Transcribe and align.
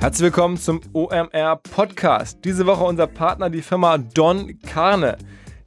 Herzlich 0.00 0.26
willkommen 0.26 0.56
zum 0.56 0.80
OMR 0.92 1.56
Podcast. 1.56 2.38
Diese 2.44 2.66
Woche 2.66 2.84
unser 2.84 3.08
Partner, 3.08 3.50
die 3.50 3.62
Firma 3.62 3.98
Don 3.98 4.56
Carne. 4.60 5.18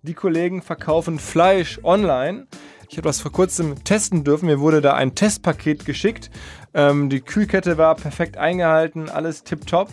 Die 0.03 0.13
Kollegen 0.13 0.61
verkaufen 0.61 1.19
Fleisch 1.19 1.81
online. 1.83 2.47
Ich 2.89 2.95
habe 2.95 3.09
das 3.09 3.19
vor 3.19 3.33
kurzem 3.33 3.83
testen 3.83 4.23
dürfen. 4.23 4.45
Mir 4.45 4.61
wurde 4.61 4.79
da 4.79 4.93
ein 4.93 5.15
Testpaket 5.15 5.85
geschickt. 5.85 6.31
Ähm, 6.73 7.09
die 7.09 7.19
Kühlkette 7.19 7.77
war 7.77 7.95
perfekt 7.95 8.37
eingehalten, 8.37 9.09
alles 9.09 9.43
tipptopp. 9.43 9.89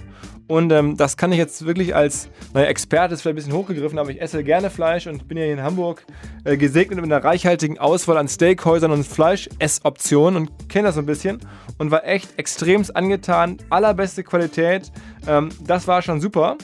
Und 0.48 0.72
ähm, 0.72 0.96
das 0.96 1.18
kann 1.18 1.30
ich 1.30 1.38
jetzt 1.38 1.66
wirklich 1.66 1.94
als, 1.94 2.30
naja, 2.54 2.66
Experte 2.66 3.14
ist 3.14 3.20
vielleicht 3.20 3.34
ein 3.34 3.36
bisschen 3.36 3.52
hochgegriffen, 3.52 3.98
aber 3.98 4.10
ich 4.10 4.20
esse 4.20 4.42
gerne 4.42 4.70
Fleisch 4.70 5.06
und 5.06 5.28
bin 5.28 5.36
ja 5.36 5.44
hier 5.44 5.52
in 5.52 5.62
Hamburg 5.62 6.04
äh, 6.44 6.56
gesegnet 6.56 7.00
mit 7.00 7.04
einer 7.12 7.22
reichhaltigen 7.22 7.78
Auswahl 7.78 8.16
an 8.16 8.28
Steakhäusern 8.28 8.90
und 8.90 9.06
Fleischessoptionen 9.06 10.40
und 10.40 10.68
kenne 10.70 10.88
das 10.88 10.94
so 10.94 11.02
ein 11.02 11.06
bisschen 11.06 11.38
und 11.76 11.90
war 11.90 12.06
echt 12.06 12.38
extremst 12.38 12.96
angetan. 12.96 13.58
Allerbeste 13.68 14.24
Qualität. 14.24 14.90
Ähm, 15.26 15.50
das 15.66 15.86
war 15.86 16.00
schon 16.00 16.20
super. 16.20 16.56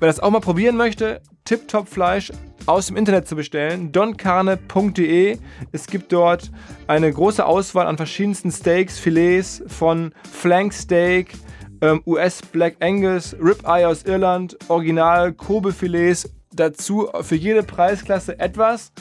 Wer 0.00 0.08
das 0.08 0.18
auch 0.18 0.30
mal 0.30 0.40
probieren 0.40 0.76
möchte, 0.76 1.20
Tip-Top 1.44 1.88
Fleisch 1.88 2.32
aus 2.66 2.86
dem 2.86 2.96
Internet 2.96 3.28
zu 3.28 3.36
bestellen, 3.36 3.92
doncarne.de. 3.92 5.38
Es 5.70 5.86
gibt 5.86 6.12
dort 6.12 6.50
eine 6.88 7.12
große 7.12 7.44
Auswahl 7.44 7.86
an 7.86 7.96
verschiedensten 7.96 8.50
Steaks, 8.50 8.98
Filets 8.98 9.62
von 9.68 10.12
Flank 10.30 10.72
Steak, 10.72 11.34
ähm, 11.82 12.00
US 12.06 12.40
Black 12.40 12.76
Angus, 12.80 13.36
Ribeye 13.38 13.86
aus 13.86 14.04
Irland, 14.04 14.56
Original 14.68 15.32
Kobe-Filets. 15.32 16.30
Dazu 16.54 17.08
für 17.22 17.34
jede 17.34 17.62
Preisklasse 17.62 18.38
etwas. 18.38 18.92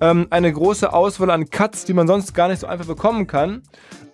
Ähm, 0.00 0.26
eine 0.30 0.52
große 0.52 0.92
Auswahl 0.92 1.30
an 1.30 1.50
Cuts, 1.50 1.84
die 1.84 1.92
man 1.92 2.06
sonst 2.06 2.34
gar 2.34 2.48
nicht 2.48 2.60
so 2.60 2.66
einfach 2.66 2.86
bekommen 2.86 3.26
kann. 3.26 3.62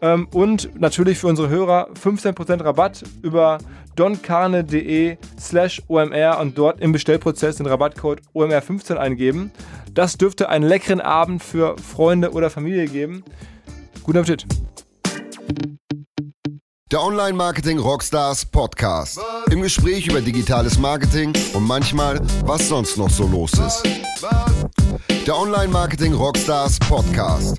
Ähm, 0.01 0.29
und 0.33 0.79
natürlich 0.79 1.19
für 1.19 1.29
unsere 1.29 1.49
Hörer 1.49 1.91
15% 1.93 2.65
Rabatt 2.65 3.05
über 3.23 3.59
doncarne.de 3.95 5.17
slash 5.39 5.83
OMR 5.89 6.39
und 6.41 6.59
dort 6.59 6.81
im 6.81 6.93
Bestellprozess 6.93 7.57
den 7.57 7.67
Rabattcode 7.67 8.21
OMR15 8.35 8.97
eingeben. 8.97 9.53
Das 9.93 10.19
dürfte 10.19 10.49
einen 10.49 10.67
leckeren 10.67 11.01
Abend 11.01 11.43
für 11.43 11.77
Freunde 11.79 12.33
oder 12.33 12.51
Familie 12.51 12.87
geben. 12.87 13.25
Guten 14.03 14.19
Appetit! 14.19 14.47
Der 16.97 17.05
Online 17.05 17.35
Marketing 17.35 17.79
Rockstars 17.79 18.47
Podcast. 18.47 19.21
Im 19.51 19.61
Gespräch 19.61 20.07
über 20.07 20.23
digitales 20.23 20.79
Marketing 20.79 21.31
und 21.53 21.67
manchmal, 21.67 22.19
was 22.47 22.71
sonst 22.71 22.97
noch 22.97 23.11
so 23.11 23.27
los 23.27 23.53
ist. 23.53 23.83
Der 25.27 25.37
Online 25.37 25.69
Marketing 25.69 26.15
Rockstars 26.15 26.79
Podcast. 26.79 27.55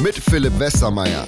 Mit 0.00 0.14
Philipp 0.14 0.58
Westermeier. 0.58 1.26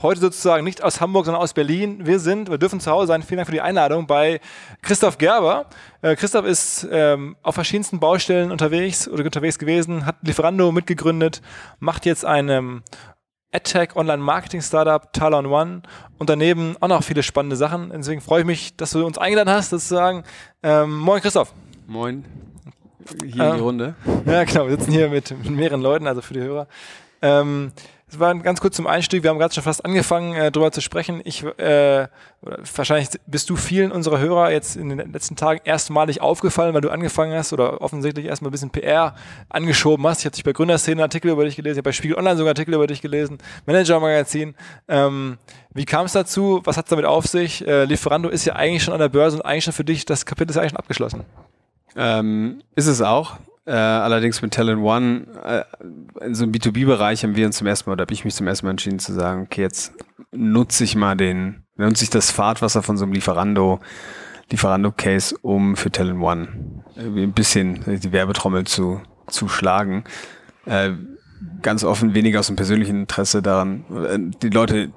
Heute 0.00 0.20
sozusagen 0.20 0.62
nicht 0.62 0.80
aus 0.84 1.00
Hamburg, 1.00 1.24
sondern 1.24 1.42
aus 1.42 1.52
Berlin. 1.52 2.06
Wir 2.06 2.20
sind, 2.20 2.48
wir 2.48 2.58
dürfen 2.58 2.78
zu 2.78 2.92
Hause 2.92 3.08
sein. 3.08 3.24
Vielen 3.24 3.38
Dank 3.38 3.48
für 3.48 3.52
die 3.52 3.60
Einladung 3.60 4.06
bei 4.06 4.40
Christoph 4.80 5.18
Gerber. 5.18 5.66
Äh, 6.02 6.14
Christoph 6.14 6.44
ist 6.44 6.86
ähm, 6.88 7.34
auf 7.42 7.56
verschiedensten 7.56 7.98
Baustellen 7.98 8.52
unterwegs 8.52 9.08
oder 9.08 9.24
unterwegs 9.24 9.58
gewesen, 9.58 10.06
hat 10.06 10.18
Lieferando 10.22 10.70
mitgegründet, 10.70 11.42
macht 11.80 12.06
jetzt 12.06 12.24
eine 12.24 12.84
AdTech 13.52 13.96
Online 13.96 14.22
Marketing 14.22 14.60
Startup 14.60 15.12
Talon 15.12 15.46
One 15.46 15.82
und 16.18 16.28
daneben 16.28 16.76
auch 16.80 16.88
noch 16.88 17.02
viele 17.02 17.22
spannende 17.22 17.56
Sachen. 17.56 17.90
Deswegen 17.90 18.20
freue 18.20 18.40
ich 18.40 18.46
mich, 18.46 18.76
dass 18.76 18.90
du 18.90 19.04
uns 19.06 19.18
eingeladen 19.18 19.50
hast, 19.50 19.70
sozusagen. 19.70 20.24
Ähm, 20.62 20.98
moin 20.98 21.22
Christoph. 21.22 21.52
Moin. 21.86 22.24
Hier 23.24 23.44
ähm, 23.44 23.50
in 23.50 23.54
die 23.56 23.62
Runde. 23.62 23.94
Ja, 24.26 24.44
genau. 24.44 24.68
Wir 24.68 24.76
sitzen 24.76 24.92
hier 24.92 25.08
mit, 25.08 25.30
mit 25.30 25.50
mehreren 25.50 25.80
Leuten, 25.80 26.06
also 26.06 26.20
für 26.20 26.34
die 26.34 26.40
Hörer. 26.40 26.68
Ähm, 27.22 27.72
es 28.10 28.18
war 28.18 28.34
ganz 28.36 28.60
kurz 28.60 28.76
zum 28.76 28.86
Einstieg. 28.86 29.22
Wir 29.22 29.30
haben 29.30 29.38
gerade 29.38 29.52
schon 29.52 29.62
fast 29.62 29.84
angefangen, 29.84 30.34
äh, 30.34 30.50
darüber 30.50 30.72
zu 30.72 30.80
sprechen. 30.80 31.20
Ich, 31.24 31.44
äh, 31.44 32.08
wahrscheinlich 32.40 33.10
bist 33.26 33.50
du 33.50 33.56
vielen 33.56 33.92
unserer 33.92 34.18
Hörer 34.18 34.50
jetzt 34.50 34.76
in 34.76 34.88
den 34.88 35.12
letzten 35.12 35.36
Tagen 35.36 35.60
erstmalig 35.64 36.22
aufgefallen, 36.22 36.72
weil 36.72 36.80
du 36.80 36.88
angefangen 36.90 37.36
hast 37.36 37.52
oder 37.52 37.82
offensichtlich 37.82 38.24
erstmal 38.24 38.48
ein 38.48 38.52
bisschen 38.52 38.70
PR 38.70 39.14
angeschoben 39.50 40.06
hast. 40.06 40.20
Ich 40.20 40.24
habe 40.24 40.34
dich 40.34 40.44
bei 40.44 40.52
Gründerszenen 40.52 41.00
Artikel 41.00 41.30
über 41.30 41.44
dich 41.44 41.56
gelesen, 41.56 41.74
ich 41.74 41.78
habe 41.78 41.88
bei 41.88 41.92
Spiegel 41.92 42.16
Online 42.16 42.36
sogar 42.36 42.52
Artikel 42.52 42.74
über 42.74 42.86
dich 42.86 43.02
gelesen, 43.02 43.38
Manager 43.66 44.00
Magazin. 44.00 44.54
Ähm, 44.88 45.36
wie 45.74 45.84
kam 45.84 46.06
es 46.06 46.12
dazu? 46.12 46.62
Was 46.64 46.78
hat 46.78 46.86
es 46.86 46.90
damit 46.90 47.04
auf 47.04 47.26
sich? 47.26 47.66
Äh, 47.66 47.84
Lieferando 47.84 48.30
ist 48.30 48.46
ja 48.46 48.54
eigentlich 48.54 48.84
schon 48.84 48.94
an 48.94 49.00
der 49.00 49.10
Börse 49.10 49.36
und 49.36 49.42
eigentlich 49.42 49.64
schon 49.64 49.74
für 49.74 49.84
dich, 49.84 50.06
das 50.06 50.24
Kapitel 50.24 50.50
ist 50.50 50.56
eigentlich 50.56 50.70
schon 50.70 50.78
abgeschlossen. 50.78 51.24
Ähm, 51.94 52.62
ist 52.74 52.86
es 52.86 53.02
auch. 53.02 53.36
Äh, 53.68 53.72
allerdings 53.72 54.40
mit 54.40 54.54
Talent 54.54 54.80
One, 54.80 55.26
äh, 55.44 56.24
in 56.24 56.34
so 56.34 56.44
einem 56.44 56.52
B2B-Bereich 56.52 57.22
haben 57.22 57.36
wir 57.36 57.44
uns 57.44 57.58
zum 57.58 57.66
ersten 57.66 57.90
Mal, 57.90 57.92
oder 57.92 58.04
habe 58.04 58.14
ich 58.14 58.24
mich 58.24 58.34
zum 58.34 58.46
ersten 58.46 58.64
Mal 58.64 58.70
entschieden 58.70 58.98
zu 58.98 59.12
sagen, 59.12 59.42
okay, 59.42 59.60
jetzt 59.60 59.92
nutze 60.32 60.84
ich 60.84 60.96
mal 60.96 61.18
den, 61.18 61.64
nutze 61.76 62.04
ich 62.04 62.08
das 62.08 62.30
Fahrtwasser 62.30 62.82
von 62.82 62.96
so 62.96 63.04
einem 63.04 63.12
Lieferando, 63.12 63.80
Lieferando-Case, 64.50 65.36
um 65.42 65.76
für 65.76 65.92
Talent 65.92 66.22
One 66.22 66.48
ein 66.96 67.32
bisschen 67.34 67.84
die 67.86 68.10
Werbetrommel 68.10 68.64
zu, 68.64 69.02
zu 69.26 69.48
schlagen. 69.48 70.04
Äh, 70.64 70.92
ganz 71.60 71.84
offen 71.84 72.14
weniger 72.14 72.40
aus 72.40 72.46
dem 72.46 72.56
persönlichen 72.56 73.00
Interesse 73.00 73.42
daran, 73.42 73.84
äh, 73.90 74.18
die 74.42 74.48
Leute, 74.48 74.92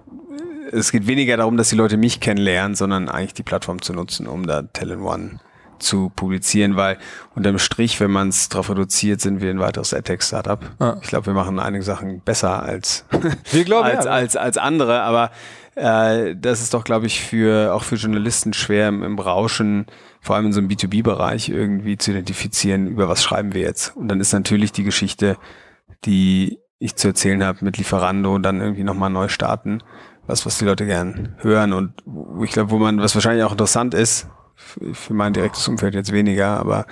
es 0.72 0.94
geht 0.94 1.08
weniger 1.08 1.36
darum, 1.36 1.58
dass 1.58 1.68
die 1.68 1.76
Leute 1.76 1.98
mich 1.98 2.22
kennenlernen, 2.22 2.76
sondern 2.76 3.10
eigentlich 3.10 3.34
die 3.34 3.44
Plattform 3.44 3.82
zu 3.82 3.92
nutzen, 3.92 4.28
um 4.28 4.48
da 4.48 4.62
Talent 4.62 5.02
One 5.02 5.40
zu 5.82 6.12
publizieren, 6.16 6.76
weil 6.76 6.98
unterm 7.36 7.60
Strich, 7.60 8.00
wenn 8.00 8.12
man 8.12 8.30
es 8.30 8.50
darauf 8.50 8.70
reduziert, 8.70 9.22
sind 9.22 9.42
wir 9.42 9.50
ein 9.50 9.60
weiteres 9.60 9.94
AdTech-Startup. 9.94 10.60
Ja. 10.80 10.98
Ich 11.02 11.10
glaube, 11.10 11.28
wir 11.28 11.34
machen 11.34 11.60
einige 11.60 11.84
Sachen 11.84 12.22
besser 12.22 12.64
als, 12.64 13.06
glauben, 13.66 13.86
als, 13.88 14.06
ja. 14.06 14.12
als, 14.12 14.36
als 14.36 14.58
andere, 14.58 15.02
aber 15.02 15.32
äh, 15.76 16.36
das 16.36 16.62
ist 16.62 16.74
doch, 16.74 16.84
glaube 16.84 17.08
ich, 17.08 17.22
für 17.22 17.74
auch 17.74 17.84
für 17.84 17.96
Journalisten 17.96 18.54
schwer 18.54 18.90
im, 18.90 19.04
im 19.04 19.20
Rauschen, 19.20 19.86
vor 20.20 20.36
allem 20.36 20.48
in 20.48 20.54
so 20.54 20.60
einem 20.60 20.70
B2B-Bereich 20.70 21.50
irgendwie 21.50 21.98
zu 21.98 22.12
identifizieren, 22.12 22.88
über 22.88 23.10
was 23.10 23.24
schreiben 23.24 23.54
wir 23.54 23.62
jetzt. 23.62 23.96
Und 23.96 24.08
dann 24.08 24.20
ist 24.20 24.34
natürlich 24.34 24.72
die 24.72 24.84
Geschichte, 24.84 25.38
die 26.06 26.60
ich 26.80 26.96
zu 26.96 27.10
erzählen 27.10 27.44
habe 27.44 27.64
mit 27.64 27.78
Lieferando, 27.78 28.40
dann 28.40 28.60
irgendwie 28.60 28.84
nochmal 28.84 29.10
neu 29.10 29.28
starten 29.28 29.84
was, 30.28 30.46
was 30.46 30.58
die 30.58 30.66
Leute 30.66 30.86
gern 30.86 31.36
hören 31.40 31.74
und 31.74 31.94
ich 32.44 32.52
glaube, 32.52 32.72
wo 32.72 32.78
man, 32.78 33.00
was 33.00 33.16
wahrscheinlich 33.16 33.44
auch 33.44 33.52
interessant 33.52 33.94
ist, 33.94 34.28
für 34.94 35.14
mein 35.14 35.34
direktes 35.34 35.68
Umfeld 35.68 35.96
jetzt 35.96 36.12
weniger, 36.12 36.60
aber 36.60 36.86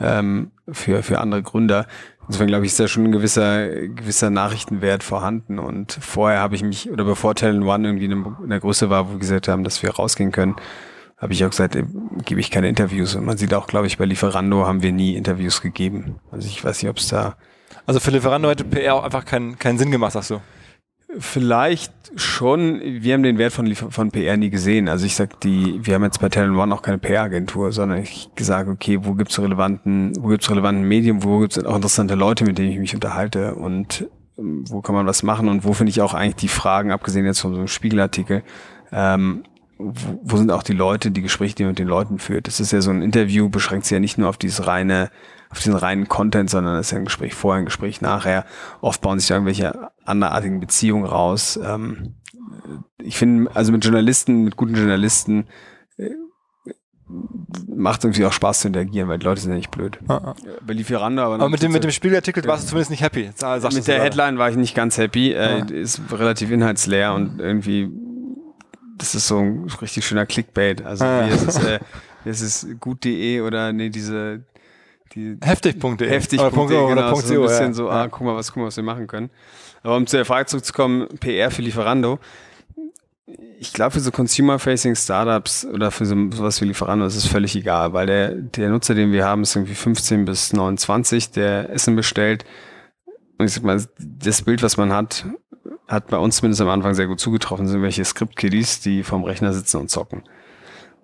ähm, 0.00 0.50
für, 0.70 1.02
für 1.02 1.20
andere 1.20 1.42
Gründer. 1.42 1.86
Insofern 2.26 2.46
glaube 2.46 2.64
ich, 2.64 2.72
ist 2.72 2.80
da 2.80 2.88
schon 2.88 3.04
ein 3.04 3.12
gewisser, 3.12 3.68
gewisser 3.68 4.30
Nachrichtenwert 4.30 5.02
vorhanden. 5.02 5.58
Und 5.58 5.92
vorher 6.00 6.40
habe 6.40 6.54
ich 6.54 6.62
mich, 6.62 6.90
oder 6.90 7.04
bevor 7.04 7.34
Talent 7.34 7.64
One 7.64 7.86
irgendwie 7.86 8.06
in 8.06 8.48
der 8.48 8.60
Größe 8.60 8.88
war, 8.88 9.08
wo 9.08 9.12
wir 9.12 9.18
gesagt 9.18 9.48
haben, 9.48 9.62
dass 9.62 9.82
wir 9.82 9.90
rausgehen 9.90 10.32
können, 10.32 10.56
habe 11.18 11.32
ich 11.32 11.44
auch 11.44 11.50
gesagt, 11.50 11.76
gebe 12.24 12.40
ich 12.40 12.50
keine 12.50 12.68
Interviews. 12.68 13.14
Und 13.14 13.24
man 13.24 13.36
sieht 13.36 13.52
auch, 13.54 13.66
glaube 13.66 13.86
ich, 13.86 13.98
bei 13.98 14.04
Lieferando 14.04 14.66
haben 14.66 14.82
wir 14.82 14.92
nie 14.92 15.16
Interviews 15.16 15.60
gegeben. 15.60 16.16
Also 16.30 16.48
ich 16.48 16.64
weiß 16.64 16.82
nicht, 16.82 16.90
ob 16.90 16.96
es 16.96 17.08
da. 17.08 17.36
Also 17.86 18.00
für 18.00 18.10
Lieferando 18.10 18.48
hätte 18.48 18.64
PR 18.64 18.94
auch 18.94 19.04
einfach 19.04 19.24
keinen, 19.24 19.58
keinen 19.58 19.78
Sinn 19.78 19.90
gemacht, 19.90 20.12
sagst 20.12 20.30
du? 20.30 20.40
Vielleicht 21.18 21.92
schon. 22.16 22.80
Wir 22.82 23.14
haben 23.14 23.22
den 23.22 23.38
Wert 23.38 23.52
von, 23.52 23.72
von 23.74 24.10
PR 24.10 24.36
nie 24.36 24.50
gesehen. 24.50 24.88
Also 24.88 25.06
ich 25.06 25.14
sag 25.16 25.40
die, 25.40 25.80
wir 25.82 25.94
haben 25.94 26.04
jetzt 26.04 26.20
bei 26.20 26.28
Talent 26.28 26.56
One 26.56 26.74
auch 26.74 26.82
keine 26.82 26.98
PR-Agentur, 26.98 27.72
sondern 27.72 27.98
ich 28.02 28.28
sage, 28.38 28.70
okay, 28.70 28.98
wo 29.02 29.14
gibt's 29.14 29.38
relevanten, 29.38 30.12
wo 30.18 30.28
gibt's 30.28 30.50
relevanten 30.50 30.86
Medien, 30.86 31.22
wo 31.22 31.40
gibt's 31.40 31.62
auch 31.62 31.76
interessante 31.76 32.14
Leute, 32.14 32.44
mit 32.44 32.58
denen 32.58 32.70
ich 32.70 32.78
mich 32.78 32.94
unterhalte 32.94 33.54
und 33.54 34.08
ähm, 34.38 34.64
wo 34.68 34.80
kann 34.80 34.94
man 34.94 35.06
was 35.06 35.22
machen 35.22 35.48
und 35.48 35.64
wo 35.64 35.72
finde 35.72 35.90
ich 35.90 36.00
auch 36.00 36.14
eigentlich 36.14 36.36
die 36.36 36.48
Fragen, 36.48 36.90
abgesehen 36.90 37.26
jetzt 37.26 37.40
von 37.40 37.52
so 37.52 37.58
einem 37.58 37.68
Spiegelartikel, 37.68 38.42
ähm, 38.92 39.44
wo, 39.78 40.20
wo 40.22 40.36
sind 40.36 40.50
auch 40.50 40.62
die 40.62 40.72
Leute, 40.72 41.10
die 41.10 41.22
Gespräche, 41.22 41.54
die 41.54 41.62
man 41.64 41.70
mit 41.70 41.78
den 41.78 41.88
Leuten 41.88 42.18
führt. 42.18 42.46
Das 42.46 42.60
ist 42.60 42.72
ja 42.72 42.80
so 42.80 42.90
ein 42.90 43.02
Interview, 43.02 43.48
beschränkt 43.48 43.86
sich 43.86 43.92
ja 43.92 44.00
nicht 44.00 44.18
nur 44.18 44.28
auf 44.28 44.36
dieses 44.36 44.66
reine 44.66 45.10
auf 45.54 45.60
diesen 45.60 45.76
reinen 45.76 46.08
Content, 46.08 46.50
sondern 46.50 46.74
es 46.74 46.86
ist 46.86 46.90
ja 46.90 46.98
ein 46.98 47.04
Gespräch 47.04 47.32
vorher, 47.32 47.60
ein 47.60 47.64
Gespräch 47.64 48.00
nachher. 48.00 48.44
Oft 48.80 49.00
bauen 49.00 49.20
sich 49.20 49.30
irgendwelche 49.30 49.88
anderartigen 50.04 50.58
Beziehungen 50.58 51.06
raus. 51.06 51.60
Ähm, 51.64 52.16
ich 52.98 53.16
finde, 53.16 53.54
also 53.54 53.70
mit 53.70 53.84
Journalisten, 53.84 54.42
mit 54.42 54.56
guten 54.56 54.74
Journalisten, 54.74 55.46
äh, 55.96 56.10
macht 57.68 58.00
es 58.00 58.04
irgendwie 58.04 58.24
auch 58.24 58.32
Spaß 58.32 58.60
zu 58.62 58.66
interagieren, 58.66 59.08
weil 59.08 59.20
die 59.20 59.26
Leute 59.26 59.42
sind 59.42 59.52
ja 59.52 59.56
nicht 59.56 59.70
blöd. 59.70 60.00
Ah, 60.08 60.14
ah. 60.14 60.34
Bei 60.66 60.72
Lieferando, 60.72 61.22
aber, 61.22 61.34
aber 61.34 61.48
mit 61.48 61.62
dem, 61.62 61.70
mit 61.70 61.84
dem 61.84 61.92
Spiegelartikel 61.92 62.44
warst 62.46 62.64
du 62.64 62.68
zumindest 62.70 62.90
nicht 62.90 63.02
happy. 63.02 63.30
Sagst 63.36 63.72
mit 63.72 63.86
der 63.86 64.02
Headline 64.02 64.38
war 64.38 64.50
ich 64.50 64.56
nicht 64.56 64.74
ganz 64.74 64.98
happy. 64.98 65.34
Äh, 65.34 65.62
ah. 65.62 65.66
Ist 65.66 66.00
relativ 66.10 66.50
inhaltsleer 66.50 67.14
und 67.14 67.38
irgendwie, 67.38 67.92
das 68.98 69.14
ist 69.14 69.28
so 69.28 69.38
ein 69.38 69.70
richtig 69.80 70.04
schöner 70.04 70.26
Clickbait. 70.26 70.84
Also 70.84 71.04
ah. 71.04 71.28
wie 71.28 71.32
ist 71.32 71.46
es, 71.46 71.64
äh, 71.64 71.78
ist 72.24 72.40
es 72.40 72.66
gut.de 72.80 73.42
oder 73.42 73.72
nee, 73.72 73.90
diese 73.90 74.42
die 75.14 75.36
heftig.de. 75.40 76.08
Heftig.de, 76.08 76.50
genau, 76.50 76.90
oder 76.90 77.14
so 77.16 77.34
ein 77.34 77.42
bisschen 77.42 77.66
ja. 77.66 77.72
so, 77.72 77.90
ah, 77.90 78.08
guck 78.08 78.22
mal, 78.22 78.34
was, 78.34 78.52
guck 78.52 78.58
mal, 78.58 78.66
was 78.66 78.76
wir 78.76 78.84
machen 78.84 79.06
können. 79.06 79.30
Aber 79.82 79.96
um 79.96 80.06
zu 80.06 80.16
der 80.16 80.24
Frage 80.24 80.46
zurückzukommen, 80.46 81.08
PR 81.20 81.50
für 81.50 81.62
Lieferando. 81.62 82.18
Ich 83.58 83.72
glaube, 83.72 83.92
für 83.92 84.00
so 84.00 84.10
Consumer-Facing 84.10 84.94
Startups 84.96 85.64
oder 85.64 85.90
für 85.90 86.04
so, 86.04 86.14
sowas 86.30 86.60
wie 86.60 86.66
Lieferando 86.66 87.06
ist 87.06 87.16
es 87.16 87.26
völlig 87.26 87.56
egal, 87.56 87.92
weil 87.92 88.06
der, 88.06 88.34
der 88.34 88.70
Nutzer, 88.70 88.94
den 88.94 89.12
wir 89.12 89.24
haben, 89.24 89.42
ist 89.42 89.56
irgendwie 89.56 89.74
15 89.74 90.24
bis 90.24 90.52
29, 90.52 91.30
der 91.30 91.70
Essen 91.70 91.96
bestellt. 91.96 92.44
Und 93.38 93.46
ich 93.46 93.52
sag 93.52 93.64
mal, 93.64 93.82
das 93.98 94.42
Bild, 94.42 94.62
was 94.62 94.76
man 94.76 94.92
hat, 94.92 95.24
hat 95.88 96.08
bei 96.08 96.18
uns 96.18 96.36
zumindest 96.36 96.60
am 96.60 96.68
Anfang 96.68 96.94
sehr 96.94 97.06
gut 97.06 97.20
zugetroffen, 97.20 97.66
sind 97.66 97.82
welche 97.82 98.04
Script-Kiddies, 98.04 98.80
die 98.80 99.02
vom 99.02 99.24
Rechner 99.24 99.52
sitzen 99.52 99.78
und 99.78 99.90
zocken. 99.90 100.22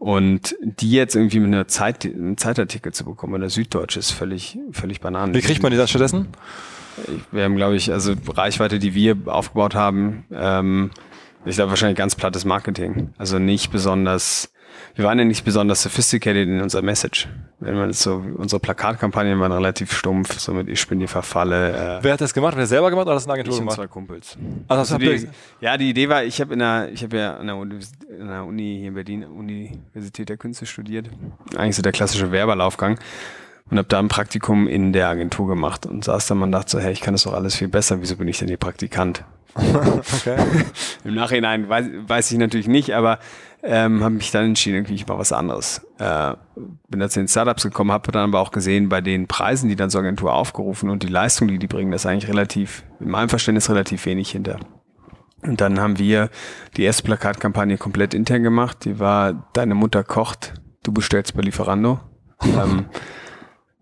Und 0.00 0.56
die 0.62 0.92
jetzt 0.92 1.14
irgendwie 1.14 1.40
mit 1.40 1.48
einer 1.48 1.68
Zeit, 1.68 2.06
einem 2.06 2.38
Zeitartikel 2.38 2.90
zu 2.90 3.04
bekommen, 3.04 3.34
in 3.34 3.42
der 3.42 3.50
Süddeutsche 3.50 3.98
ist 3.98 4.12
völlig, 4.12 4.58
völlig 4.72 5.02
bananen. 5.02 5.34
Wie 5.34 5.42
kriegt 5.42 5.62
man 5.62 5.70
die 5.70 5.76
dann 5.76 5.88
stattdessen? 5.88 6.28
Wir 7.30 7.44
haben, 7.44 7.56
glaube 7.56 7.76
ich, 7.76 7.92
also 7.92 8.14
Reichweite, 8.26 8.78
die 8.78 8.94
wir 8.94 9.18
aufgebaut 9.26 9.74
haben, 9.74 10.24
ähm, 10.32 10.90
ich 11.44 11.56
glaube 11.56 11.68
wahrscheinlich 11.68 11.98
ganz 11.98 12.14
plattes 12.14 12.46
Marketing. 12.46 13.12
Also 13.18 13.38
nicht 13.38 13.70
besonders, 13.70 14.50
wir 14.94 15.04
waren 15.04 15.18
ja 15.18 15.24
nicht 15.24 15.44
besonders 15.44 15.82
sophisticated 15.82 16.48
in 16.48 16.60
unserer 16.60 16.82
Message. 16.82 17.28
Wenn 17.58 17.74
man 17.74 17.92
so, 17.92 18.24
unsere 18.36 18.60
Plakatkampagnen 18.60 19.38
waren 19.38 19.52
relativ 19.52 19.92
stumpf, 19.92 20.38
so 20.38 20.52
mit 20.52 20.68
Ich 20.68 20.86
bin 20.88 20.98
die 20.98 21.06
Verfalle. 21.06 21.98
Äh, 21.98 22.04
Wer 22.04 22.12
hat 22.14 22.20
das 22.20 22.32
gemacht? 22.34 22.56
Wer 22.56 22.66
selber 22.66 22.90
gemacht 22.90 23.06
oder 23.06 23.14
hat 23.14 23.22
das 23.22 23.26
eine 23.26 23.34
Agentur 23.34 23.54
ich 23.54 23.60
gemacht? 23.60 23.76
zwei 23.76 23.86
Kumpels. 23.86 24.36
Also, 24.68 24.94
Also 24.94 24.98
die, 24.98 25.28
ja, 25.60 25.76
die 25.76 25.90
Idee 25.90 26.08
war, 26.08 26.24
ich 26.24 26.40
habe 26.40 26.52
in 26.54 26.58
der, 26.60 26.90
ich 26.92 27.02
habe 27.02 27.16
ja 27.16 27.36
an 27.36 27.46
der, 27.46 27.56
Uni, 27.56 27.78
an 28.20 28.28
der 28.28 28.44
Uni 28.44 28.76
hier 28.78 28.88
in 28.88 28.94
Berlin, 28.94 29.24
Universität 29.24 30.28
der 30.28 30.36
Künste 30.36 30.66
studiert. 30.66 31.10
Eigentlich 31.56 31.76
so 31.76 31.82
der 31.82 31.92
klassische 31.92 32.32
Werberlaufgang. 32.32 32.98
Und 33.70 33.78
habe 33.78 33.88
da 33.88 33.98
ein 33.98 34.08
Praktikum 34.08 34.66
in 34.66 34.92
der 34.92 35.08
Agentur 35.08 35.46
gemacht 35.46 35.86
und 35.86 36.04
saß 36.04 36.26
dann 36.26 36.42
und 36.42 36.52
dachte 36.52 36.70
so, 36.70 36.80
hey, 36.80 36.92
ich 36.92 37.00
kann 37.00 37.14
das 37.14 37.22
doch 37.22 37.34
alles 37.34 37.54
viel 37.54 37.68
besser, 37.68 38.00
wieso 38.00 38.16
bin 38.16 38.26
ich 38.26 38.38
denn 38.38 38.48
hier 38.48 38.56
Praktikant? 38.56 39.24
okay. 39.54 40.36
Im 41.04 41.14
Nachhinein 41.14 41.68
weiß, 41.68 41.86
weiß 42.06 42.32
ich 42.32 42.38
natürlich 42.38 42.68
nicht, 42.68 42.94
aber 42.94 43.18
ähm, 43.62 44.02
habe 44.02 44.14
mich 44.14 44.30
dann 44.30 44.46
entschieden, 44.46 44.76
irgendwie 44.76 44.94
ich 44.94 45.06
mache 45.06 45.18
was 45.18 45.32
anderes. 45.32 45.86
Äh, 45.98 46.34
bin 46.88 47.00
da 47.00 47.08
zu 47.08 47.20
den 47.20 47.28
Startups 47.28 47.62
gekommen, 47.62 47.92
habe 47.92 48.10
dann 48.10 48.30
aber 48.30 48.40
auch 48.40 48.52
gesehen, 48.52 48.88
bei 48.88 49.00
den 49.00 49.26
Preisen, 49.26 49.68
die 49.68 49.76
dann 49.76 49.90
zur 49.90 50.00
Agentur 50.00 50.32
aufgerufen 50.32 50.88
und 50.88 51.02
die 51.02 51.08
Leistung, 51.08 51.48
die 51.48 51.58
die 51.58 51.66
bringen, 51.66 51.92
das 51.92 52.02
ist 52.02 52.06
eigentlich 52.06 52.30
relativ, 52.30 52.84
in 53.00 53.10
meinem 53.10 53.28
Verständnis 53.28 53.68
relativ 53.68 54.06
wenig 54.06 54.30
hinter. 54.30 54.58
Und 55.42 55.60
dann 55.60 55.80
haben 55.80 55.98
wir 55.98 56.30
die 56.76 56.82
erste 56.82 57.02
Plakatkampagne 57.02 57.78
komplett 57.78 58.14
intern 58.14 58.42
gemacht. 58.42 58.84
Die 58.84 58.98
war 58.98 59.48
Deine 59.54 59.74
Mutter 59.74 60.04
kocht, 60.04 60.54
du 60.82 60.92
bestellst 60.92 61.34
bei 61.34 61.42
Lieferando. 61.42 62.00
ähm, 62.42 62.86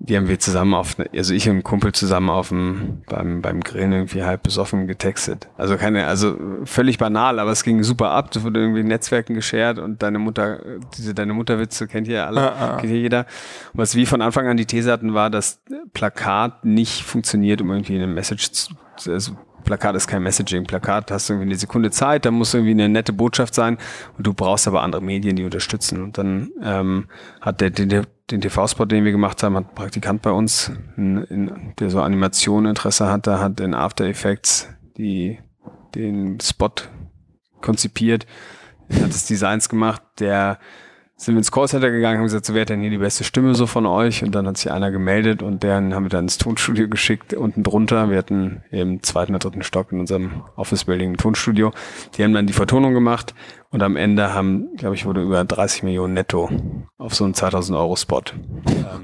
die 0.00 0.16
haben 0.16 0.28
wir 0.28 0.38
zusammen 0.38 0.74
auf, 0.74 0.96
also 1.12 1.34
ich 1.34 1.48
und 1.48 1.56
ein 1.56 1.62
Kumpel 1.64 1.92
zusammen 1.92 2.30
auf 2.30 2.50
dem, 2.50 3.02
beim, 3.06 3.42
beim 3.42 3.60
Grillen 3.60 3.92
irgendwie 3.92 4.22
halb 4.22 4.44
besoffen 4.44 4.86
getextet. 4.86 5.48
Also 5.56 5.76
keine, 5.76 6.06
also 6.06 6.36
völlig 6.64 6.98
banal, 6.98 7.40
aber 7.40 7.50
es 7.50 7.64
ging 7.64 7.82
super 7.82 8.10
ab. 8.10 8.30
Das 8.30 8.44
wurde 8.44 8.60
irgendwie 8.60 8.80
in 8.80 8.86
Netzwerken 8.86 9.34
geshared 9.34 9.80
und 9.80 10.02
deine 10.02 10.20
Mutter, 10.20 10.60
diese 10.96 11.14
deine 11.14 11.32
Mutterwitze 11.32 11.88
kennt 11.88 12.06
ihr 12.06 12.24
alle, 12.24 12.52
Ah, 12.52 12.74
ah. 12.74 12.76
kennt 12.76 12.92
ihr 12.92 13.00
jeder. 13.00 13.26
Und 13.72 13.80
was 13.80 13.96
wir 13.96 14.06
von 14.06 14.22
Anfang 14.22 14.46
an 14.46 14.56
die 14.56 14.66
These 14.66 14.92
hatten, 14.92 15.14
war, 15.14 15.30
dass 15.30 15.60
Plakat 15.94 16.64
nicht 16.64 17.02
funktioniert, 17.02 17.60
um 17.60 17.70
irgendwie 17.70 17.96
eine 17.96 18.06
Message 18.06 18.52
zu, 18.52 18.74
also 19.08 19.36
Plakat 19.68 19.96
ist 19.96 20.06
kein 20.06 20.22
Messaging. 20.22 20.64
Plakat 20.64 21.10
hast 21.10 21.28
du 21.28 21.34
irgendwie 21.34 21.50
eine 21.50 21.58
Sekunde 21.58 21.90
Zeit, 21.90 22.24
da 22.24 22.30
muss 22.30 22.54
irgendwie 22.54 22.70
eine 22.70 22.88
nette 22.88 23.12
Botschaft 23.12 23.54
sein 23.54 23.76
und 24.16 24.26
du 24.26 24.32
brauchst 24.32 24.66
aber 24.66 24.82
andere 24.82 25.02
Medien, 25.02 25.36
die 25.36 25.44
unterstützen. 25.44 26.02
Und 26.02 26.16
dann 26.16 26.50
ähm, 26.62 27.08
hat 27.42 27.60
der, 27.60 27.68
den, 27.68 28.06
den 28.30 28.40
TV-Spot, 28.40 28.86
den 28.86 29.04
wir 29.04 29.12
gemacht 29.12 29.42
haben, 29.42 29.56
hat 29.56 29.68
ein 29.68 29.74
Praktikant 29.74 30.22
bei 30.22 30.30
uns, 30.30 30.72
in, 30.96 31.22
in, 31.24 31.74
der 31.78 31.90
so 31.90 32.00
Animation-Interesse 32.00 33.10
hatte, 33.10 33.40
hat 33.40 33.60
in 33.60 33.74
After 33.74 34.06
Effects 34.06 34.70
die, 34.96 35.38
den 35.94 36.40
Spot 36.40 36.72
konzipiert, 37.60 38.26
hat 38.90 39.10
das 39.10 39.26
Designs 39.26 39.68
gemacht, 39.68 40.00
der 40.18 40.58
sind 41.20 41.34
wir 41.34 41.38
ins 41.38 41.50
Callcenter 41.50 41.90
gegangen, 41.90 42.18
haben 42.18 42.24
gesagt, 42.24 42.46
so 42.46 42.54
wer 42.54 42.60
hat 42.60 42.68
denn 42.68 42.80
hier 42.80 42.90
die 42.90 42.98
beste 42.98 43.24
Stimme 43.24 43.56
so 43.56 43.66
von 43.66 43.86
euch? 43.86 44.22
Und 44.22 44.36
dann 44.36 44.46
hat 44.46 44.56
sich 44.56 44.70
einer 44.70 44.92
gemeldet 44.92 45.42
und 45.42 45.64
den 45.64 45.92
haben 45.92 46.04
wir 46.04 46.10
dann 46.10 46.26
ins 46.26 46.38
Tonstudio 46.38 46.88
geschickt, 46.88 47.34
unten 47.34 47.64
drunter. 47.64 48.08
Wir 48.08 48.16
hatten 48.16 48.62
im 48.70 49.02
zweiten 49.02 49.32
oder 49.32 49.40
dritten 49.40 49.64
Stock 49.64 49.90
in 49.90 49.98
unserem 49.98 50.44
Office-Building 50.54 51.14
ein 51.14 51.16
Tonstudio. 51.16 51.72
Die 52.16 52.22
haben 52.22 52.34
dann 52.34 52.46
die 52.46 52.52
Vertonung 52.52 52.94
gemacht 52.94 53.34
und 53.70 53.82
am 53.82 53.96
Ende 53.96 54.32
haben, 54.32 54.74
glaube 54.76 54.94
ich, 54.94 55.04
wurde 55.04 55.22
über 55.22 55.44
30 55.44 55.82
Millionen 55.82 56.14
netto 56.14 56.48
auf 56.96 57.14
so 57.14 57.24
einen 57.24 57.34
2000 57.34 57.76
Euro 57.76 57.96
Spot. 57.96 58.22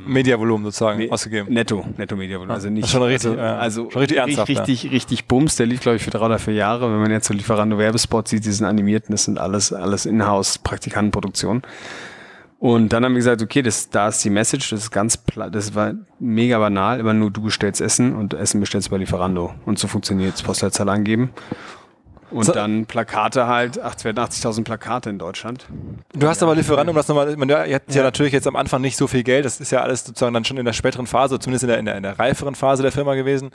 Mediavolumen 0.06 0.64
sozusagen 0.64 0.98
Me- 0.98 1.12
ausgegeben. 1.12 1.52
Netto, 1.52 1.84
netto 1.96 2.16
Mediavolumen. 2.16 2.54
Also 2.54 2.70
nicht, 2.70 2.88
schon 2.88 3.02
richtig, 3.02 3.30
also, 3.32 3.40
ja. 3.42 3.56
also 3.58 3.90
Schon 3.90 4.00
richtig 4.00 4.18
ernsthaft, 4.18 4.48
ja. 4.48 4.62
richtig, 4.62 4.90
richtig 4.90 5.26
Bums. 5.26 5.56
Der 5.56 5.66
lief, 5.66 5.80
glaube 5.80 5.96
ich, 5.96 6.02
für 6.02 6.10
drei 6.10 6.24
oder 6.26 6.38
vier 6.38 6.54
Jahre. 6.54 6.90
Wenn 6.90 7.00
man 7.00 7.10
jetzt 7.10 7.26
so 7.26 7.34
Lieferando 7.34 7.76
Werbespots 7.78 8.30
sieht, 8.30 8.44
die 8.46 8.50
sind 8.52 8.66
animierten, 8.66 9.12
das 9.12 9.24
sind 9.24 9.38
alles, 9.38 9.72
alles 9.72 10.06
Inhouse 10.06 10.58
Praktikantenproduktion. 10.58 11.62
Und 12.58 12.94
dann 12.94 13.04
haben 13.04 13.12
wir 13.12 13.18
gesagt, 13.18 13.42
okay, 13.42 13.60
das, 13.60 13.90
da 13.90 14.08
ist 14.08 14.24
die 14.24 14.30
Message, 14.30 14.70
das 14.70 14.84
ist 14.84 14.90
ganz, 14.90 15.22
das 15.52 15.74
war 15.74 15.92
mega 16.18 16.58
banal, 16.58 16.98
immer 16.98 17.12
nur 17.12 17.30
du 17.30 17.42
bestellst 17.42 17.82
Essen 17.82 18.14
und 18.14 18.32
Essen 18.32 18.58
bestellst 18.60 18.88
du 18.88 18.92
bei 18.92 18.96
Lieferando. 18.96 19.52
Und 19.66 19.78
so 19.78 19.86
funktioniert 19.86 20.34
es, 20.36 20.42
Postleitzahl 20.42 20.88
angeben. 20.88 21.30
Und 22.34 22.44
So- 22.46 22.52
dann 22.52 22.86
Plakate 22.86 23.46
halt, 23.46 23.80
ach, 23.80 23.94
es 23.96 24.04
werden 24.04 24.18
80.000 24.18 24.64
Plakate 24.64 25.08
in 25.08 25.18
Deutschland. 25.18 25.66
Du 26.14 26.26
hast 26.26 26.42
aber 26.42 26.56
Lieferando, 26.56 26.90
um 26.90 26.96
das 26.96 27.06
nochmal, 27.06 27.36
man, 27.36 27.48
ihr 27.48 27.74
habt 27.74 27.94
ja. 27.94 28.02
natürlich 28.02 28.32
jetzt 28.32 28.48
am 28.48 28.56
Anfang 28.56 28.80
nicht 28.80 28.96
so 28.96 29.06
viel 29.06 29.22
Geld, 29.22 29.44
das 29.44 29.60
ist 29.60 29.70
ja 29.70 29.82
alles 29.82 30.04
sozusagen 30.04 30.34
dann 30.34 30.44
schon 30.44 30.56
in 30.56 30.64
der 30.64 30.72
späteren 30.72 31.06
Phase, 31.06 31.38
zumindest 31.38 31.62
in 31.62 31.68
der, 31.68 31.78
in 31.78 31.84
der, 31.84 31.96
in 31.96 32.02
der 32.02 32.18
reiferen 32.18 32.56
Phase 32.56 32.82
der 32.82 32.90
Firma 32.90 33.14
gewesen. 33.14 33.50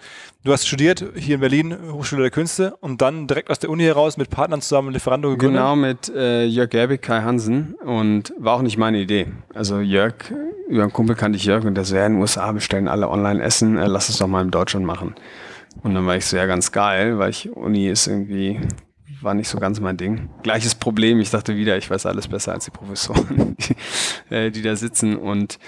Du 0.46 0.54
hast 0.54 0.66
studiert 0.66 1.04
hier 1.16 1.36
in 1.36 1.42
Berlin, 1.42 1.76
Hochschule 1.92 2.22
der 2.22 2.31
Künste 2.31 2.78
und 2.80 3.02
dann 3.02 3.28
direkt 3.28 3.50
aus 3.50 3.60
der 3.60 3.70
Uni 3.70 3.84
heraus 3.84 4.16
mit 4.16 4.30
Partnern 4.30 4.62
zusammen 4.62 4.94
Lieferando 4.94 5.30
gegründet. 5.32 5.60
Genau, 5.62 5.75
mit 5.75 6.10
äh, 6.16 6.46
Jörg 6.46 6.70
Gerbig, 6.70 7.02
Kai 7.02 7.20
Hansen 7.22 7.75
und 7.86 8.34
war 8.38 8.56
auch 8.56 8.62
nicht 8.62 8.78
meine 8.78 9.00
Idee. 9.00 9.28
Also 9.54 9.80
Jörg, 9.80 10.14
über 10.70 10.84
einen 10.84 10.94
Kumpel 10.94 11.18
kannte 11.18 11.36
ich 11.36 11.44
Jörg 11.44 11.66
und 11.66 11.75
der 11.75 11.84
so, 11.84 11.98
ja, 11.98 12.06
in 12.06 12.14
den 12.14 12.22
USA 12.22 12.50
bestellen 12.54 12.88
alle 12.88 13.10
online 13.10 13.44
Essen, 13.44 13.78
äh, 13.78 13.88
lass 13.88 14.08
es 14.08 14.20
doch 14.20 14.28
mal 14.28 14.42
in 14.42 14.52
Deutschland 14.52 14.86
machen. 14.86 15.16
Und 15.81 15.94
dann 15.94 16.06
war 16.06 16.16
ich 16.16 16.25
so, 16.25 16.38
ja, 16.38 16.45
ganz 16.45 16.71
geil, 16.71 17.19
weil 17.19 17.30
ich, 17.30 17.50
Uni 17.56 17.88
ist 17.88 18.07
irgendwie, 18.07 18.60
war 19.21 19.33
nicht 19.33 19.48
so 19.48 19.60
ganz 19.60 19.80
mein 19.80 19.98
Ding. 19.98 20.30
Gleiches 20.44 20.75
Problem, 20.75 21.19
ich 21.19 21.30
dachte 21.30 21.56
wieder, 21.56 21.77
ich 21.77 21.89
weiß 21.89 22.06
alles 22.06 22.27
besser 22.27 22.54
als 22.54 22.66
die 22.66 22.71
Professoren, 22.71 23.56
die, 23.57 23.75
äh, 24.36 24.51
die 24.51 24.62
da 24.62 24.75
sitzen 24.75 25.16
und 25.16 25.60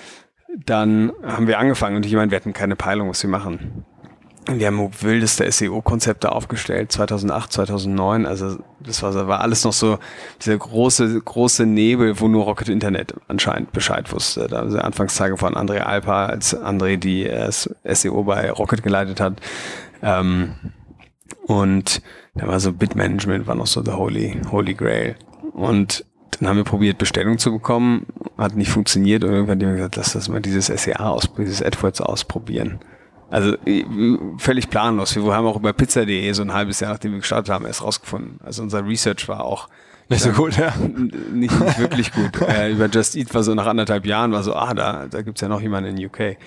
dann 0.65 1.13
haben 1.23 1.47
wir 1.47 1.59
angefangen 1.59 1.95
und 1.95 2.05
ich 2.05 2.13
meine, 2.13 2.31
wir 2.31 2.35
hatten 2.35 2.53
keine 2.53 2.75
Peilung, 2.75 3.09
was 3.09 3.23
wir 3.23 3.29
machen. 3.29 3.85
Wir 4.49 4.67
haben 4.67 4.89
wildeste 5.01 5.49
SEO-Konzepte 5.49 6.31
aufgestellt, 6.31 6.91
2008, 6.91 7.53
2009. 7.53 8.25
Also 8.25 8.57
das 8.79 9.03
war, 9.03 9.27
war 9.27 9.41
alles 9.41 9.63
noch 9.63 9.71
so 9.71 9.99
dieser 10.41 10.57
große, 10.57 11.21
große 11.21 11.65
Nebel, 11.67 12.19
wo 12.19 12.27
nur 12.27 12.45
Rocket 12.45 12.67
Internet 12.67 13.13
anscheinend 13.27 13.71
Bescheid 13.71 14.11
wusste. 14.11 14.47
Da 14.47 14.57
waren 14.57 14.71
die 14.71 14.79
Anfangstage 14.79 15.37
von 15.37 15.53
André 15.53 15.81
Alpa, 15.81 16.25
als 16.25 16.57
André 16.57 16.97
die 16.97 17.29
SEO 17.85 18.23
bei 18.23 18.49
Rocket 18.51 18.81
geleitet 18.81 19.19
hat. 19.21 19.39
Ähm, 20.01 20.55
und 21.47 22.01
da 22.35 22.47
war 22.47 22.59
so 22.59 22.73
Bitmanagement, 22.73 23.47
war 23.47 23.55
noch 23.55 23.67
so 23.67 23.83
the 23.83 23.91
holy, 23.91 24.39
holy 24.49 24.73
grail. 24.73 25.15
Und 25.53 26.05
dann 26.31 26.49
haben 26.49 26.57
wir 26.57 26.63
probiert, 26.63 26.97
Bestellung 26.97 27.37
zu 27.37 27.51
bekommen, 27.51 28.05
hat 28.37 28.55
nicht 28.55 28.71
funktioniert 28.71 29.23
und 29.23 29.31
irgendwann 29.31 29.59
haben 29.59 29.69
wir 29.69 29.75
gesagt, 29.75 29.97
lass 29.97 30.13
das 30.13 30.29
mal 30.29 30.41
dieses 30.41 30.67
SEA 30.67 30.99
aus, 30.99 31.29
dieses 31.37 31.61
AdWords 31.61 32.01
ausprobieren. 32.01 32.79
Also 33.29 33.55
äh, 33.65 33.85
völlig 34.37 34.69
planlos. 34.69 35.15
Wir 35.15 35.23
haben 35.33 35.45
auch 35.45 35.57
über 35.57 35.73
pizza.de 35.73 36.31
so 36.33 36.41
ein 36.41 36.53
halbes 36.53 36.79
Jahr, 36.79 36.91
nachdem 36.91 37.11
wir 37.13 37.19
gestartet 37.19 37.53
haben, 37.53 37.65
erst 37.65 37.83
rausgefunden. 37.83 38.39
Also 38.43 38.63
unser 38.63 38.85
Research 38.85 39.27
war 39.27 39.45
auch 39.45 39.69
Nicht 40.09 40.23
so 40.23 40.31
gut, 40.31 40.57
ja. 40.57 40.73
nicht, 41.31 41.57
nicht 41.57 41.79
wirklich 41.79 42.11
gut. 42.11 42.41
äh, 42.47 42.71
über 42.71 42.87
Just 42.87 43.15
Eat 43.15 43.33
war 43.33 43.43
so 43.43 43.53
nach 43.53 43.67
anderthalb 43.67 44.05
Jahren, 44.05 44.33
war 44.33 44.43
so, 44.43 44.53
ah, 44.53 44.73
da, 44.73 45.07
da 45.07 45.21
gibt's 45.21 45.39
ja 45.39 45.47
noch 45.47 45.61
jemanden 45.61 45.97
in 45.97 46.05
UK. 46.05 46.37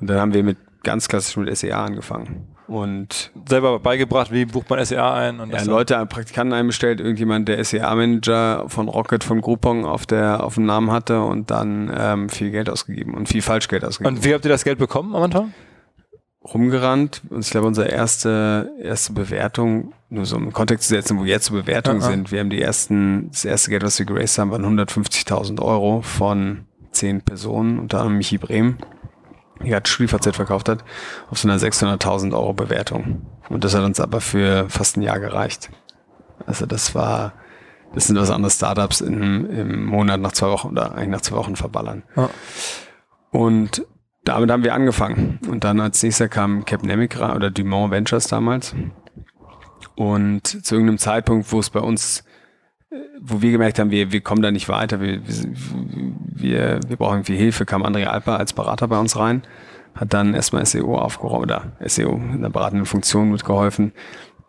Und 0.00 0.08
dann 0.08 0.18
haben 0.18 0.32
wir 0.32 0.42
mit 0.42 0.56
ganz 0.82 1.08
klassisch 1.08 1.36
mit 1.36 1.54
SEA 1.54 1.84
angefangen. 1.84 2.48
Und 2.72 3.30
Selber 3.48 3.78
beigebracht, 3.78 4.32
wie 4.32 4.44
bucht 4.44 4.70
man 4.70 4.84
SEA 4.84 5.14
ein 5.14 5.40
und 5.40 5.50
ja, 5.50 5.62
Leute, 5.62 6.04
Praktikanten 6.06 6.52
einbestellt, 6.52 7.00
irgendjemand, 7.00 7.48
der 7.48 7.62
SEA-Manager 7.64 8.64
von 8.68 8.88
Rocket, 8.88 9.24
von 9.24 9.40
Groupon 9.40 9.84
auf 9.84 10.06
der 10.06 10.42
auf 10.44 10.54
dem 10.54 10.66
Namen 10.66 10.90
hatte 10.90 11.22
und 11.22 11.50
dann 11.50 11.92
ähm, 11.96 12.28
viel 12.28 12.50
Geld 12.50 12.68
ausgegeben 12.68 13.14
und 13.14 13.28
viel 13.28 13.42
Falschgeld 13.42 13.84
ausgegeben. 13.84 14.16
Und 14.16 14.24
wie 14.24 14.34
habt 14.34 14.44
ihr 14.44 14.50
das 14.50 14.64
Geld 14.64 14.78
bekommen 14.78 15.14
am 15.14 15.22
Anfang? 15.22 15.52
rumgerannt 16.44 17.22
und 17.30 17.44
ich 17.44 17.50
glaube, 17.50 17.66
unsere 17.66 17.88
erste, 17.88 18.72
erste 18.82 19.12
Bewertung, 19.12 19.92
nur 20.10 20.26
so 20.26 20.36
im 20.36 20.52
Kontext 20.52 20.88
zu 20.88 20.94
setzen, 20.94 21.18
wo 21.18 21.24
jetzt 21.24 21.46
so 21.46 21.54
Bewertungen 21.54 22.00
Ja, 22.00 22.06
ja. 22.06 22.10
sind. 22.10 22.32
Wir 22.32 22.40
haben 22.40 22.50
die 22.50 22.60
ersten, 22.60 23.30
das 23.30 23.44
erste 23.44 23.70
Geld, 23.70 23.82
was 23.84 23.98
wir 23.98 24.06
geraced 24.06 24.38
haben, 24.38 24.50
waren 24.50 24.64
150.000 24.64 25.62
Euro 25.62 26.02
von 26.02 26.64
zehn 26.90 27.22
Personen, 27.22 27.78
unter 27.78 27.98
anderem 27.98 28.18
Michi 28.18 28.38
Brehm, 28.38 28.76
die 29.64 29.74
hat 29.74 29.88
StudiVZ 29.88 30.34
verkauft 30.34 30.68
hat, 30.68 30.84
auf 31.30 31.38
so 31.38 31.48
einer 31.48 31.58
600.000 31.58 32.32
Euro 32.32 32.52
Bewertung. 32.52 33.26
Und 33.48 33.64
das 33.64 33.74
hat 33.74 33.84
uns 33.84 34.00
aber 34.00 34.20
für 34.20 34.68
fast 34.68 34.96
ein 34.96 35.02
Jahr 35.02 35.20
gereicht. 35.20 35.70
Also 36.46 36.66
das 36.66 36.94
war, 36.94 37.34
das 37.94 38.06
sind 38.06 38.18
was 38.18 38.30
andere 38.30 38.50
Startups 38.50 39.00
im, 39.00 39.48
im 39.50 39.84
Monat 39.84 40.20
nach 40.20 40.32
zwei 40.32 40.48
Wochen 40.48 40.68
oder 40.68 40.94
eigentlich 40.94 41.08
nach 41.08 41.20
zwei 41.20 41.36
Wochen 41.36 41.56
verballern. 41.56 42.02
Ja. 42.16 42.30
Und 43.30 43.86
damit 44.24 44.50
haben 44.50 44.64
wir 44.64 44.74
angefangen. 44.74 45.40
Und 45.48 45.64
dann 45.64 45.80
als 45.80 46.02
nächster 46.02 46.28
kam 46.28 46.64
Capnemic 46.64 47.20
oder 47.20 47.50
Dumont 47.50 47.90
Ventures 47.90 48.28
damals. 48.28 48.74
Und 49.94 50.46
zu 50.46 50.74
irgendeinem 50.74 50.98
Zeitpunkt, 50.98 51.50
wo 51.52 51.58
es 51.58 51.70
bei 51.70 51.80
uns, 51.80 52.24
wo 53.20 53.40
wir 53.40 53.52
gemerkt 53.52 53.78
haben, 53.78 53.90
wir, 53.90 54.12
wir 54.12 54.20
kommen 54.20 54.42
da 54.42 54.50
nicht 54.50 54.68
weiter, 54.68 55.00
wir, 55.00 55.20
wir, 55.24 56.80
wir, 56.86 56.96
brauchen 56.96 57.18
irgendwie 57.18 57.36
Hilfe, 57.36 57.64
kam 57.64 57.82
André 57.82 58.04
Alper 58.04 58.38
als 58.38 58.52
Berater 58.52 58.88
bei 58.88 58.98
uns 58.98 59.16
rein, 59.16 59.42
hat 59.94 60.12
dann 60.12 60.34
erstmal 60.34 60.66
SEO 60.66 60.98
aufgeräumt 60.98 61.44
oder 61.44 61.72
SEO 61.84 62.16
in 62.16 62.42
der 62.42 62.50
beratenden 62.50 62.86
Funktion 62.86 63.30
mitgeholfen, 63.30 63.92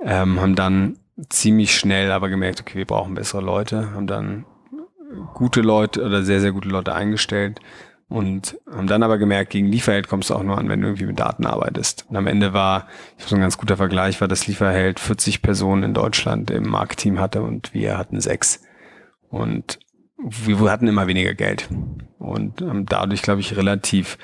ähm, 0.04 0.42
haben 0.42 0.56
dann 0.56 0.98
ziemlich 1.30 1.76
schnell 1.76 2.12
aber 2.12 2.30
gemerkt, 2.30 2.62
okay, 2.62 2.80
wir 2.80 2.86
brauchen 2.86 3.16
bessere 3.16 3.42
Leute, 3.42 3.92
haben 3.92 4.08
dann 4.08 4.46
gute 5.34 5.62
Leute 5.62 6.04
oder 6.04 6.24
sehr, 6.24 6.42
sehr 6.42 6.52
gute 6.52 6.70
Leute 6.70 6.94
eingestellt 6.94 7.60
und 8.14 8.60
haben 8.72 8.86
dann 8.86 9.02
aber 9.02 9.18
gemerkt, 9.18 9.50
gegen 9.50 9.66
Lieferheld 9.66 10.08
kommst 10.08 10.30
du 10.30 10.36
auch 10.36 10.44
nur 10.44 10.60
an, 10.60 10.70
wenn 10.70 10.82
du 10.82 10.90
irgendwie 10.90 11.08
mit 11.08 11.20
Daten 11.20 11.48
arbeitest. 11.48 12.06
Und 12.08 12.16
am 12.16 12.28
Ende 12.28 12.54
war, 12.54 12.86
so 13.18 13.34
ein 13.34 13.42
ganz 13.42 13.58
guter 13.58 13.76
Vergleich, 13.76 14.22
war, 14.22 14.28
dass 14.28 14.46
Lieferheld 14.46 15.00
40 15.00 15.42
Personen 15.42 15.82
in 15.82 15.94
Deutschland 15.96 16.52
im 16.52 16.70
Marktteam 16.70 17.20
hatte 17.20 17.42
und 17.42 17.74
wir 17.74 17.98
hatten 17.98 18.22
sechs. 18.22 18.62
Und 19.30 19.80
wir 20.16 20.60
hatten 20.70 20.88
immer 20.88 21.08
weniger 21.08 21.34
Geld 21.34 21.70
und 22.20 22.62
haben 22.62 22.86
dadurch, 22.86 23.24
glaube 23.24 23.42
ich, 23.42 23.58
relativ 23.58 24.20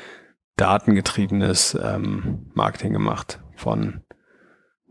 datengetriebenes 0.56 1.76
ähm, 1.84 2.52
Marketing 2.54 2.94
gemacht 2.94 3.40
von 3.56 4.02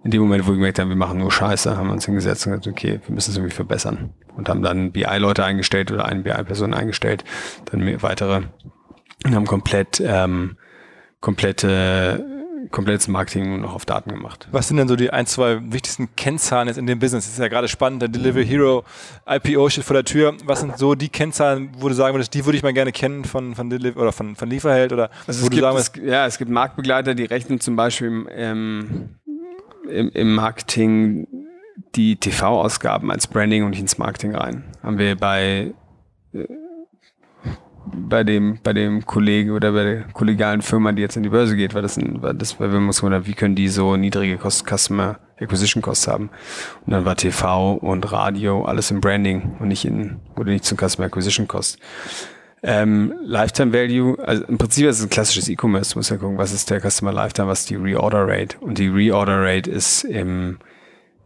in 0.02 0.10
dem 0.10 0.22
Moment, 0.22 0.44
wo 0.44 0.50
wir 0.50 0.56
gemerkt 0.56 0.80
haben, 0.80 0.88
wir 0.88 0.96
machen 0.96 1.18
nur 1.18 1.30
Scheiße, 1.30 1.76
haben 1.76 1.86
wir 1.86 1.92
uns 1.92 2.06
hingesetzt 2.06 2.46
und 2.46 2.52
gesagt, 2.52 2.66
okay, 2.66 3.00
wir 3.06 3.14
müssen 3.14 3.30
es 3.30 3.36
irgendwie 3.36 3.54
verbessern. 3.54 4.12
Und 4.36 4.48
haben 4.48 4.62
dann 4.62 4.90
BI-Leute 4.90 5.44
eingestellt 5.44 5.92
oder 5.92 6.06
eine 6.06 6.22
BI-Person 6.22 6.74
eingestellt, 6.74 7.22
dann 7.66 8.02
weitere 8.02 8.42
und 9.24 9.34
haben 9.34 9.46
komplett 9.46 10.00
ähm, 10.04 10.56
komplette 11.20 12.24
komplettes 12.70 13.08
Marketing 13.08 13.48
nur 13.48 13.58
noch 13.58 13.74
auf 13.74 13.84
Daten 13.84 14.10
gemacht. 14.10 14.48
Was 14.50 14.68
sind 14.68 14.76
denn 14.76 14.88
so 14.88 14.96
die 14.96 15.10
ein, 15.10 15.26
zwei 15.26 15.60
wichtigsten 15.72 16.14
Kennzahlen 16.16 16.68
jetzt 16.68 16.76
in 16.76 16.86
dem 16.86 16.98
Business? 16.98 17.24
Das 17.24 17.34
ist 17.34 17.38
ja 17.38 17.48
gerade 17.48 17.68
spannend, 17.68 18.02
der 18.02 18.08
Delivery 18.08 18.46
Hero 18.46 18.84
IPO 19.26 19.68
steht 19.70 19.84
vor 19.84 19.94
der 19.94 20.04
Tür. 20.04 20.34
Was 20.44 20.60
sind 20.60 20.76
so 20.78 20.94
die 20.94 21.08
Kennzahlen, 21.08 21.70
wo 21.78 21.88
du 21.88 21.94
sagen 21.94 22.14
würdest, 22.14 22.34
die 22.34 22.44
würde 22.44 22.56
ich 22.56 22.62
mal 22.62 22.72
gerne 22.72 22.92
kennen 22.92 23.24
von, 23.24 23.54
von 23.54 23.70
Delivery 23.70 24.00
oder 24.00 24.12
von, 24.12 24.36
von 24.36 24.48
Lieferheld 24.48 24.92
oder 24.92 25.10
also 25.26 25.42
wo 25.42 25.46
du 25.46 25.50
gibt, 25.50 25.62
sagen 25.62 25.76
würdest, 25.76 25.96
es, 25.96 26.04
Ja, 26.04 26.26
es 26.26 26.38
gibt 26.38 26.50
Marktbegleiter, 26.50 27.14
die 27.14 27.24
rechnen 27.24 27.60
zum 27.60 27.76
Beispiel 27.76 28.08
im, 28.08 28.28
ähm, 28.30 29.08
im, 29.88 30.10
im 30.10 30.34
Marketing 30.34 31.26
die 31.94 32.16
TV-Ausgaben 32.16 33.10
als 33.10 33.26
Branding 33.26 33.64
und 33.64 33.70
nicht 33.70 33.80
ins 33.80 33.98
Marketing 33.98 34.34
rein. 34.34 34.64
Haben 34.82 34.98
wir 34.98 35.16
bei 35.16 35.72
äh, 36.32 36.44
bei 37.92 38.24
dem, 38.24 38.58
bei 38.62 38.72
dem 38.72 39.04
Kollegen 39.06 39.50
oder 39.50 39.72
bei 39.72 39.84
der 39.84 40.02
kollegialen 40.12 40.62
Firma, 40.62 40.92
die 40.92 41.02
jetzt 41.02 41.16
in 41.16 41.22
die 41.22 41.28
Börse 41.28 41.56
geht, 41.56 41.74
weil 41.74 41.82
das, 41.82 41.98
war 41.98 42.34
das, 42.34 42.58
weil 42.60 42.72
wir 42.72 42.80
wundern, 42.80 43.26
wie 43.26 43.34
können 43.34 43.54
die 43.54 43.68
so 43.68 43.96
niedrige 43.96 44.36
Cost, 44.36 44.66
Customer 44.68 45.18
Acquisition 45.38 45.82
Costs 45.82 46.08
haben? 46.08 46.30
Und 46.86 46.92
dann 46.92 47.04
war 47.04 47.16
TV 47.16 47.74
und 47.74 48.10
Radio 48.12 48.64
alles 48.64 48.90
im 48.90 49.00
Branding 49.00 49.56
und 49.58 49.68
nicht 49.68 49.84
in, 49.84 50.16
oder 50.36 50.50
nicht 50.50 50.64
zum 50.64 50.78
Customer 50.78 51.06
Acquisition 51.06 51.48
Cost. 51.48 51.78
Ähm, 52.62 53.14
Lifetime 53.22 53.72
Value, 53.72 54.18
also 54.18 54.44
im 54.44 54.58
Prinzip 54.58 54.86
ist 54.86 54.98
es 54.98 55.04
ein 55.04 55.10
klassisches 55.10 55.48
E-Commerce, 55.48 55.96
muss 55.96 56.08
ja 56.08 56.16
gucken, 56.16 56.38
was 56.38 56.52
ist 56.52 56.70
der 56.70 56.80
Customer 56.80 57.12
Lifetime, 57.12 57.48
was 57.48 57.60
ist 57.60 57.70
die 57.70 57.76
Reorder 57.76 58.26
Rate. 58.26 58.58
Und 58.58 58.78
die 58.78 58.88
Reorder 58.88 59.42
Rate 59.42 59.70
ist 59.70 60.02
im, 60.04 60.58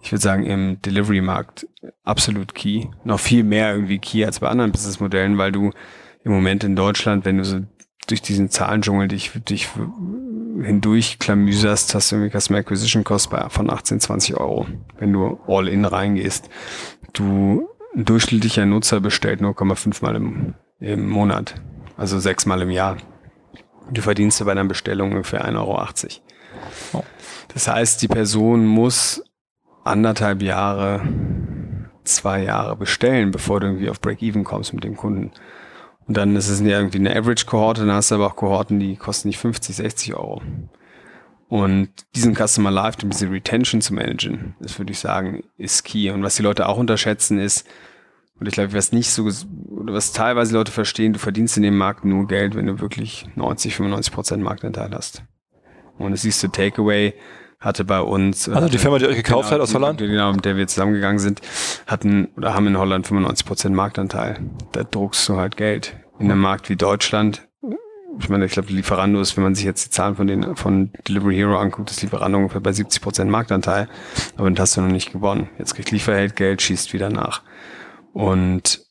ich 0.03 0.13
würde 0.13 0.23
sagen, 0.23 0.45
im 0.45 0.83
Delivery-Markt 0.83 1.67
absolut 2.05 2.55
key. 2.55 2.87
Noch 3.05 3.21
viel 3.21 3.45
mehr 3.45 3.73
irgendwie 3.73 3.99
key 3.99 4.25
als 4.25 4.41
bei 4.41 4.49
anderen 4.49 4.73
Businessmodellen, 4.73 5.39
weil 5.39 5.53
du 5.53 5.71
im 6.25 6.33
Moment 6.33 6.65
in 6.65 6.77
Deutschland, 6.77 7.25
wenn 7.25 7.39
du 7.39 7.45
so 7.45 7.61
durch 8.07 8.23
diesen 8.23 8.51
Zahlendschungel 8.51 9.09
dich, 9.09 9.31
dich 9.49 9.69
hindurch 10.61 11.19
klamüserst, 11.19 11.95
hast 11.95 12.11
du 12.11 12.17
irgendwie 12.17 12.39
Customer 12.39 12.59
Acquisition 12.59 13.05
Cost 13.05 13.31
bei, 13.31 13.49
von 13.49 13.71
18, 13.71 14.01
20 14.01 14.37
Euro, 14.37 14.67
wenn 14.99 15.13
du 15.13 15.41
all 15.47 15.69
in 15.69 15.85
reingehst. 15.85 16.49
Du, 17.13 17.69
ein 17.95 18.05
durchschnittlicher 18.05 18.67
Nutzer 18.67 19.01
bestellt 19.01 19.41
0,5 19.41 20.03
mal 20.03 20.17
im, 20.17 20.55
im 20.81 21.09
Monat, 21.09 21.55
also 21.97 22.19
sechs 22.19 22.47
Mal 22.47 22.63
im 22.63 22.71
Jahr. 22.71 22.97
Du 23.91 24.01
verdienst 24.01 24.45
bei 24.45 24.53
einer 24.53 24.65
Bestellung 24.65 25.13
ungefähr 25.13 25.45
1,80 25.47 25.57
Euro. 25.57 25.87
Oh. 26.93 27.05
Das 27.53 27.69
heißt, 27.69 28.01
die 28.01 28.09
Person 28.09 28.65
muss 28.67 29.23
anderthalb 29.85 30.43
Jahre, 30.43 31.03
zwei 32.05 32.43
Jahre 32.43 32.77
bestellen, 32.77 33.31
bevor 33.31 33.61
du 33.61 33.67
irgendwie 33.67 33.91
auf 33.91 34.01
Break-Even 34.01 34.45
kommst 34.45 34.73
mit 34.73 34.85
dem 34.85 34.97
Kunden. 34.97 35.33
Und 36.13 36.19
dann 36.19 36.37
ist 36.37 36.51
es 36.51 36.61
ja 36.61 36.79
irgendwie 36.79 36.99
eine 36.99 37.17
Average-Kohorte, 37.17 37.87
dann 37.87 37.95
hast 37.97 38.11
du 38.11 38.17
aber 38.17 38.27
auch 38.27 38.37
Kohorten, 38.37 38.79
die 38.79 38.97
kosten 38.97 39.29
nicht 39.29 39.39
50, 39.39 39.77
60 39.77 40.15
Euro. 40.15 40.43
Und 41.49 41.89
diesen 42.15 42.35
Customer 42.35 42.71
Lifetime, 42.71 43.13
diese 43.13 43.31
Retention 43.31 43.81
zu 43.81 43.95
managen, 43.95 44.55
das 44.61 44.79
würde 44.79 44.93
ich 44.93 44.99
sagen, 44.99 45.43
ist 45.57 45.85
key. 45.85 46.11
Und 46.11 46.23
was 46.23 46.37
die 46.37 46.43
Leute 46.43 46.69
auch 46.69 46.77
unterschätzen 46.77 47.39
ist, 47.39 47.67
und 48.39 48.47
ich 48.47 48.53
glaube, 48.53 48.75
was 48.75 48.93
nicht 48.93 49.09
so, 49.09 49.27
oder 49.71 49.95
was 49.95 50.13
teilweise 50.13 50.53
Leute 50.53 50.71
verstehen, 50.71 51.15
du 51.15 51.19
verdienst 51.19 51.57
in 51.57 51.63
dem 51.63 51.79
Markt 51.79 52.05
nur 52.05 52.27
Geld, 52.27 52.57
wenn 52.57 52.67
du 52.67 52.79
wirklich 52.79 53.25
90, 53.35 53.75
95 53.75 54.13
Prozent 54.13 54.43
Marktanteil 54.43 54.91
hast. 54.93 55.25
Und 55.97 56.11
das 56.11 56.21
siehst 56.21 56.43
du, 56.43 56.49
Takeaway 56.49 57.15
hatte 57.59 57.87
bei 57.87 58.03
uns. 58.03 58.51
Also 58.51 58.69
die 58.69 58.77
Firma, 58.77 58.99
die 58.99 59.07
euch 59.07 59.17
gekauft 59.17 59.49
genau, 59.49 59.55
hat 59.55 59.61
aus 59.63 59.73
Holland? 59.73 59.97
Genau, 59.97 60.31
mit 60.35 60.45
der 60.45 60.59
wir 60.59 60.67
zusammengegangen 60.67 61.21
sind, 61.21 61.41
hatten 61.87 62.29
oder 62.37 62.53
haben 62.53 62.67
in 62.67 62.77
Holland 62.77 63.07
95 63.07 63.47
Prozent 63.47 63.75
Marktanteil. 63.75 64.41
Da 64.73 64.85
druckst 64.85 65.27
du 65.31 65.39
halt 65.39 65.57
Geld. 65.57 65.97
In 66.23 66.31
einem 66.31 66.41
Markt 66.41 66.69
wie 66.69 66.77
Deutschland, 66.77 67.49
ich 68.21 68.29
meine, 68.29 68.45
ich 68.45 68.53
glaube, 68.53 68.73
Lieferando 68.73 69.21
ist, 69.21 69.37
wenn 69.37 69.43
man 69.43 69.57
sich 69.57 69.65
jetzt 69.65 69.87
die 69.87 69.91
Zahlen 69.91 70.15
von 70.15 70.29
den 70.29 70.55
von 70.55 70.93
Delivery 71.09 71.35
Hero 71.35 71.59
anguckt, 71.59 71.91
ist 71.91 72.01
Lieferando 72.01 72.39
ungefähr 72.39 72.61
bei 72.61 72.73
70 72.73 73.03
Prozent 73.03 73.29
Marktanteil. 73.29 73.89
Aber 74.37 74.49
dann 74.49 74.57
hast 74.57 74.77
du 74.77 74.83
noch 74.83 74.89
nicht 74.89 75.13
gewonnen. 75.13 75.49
Jetzt 75.59 75.75
kriegt 75.75 75.91
Lieferheld 75.91 76.37
Geld, 76.37 76.63
schießt 76.63 76.93
wieder 76.93 77.11
nach. 77.11 77.43
Und 78.13 78.87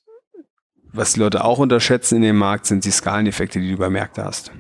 was 0.92 1.14
die 1.14 1.22
Leute 1.22 1.46
auch 1.46 1.60
unterschätzen 1.60 2.18
in 2.18 2.22
dem 2.24 2.38
Markt, 2.38 2.66
sind 2.66 2.84
die 2.84 2.92
Skaleneffekte, 2.92 3.62
die 3.62 3.72
du 3.72 3.78
bei 3.78 3.90
Märkte 3.90 4.26
hast. 4.26 4.52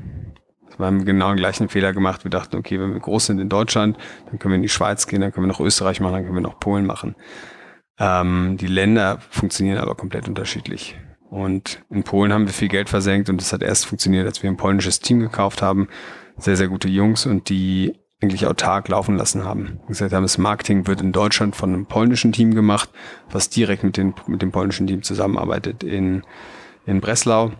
Wir 0.77 0.85
haben 0.85 1.03
genau 1.03 1.27
den 1.27 1.37
gleichen 1.37 1.67
Fehler 1.67 1.91
gemacht. 1.91 2.23
Wir 2.23 2.31
dachten, 2.31 2.55
okay, 2.55 2.79
wenn 2.79 2.93
wir 2.93 3.01
groß 3.01 3.25
sind 3.25 3.39
in 3.39 3.49
Deutschland, 3.49 3.97
dann 4.27 4.39
können 4.39 4.53
wir 4.53 4.55
in 4.55 4.61
die 4.61 4.69
Schweiz 4.69 5.07
gehen, 5.07 5.19
dann 5.19 5.33
können 5.33 5.45
wir 5.45 5.51
noch 5.51 5.59
Österreich 5.59 5.99
machen, 5.99 6.13
dann 6.13 6.23
können 6.23 6.37
wir 6.37 6.41
noch 6.41 6.61
Polen 6.61 6.85
machen. 6.85 7.15
Ähm, 7.99 8.55
die 8.55 8.67
Länder 8.67 9.19
funktionieren 9.29 9.77
aber 9.77 9.95
komplett 9.95 10.29
unterschiedlich. 10.29 10.97
Und 11.31 11.81
in 11.89 12.03
Polen 12.03 12.31
haben 12.31 12.45
wir 12.45 12.53
viel 12.53 12.67
Geld 12.67 12.89
versenkt 12.89 13.29
und 13.29 13.41
das 13.41 13.51
hat 13.51 13.63
erst 13.63 13.87
funktioniert, 13.87 14.27
als 14.27 14.43
wir 14.43 14.49
ein 14.51 14.57
polnisches 14.57 14.99
Team 14.99 15.19
gekauft 15.19 15.63
haben. 15.63 15.87
Sehr, 16.37 16.57
sehr 16.57 16.67
gute 16.67 16.87
Jungs 16.87 17.25
und 17.25 17.49
die 17.49 17.95
eigentlich 18.21 18.45
autark 18.45 18.87
laufen 18.87 19.17
lassen 19.17 19.43
haben. 19.43 19.79
Wir 19.81 19.87
gesagt 19.87 20.13
haben, 20.13 20.23
das 20.23 20.37
Marketing 20.37 20.85
wird 20.85 21.01
in 21.01 21.11
Deutschland 21.11 21.55
von 21.55 21.73
einem 21.73 21.85
polnischen 21.87 22.31
Team 22.31 22.53
gemacht, 22.53 22.89
was 23.31 23.49
direkt 23.49 23.83
mit, 23.83 23.97
den, 23.97 24.13
mit 24.27 24.43
dem 24.43 24.51
polnischen 24.51 24.85
Team 24.85 25.01
zusammenarbeitet 25.01 25.83
in, 25.83 26.23
in 26.85 27.01
Breslau 27.01 27.51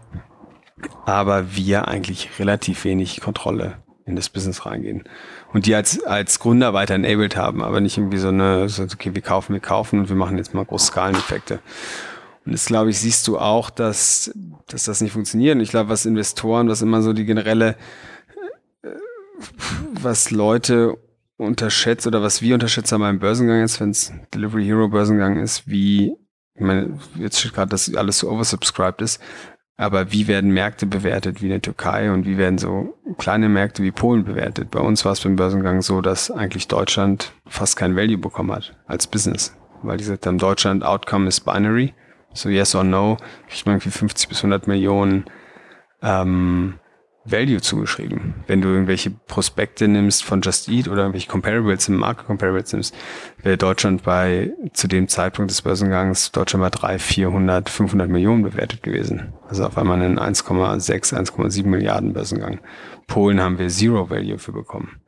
aber 1.05 1.55
wir 1.55 1.87
eigentlich 1.87 2.39
relativ 2.39 2.85
wenig 2.85 3.21
Kontrolle 3.21 3.77
in 4.05 4.15
das 4.15 4.29
Business 4.29 4.65
reingehen. 4.65 5.03
Und 5.53 5.65
die 5.65 5.75
als, 5.75 6.03
als 6.03 6.39
Gründer 6.39 6.73
weiter 6.73 6.95
enabled 6.95 7.35
haben, 7.35 7.63
aber 7.63 7.81
nicht 7.81 7.97
irgendwie 7.97 8.17
so 8.17 8.29
eine, 8.29 8.67
so, 8.69 8.83
okay, 8.83 9.13
wir 9.13 9.21
kaufen, 9.21 9.53
wir 9.53 9.59
kaufen 9.59 9.99
und 9.99 10.09
wir 10.09 10.15
machen 10.15 10.37
jetzt 10.37 10.53
mal 10.53 10.65
große 10.65 10.87
Skaleneffekte. 10.87 11.59
Und 12.45 12.53
das, 12.53 12.65
glaube 12.65 12.89
ich, 12.89 12.99
siehst 12.99 13.27
du 13.27 13.37
auch, 13.37 13.69
dass, 13.69 14.31
dass 14.67 14.85
das 14.85 15.01
nicht 15.01 15.13
funktioniert. 15.13 15.55
Und 15.55 15.61
ich 15.61 15.69
glaube, 15.69 15.89
was 15.89 16.05
Investoren, 16.05 16.69
was 16.69 16.81
immer 16.81 17.01
so 17.01 17.13
die 17.13 17.25
generelle, 17.25 17.75
äh, 18.81 18.89
was 20.01 20.31
Leute 20.31 20.97
unterschätzt 21.37 22.07
oder 22.07 22.21
was 22.21 22.41
wir 22.41 22.53
unterschätzen 22.53 22.99
beim 22.99 23.19
Börsengang 23.19 23.63
ist, 23.63 23.79
wenn 23.79 23.91
es 23.91 24.11
Delivery 24.33 24.63
Hero 24.65 24.87
Börsengang 24.87 25.39
ist, 25.39 25.67
wie, 25.67 26.13
ich 26.55 26.61
meine, 26.61 26.99
jetzt 27.15 27.39
steht 27.39 27.53
gerade, 27.53 27.69
dass 27.69 27.93
alles 27.95 28.19
so 28.19 28.29
oversubscribed 28.29 29.01
ist, 29.01 29.19
aber 29.81 30.11
wie 30.11 30.27
werden 30.27 30.51
Märkte 30.51 30.85
bewertet 30.85 31.41
wie 31.41 31.45
in 31.45 31.51
der 31.51 31.61
Türkei 31.61 32.11
und 32.11 32.27
wie 32.27 32.37
werden 32.37 32.59
so 32.59 32.93
kleine 33.17 33.49
Märkte 33.49 33.81
wie 33.81 33.89
Polen 33.89 34.23
bewertet? 34.23 34.69
Bei 34.69 34.79
uns 34.79 35.03
war 35.05 35.13
es 35.13 35.21
beim 35.21 35.35
Börsengang 35.35 35.81
so, 35.81 36.01
dass 36.01 36.29
eigentlich 36.29 36.67
Deutschland 36.67 37.33
fast 37.47 37.77
kein 37.77 37.95
Value 37.95 38.19
bekommen 38.19 38.51
hat 38.51 38.75
als 38.85 39.07
Business. 39.07 39.55
Weil 39.81 39.97
die 39.97 40.03
gesagt 40.03 40.27
haben, 40.27 40.37
Deutschland 40.37 40.83
Outcome 40.83 41.27
ist 41.27 41.39
binary. 41.41 41.95
So 42.33 42.49
yes 42.49 42.75
or 42.75 42.83
no, 42.83 43.17
kriegt 43.47 43.65
man 43.65 43.75
irgendwie 43.75 43.91
50 43.91 44.29
bis 44.29 44.39
100 44.39 44.67
Millionen 44.67 45.25
ähm, 46.01 46.79
Value 47.23 47.61
zugeschrieben. 47.61 48.33
Wenn 48.47 48.61
du 48.61 48.69
irgendwelche 48.69 49.11
Prospekte 49.11 49.87
nimmst 49.87 50.23
von 50.23 50.41
Just 50.41 50.69
Eat 50.69 50.87
oder 50.87 51.01
irgendwelche 51.01 51.29
Comparables, 51.29 51.87
Market 51.89 52.25
Comparables 52.25 52.73
nimmst, 52.73 52.95
wäre 53.43 53.57
Deutschland 53.57 54.03
bei, 54.03 54.51
zu 54.73 54.87
dem 54.87 55.07
Zeitpunkt 55.07 55.51
des 55.51 55.61
Börsengangs, 55.61 56.31
Deutschland 56.31 56.63
bei 56.63 56.69
3, 56.69 56.99
400, 56.99 57.69
500 57.69 58.09
Millionen 58.09 58.41
bewertet 58.43 58.81
gewesen. 58.81 59.33
Also 59.47 59.65
auf 59.65 59.77
einmal 59.77 60.01
einen 60.01 60.19
1,6, 60.19 61.13
1,7 61.13 61.67
Milliarden 61.67 62.13
Börsengang. 62.13 62.59
Polen 63.05 63.39
haben 63.39 63.59
wir 63.59 63.67
Zero 63.67 64.09
Value 64.09 64.39
für 64.39 64.51
bekommen. 64.51 65.01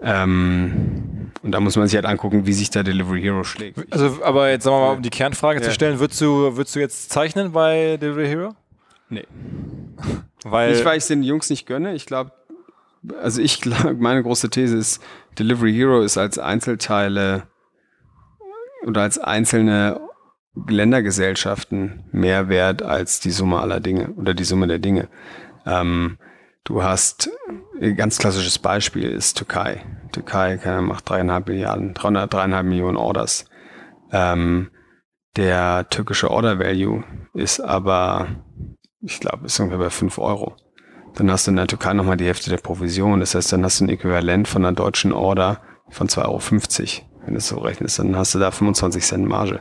Ähm, 0.00 1.32
und 1.42 1.52
da 1.52 1.60
muss 1.60 1.76
man 1.76 1.86
sich 1.86 1.96
halt 1.96 2.06
angucken, 2.06 2.46
wie 2.46 2.52
sich 2.52 2.70
da 2.70 2.82
Delivery 2.82 3.20
Hero 3.20 3.44
schlägt. 3.44 3.92
Also, 3.92 4.22
aber 4.22 4.50
jetzt 4.50 4.64
sagen 4.64 4.76
wir 4.76 4.86
mal, 4.86 4.96
um 4.96 5.02
die 5.02 5.10
Kernfrage 5.10 5.60
ja. 5.60 5.64
zu 5.64 5.72
stellen, 5.72 5.98
würdest 5.98 6.20
du, 6.20 6.56
würdest 6.56 6.76
du 6.76 6.80
jetzt 6.80 7.10
zeichnen 7.10 7.52
bei 7.52 7.96
Delivery 7.96 8.26
Hero? 8.26 8.54
Nee. 9.08 9.26
Weil 10.44 10.72
nicht, 10.72 10.84
weil 10.84 10.98
ich 10.98 11.06
den 11.06 11.24
Jungs 11.24 11.50
nicht 11.50 11.66
gönne. 11.66 11.94
Ich 11.94 12.06
glaube, 12.06 12.30
also 13.20 13.42
ich 13.42 13.60
glaube, 13.60 13.94
meine 13.94 14.22
große 14.22 14.50
These 14.50 14.76
ist, 14.76 15.02
Delivery 15.38 15.74
Hero 15.74 16.00
ist 16.00 16.16
als 16.16 16.38
Einzelteile 16.38 17.42
oder 18.86 19.02
als 19.02 19.18
einzelne 19.18 20.00
Ländergesellschaften 20.68 22.04
mehr 22.12 22.48
wert 22.48 22.82
als 22.82 23.20
die 23.20 23.30
Summe 23.30 23.60
aller 23.60 23.80
Dinge 23.80 24.10
oder 24.16 24.34
die 24.34 24.44
Summe 24.44 24.66
der 24.68 24.78
Dinge. 24.78 25.08
Ähm, 25.66 26.18
du 26.64 26.82
hast 26.82 27.30
ein 27.80 27.96
ganz 27.96 28.18
klassisches 28.18 28.58
Beispiel 28.58 29.10
ist 29.10 29.36
Türkei. 29.36 29.84
Türkei 30.12 30.58
macht 30.80 31.08
dreieinhalb 31.08 31.48
Milliarden, 31.48 31.94
300, 31.94 32.32
dreieinhalb 32.32 32.66
Millionen 32.66 32.96
Orders. 32.96 33.46
Ähm, 34.12 34.70
der 35.36 35.88
türkische 35.88 36.30
Order 36.30 36.58
Value 36.58 37.04
ist 37.34 37.60
aber, 37.60 38.28
ich 39.00 39.20
glaube, 39.20 39.46
ist 39.46 39.60
ungefähr 39.60 39.78
bei 39.78 39.90
5 39.90 40.18
Euro. 40.18 40.56
Dann 41.14 41.30
hast 41.30 41.46
du 41.46 41.50
in 41.50 41.56
der 41.56 41.66
Türkei 41.66 41.92
nochmal 41.94 42.16
die 42.16 42.26
Hälfte 42.26 42.50
der 42.50 42.58
Provision. 42.58 43.20
Das 43.20 43.34
heißt, 43.34 43.52
dann 43.52 43.64
hast 43.64 43.80
du 43.80 43.84
ein 43.84 43.88
Äquivalent 43.88 44.48
von 44.48 44.64
einer 44.64 44.74
deutschen 44.74 45.12
Order 45.12 45.60
von 45.90 46.08
2,50 46.08 46.22
Euro. 46.24 47.08
Wenn 47.24 47.34
du 47.34 47.38
es 47.38 47.48
so 47.48 47.58
rechnest, 47.58 47.98
dann 47.98 48.16
hast 48.16 48.34
du 48.34 48.38
da 48.38 48.50
25 48.50 49.02
Cent 49.02 49.26
Marge. 49.26 49.60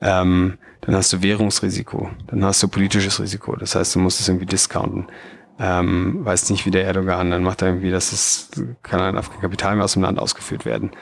Ähm, 0.00 0.58
dann 0.80 0.94
hast 0.94 1.12
du 1.12 1.22
Währungsrisiko, 1.22 2.10
dann 2.28 2.44
hast 2.44 2.62
du 2.62 2.68
politisches 2.68 3.20
Risiko. 3.20 3.56
Das 3.56 3.74
heißt, 3.74 3.94
du 3.94 3.98
musst 3.98 4.20
es 4.20 4.28
irgendwie 4.28 4.46
discounten. 4.46 5.06
Ähm, 5.58 6.24
weißt 6.24 6.50
nicht, 6.50 6.66
wie 6.66 6.70
der 6.70 6.84
Erdogan, 6.84 7.30
dann 7.30 7.42
macht 7.42 7.62
er 7.62 7.68
irgendwie, 7.68 7.90
dass 7.90 8.12
es 8.12 8.50
kann 8.82 9.00
ein 9.00 9.22
Kapital 9.40 9.74
mehr 9.74 9.84
aus 9.84 9.94
dem 9.94 10.02
Land 10.02 10.18
ausgeführt 10.18 10.64
werden 10.64 10.92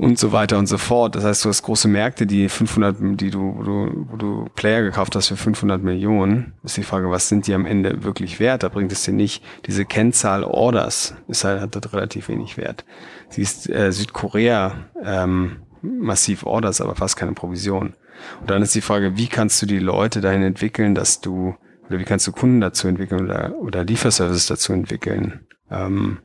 und 0.00 0.18
so 0.18 0.32
weiter 0.32 0.56
und 0.56 0.66
so 0.66 0.78
fort. 0.78 1.14
Das 1.14 1.24
heißt, 1.24 1.44
du 1.44 1.50
hast 1.50 1.62
große 1.62 1.86
Märkte, 1.86 2.26
die 2.26 2.48
500, 2.48 2.96
die 3.20 3.30
du, 3.30 3.54
wo 3.58 3.62
du, 3.62 4.06
wo 4.10 4.16
du 4.16 4.46
Player 4.54 4.80
gekauft 4.82 5.14
hast 5.14 5.28
für 5.28 5.36
500 5.36 5.82
Millionen. 5.82 6.54
Ist 6.64 6.78
die 6.78 6.82
Frage, 6.82 7.10
was 7.10 7.28
sind 7.28 7.46
die 7.46 7.52
am 7.52 7.66
Ende 7.66 8.02
wirklich 8.02 8.40
wert? 8.40 8.62
Da 8.62 8.70
bringt 8.70 8.92
es 8.92 9.02
dir 9.02 9.12
nicht. 9.12 9.44
Diese 9.66 9.84
Kennzahl 9.84 10.42
Orders 10.42 11.14
ist 11.28 11.44
halt, 11.44 11.60
hat 11.60 11.74
dort 11.74 11.92
relativ 11.92 12.28
wenig 12.28 12.56
Wert. 12.56 12.86
Siehst 13.28 13.68
äh, 13.68 13.92
Südkorea 13.92 14.72
ähm, 15.04 15.58
massiv 15.82 16.44
Orders, 16.44 16.80
aber 16.80 16.94
fast 16.94 17.18
keine 17.18 17.32
Provision. 17.32 17.94
Und 18.40 18.50
dann 18.50 18.62
ist 18.62 18.74
die 18.74 18.80
Frage, 18.80 19.18
wie 19.18 19.28
kannst 19.28 19.60
du 19.60 19.66
die 19.66 19.78
Leute 19.78 20.22
dahin 20.22 20.42
entwickeln, 20.42 20.94
dass 20.94 21.20
du, 21.20 21.56
oder 21.90 21.98
wie 21.98 22.04
kannst 22.04 22.26
du 22.28 22.32
Kunden 22.32 22.60
dazu 22.60 22.86
entwickeln 22.86 23.24
oder, 23.24 23.52
oder 23.60 23.84
Lieferservices 23.84 24.46
dazu 24.46 24.72
entwickeln? 24.72 25.46
Ähm, 25.70 26.20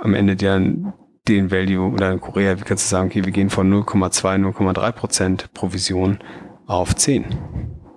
am 0.00 0.14
Ende 0.14 0.36
deren 0.36 0.94
den 1.28 1.50
Value 1.50 1.92
oder 1.92 2.12
in 2.12 2.20
Korea, 2.20 2.58
wie 2.58 2.64
kannst 2.64 2.86
du 2.86 2.88
sagen, 2.90 3.08
okay, 3.08 3.24
wir 3.24 3.32
gehen 3.32 3.50
von 3.50 3.70
0,2, 3.70 4.40
0,3 4.40 4.92
Prozent 4.92 5.54
Provision 5.54 6.18
auf 6.66 6.96
10. 6.96 7.24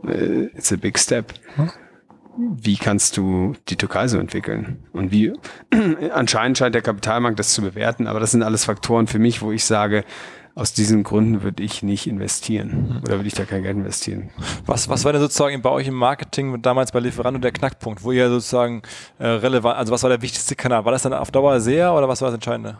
Äh, 0.08 0.46
it's 0.58 0.72
a 0.74 0.76
big 0.76 1.00
step. 1.00 1.34
Wie 2.38 2.77
kannst 2.77 3.17
du 3.17 3.56
die 3.67 3.75
Türkei 3.75 4.08
so 4.08 4.20
entwickeln? 4.20 4.86
Und 4.94 5.12
wie, 5.12 5.34
anscheinend 6.13 6.58
scheint 6.58 6.75
der 6.75 6.82
Kapitalmarkt 6.82 7.39
das 7.39 7.53
zu 7.53 7.62
bewerten, 7.62 8.08
aber 8.08 8.20
das 8.20 8.32
sind 8.32 8.44
alles 8.44 8.65
Faktoren 8.65 9.08
für 9.08 9.20
mich, 9.20 9.41
wo 9.41 9.51
ich 9.51 9.65
sage, 9.65 10.03
aus 10.58 10.74
diesen 10.74 11.03
Gründen 11.03 11.44
würde 11.44 11.62
ich 11.62 11.84
nicht 11.84 12.08
investieren 12.08 13.00
oder 13.03 13.17
würde 13.17 13.27
ich 13.27 13.36
da 13.36 13.46
kein 13.46 13.62
Geld 13.62 13.77
investieren. 13.77 14.32
Was, 14.65 14.89
was 14.89 15.06
war 15.06 15.13
denn 15.13 15.22
sozusagen 15.22 15.62
bei 15.62 15.70
euch 15.70 15.88
im 15.88 15.94
Marketing 15.94 16.62
damals 16.63 16.91
bei 16.91 17.00
Lieferando 17.00 17.39
der 17.39 17.51
Knackpunkt, 17.51 18.03
wo 18.03 18.12
ihr 18.12 18.27
sozusagen 18.29 18.82
äh, 19.20 19.27
relevant, 19.27 19.77
also 19.77 19.94
was 19.94 20.01
war 20.01 20.10
der 20.10 20.24
wichtigste 20.24 20.56
Kanal? 20.56 20.84
War 20.84 20.91
das 20.91 21.03
dann 21.03 21.13
auf 21.13 21.29
Dauer 21.29 21.60
sehr 21.60 21.94
oder 21.94 22.10
was 22.10 22.22
war 22.22 22.29
das 22.29 22.36
Entscheidende? 22.36 22.77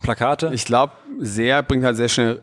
Plakate? 0.00 0.50
Ich 0.52 0.64
glaube, 0.64 0.92
sehr 1.18 1.62
bringt 1.64 1.84
halt 1.84 1.96
sehr 1.96 2.08
schnell 2.08 2.42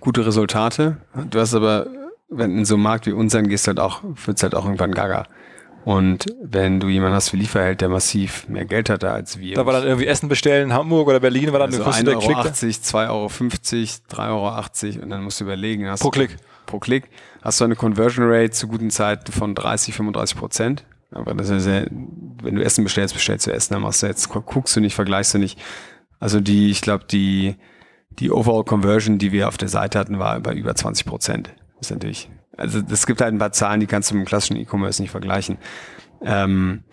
gute 0.00 0.26
Resultate. 0.26 0.96
Du 1.30 1.38
hast 1.38 1.54
aber, 1.54 1.86
wenn 2.28 2.58
in 2.58 2.64
so 2.64 2.74
einem 2.74 2.82
Markt 2.82 3.06
wie 3.06 3.12
unseren 3.12 3.48
gehst, 3.48 3.68
halt 3.68 3.78
auch, 3.78 4.00
wird's 4.02 4.42
halt 4.42 4.54
auch 4.56 4.64
irgendwann 4.64 4.92
gaga. 4.92 5.26
Und 5.84 6.26
wenn 6.40 6.78
du 6.78 6.88
jemanden 6.88 7.16
hast 7.16 7.32
wie 7.32 7.38
Lieferheld, 7.38 7.80
der 7.80 7.88
massiv 7.88 8.48
mehr 8.48 8.64
Geld 8.64 8.88
hatte 8.88 9.10
als 9.10 9.38
wir. 9.38 9.56
Da 9.56 9.66
war 9.66 9.72
dann 9.72 9.84
irgendwie 9.84 10.06
Essen 10.06 10.28
bestellen 10.28 10.70
in 10.70 10.72
Hamburg 10.72 11.08
oder 11.08 11.18
Berlin, 11.18 11.52
war 11.52 11.58
dann 11.58 11.74
also 11.74 11.82
1,80 11.84 12.08
Euro, 12.08 12.20
2,50 12.20 13.08
Euro, 13.08 13.26
3,80 13.28 14.28
Euro 14.28 15.02
und 15.02 15.10
dann 15.10 15.24
musst 15.24 15.40
du 15.40 15.44
überlegen. 15.44 15.92
pro 15.98 16.10
Klick. 16.10 16.36
Pro 16.66 16.78
Klick. 16.78 17.10
Hast 17.42 17.60
du 17.60 17.64
eine 17.64 17.74
Conversion 17.74 18.24
Rate 18.28 18.52
zu 18.52 18.68
guten 18.68 18.90
Zeiten 18.90 19.32
von 19.32 19.54
30, 19.54 19.94
35 19.94 20.36
Prozent. 20.36 20.84
Aber 21.10 21.34
das 21.34 21.50
ist 21.50 21.66
ja, 21.66 21.84
wenn 21.90 22.54
du 22.54 22.64
Essen 22.64 22.84
bestellst, 22.84 23.14
bestellst 23.14 23.46
du 23.46 23.52
Essen, 23.52 23.74
dann 23.74 23.82
machst 23.82 24.02
du 24.02 24.06
jetzt, 24.06 24.28
guckst 24.28 24.74
du 24.76 24.80
nicht, 24.80 24.94
vergleichst 24.94 25.34
du 25.34 25.38
nicht. 25.38 25.58
Also 26.20 26.40
die, 26.40 26.70
ich 26.70 26.80
glaube, 26.80 27.04
die, 27.10 27.56
die 28.18 28.30
Overall 28.30 28.64
Conversion, 28.64 29.18
die 29.18 29.32
wir 29.32 29.48
auf 29.48 29.58
der 29.58 29.68
Seite 29.68 29.98
hatten, 29.98 30.18
war 30.18 30.38
bei 30.40 30.54
über 30.54 30.74
20 30.74 31.04
Prozent. 31.06 31.50
ist 31.80 31.90
natürlich, 31.90 32.30
also 32.56 32.80
es 32.90 33.06
gibt 33.06 33.20
halt 33.20 33.34
ein 33.34 33.38
paar 33.38 33.52
Zahlen, 33.52 33.80
die 33.80 33.86
kannst 33.86 34.10
du 34.10 34.14
mit 34.14 34.24
dem 34.24 34.28
klassischen 34.28 34.56
E-Commerce 34.56 35.00
nicht 35.00 35.10
vergleichen. 35.10 35.58
Ähm, 36.22 36.84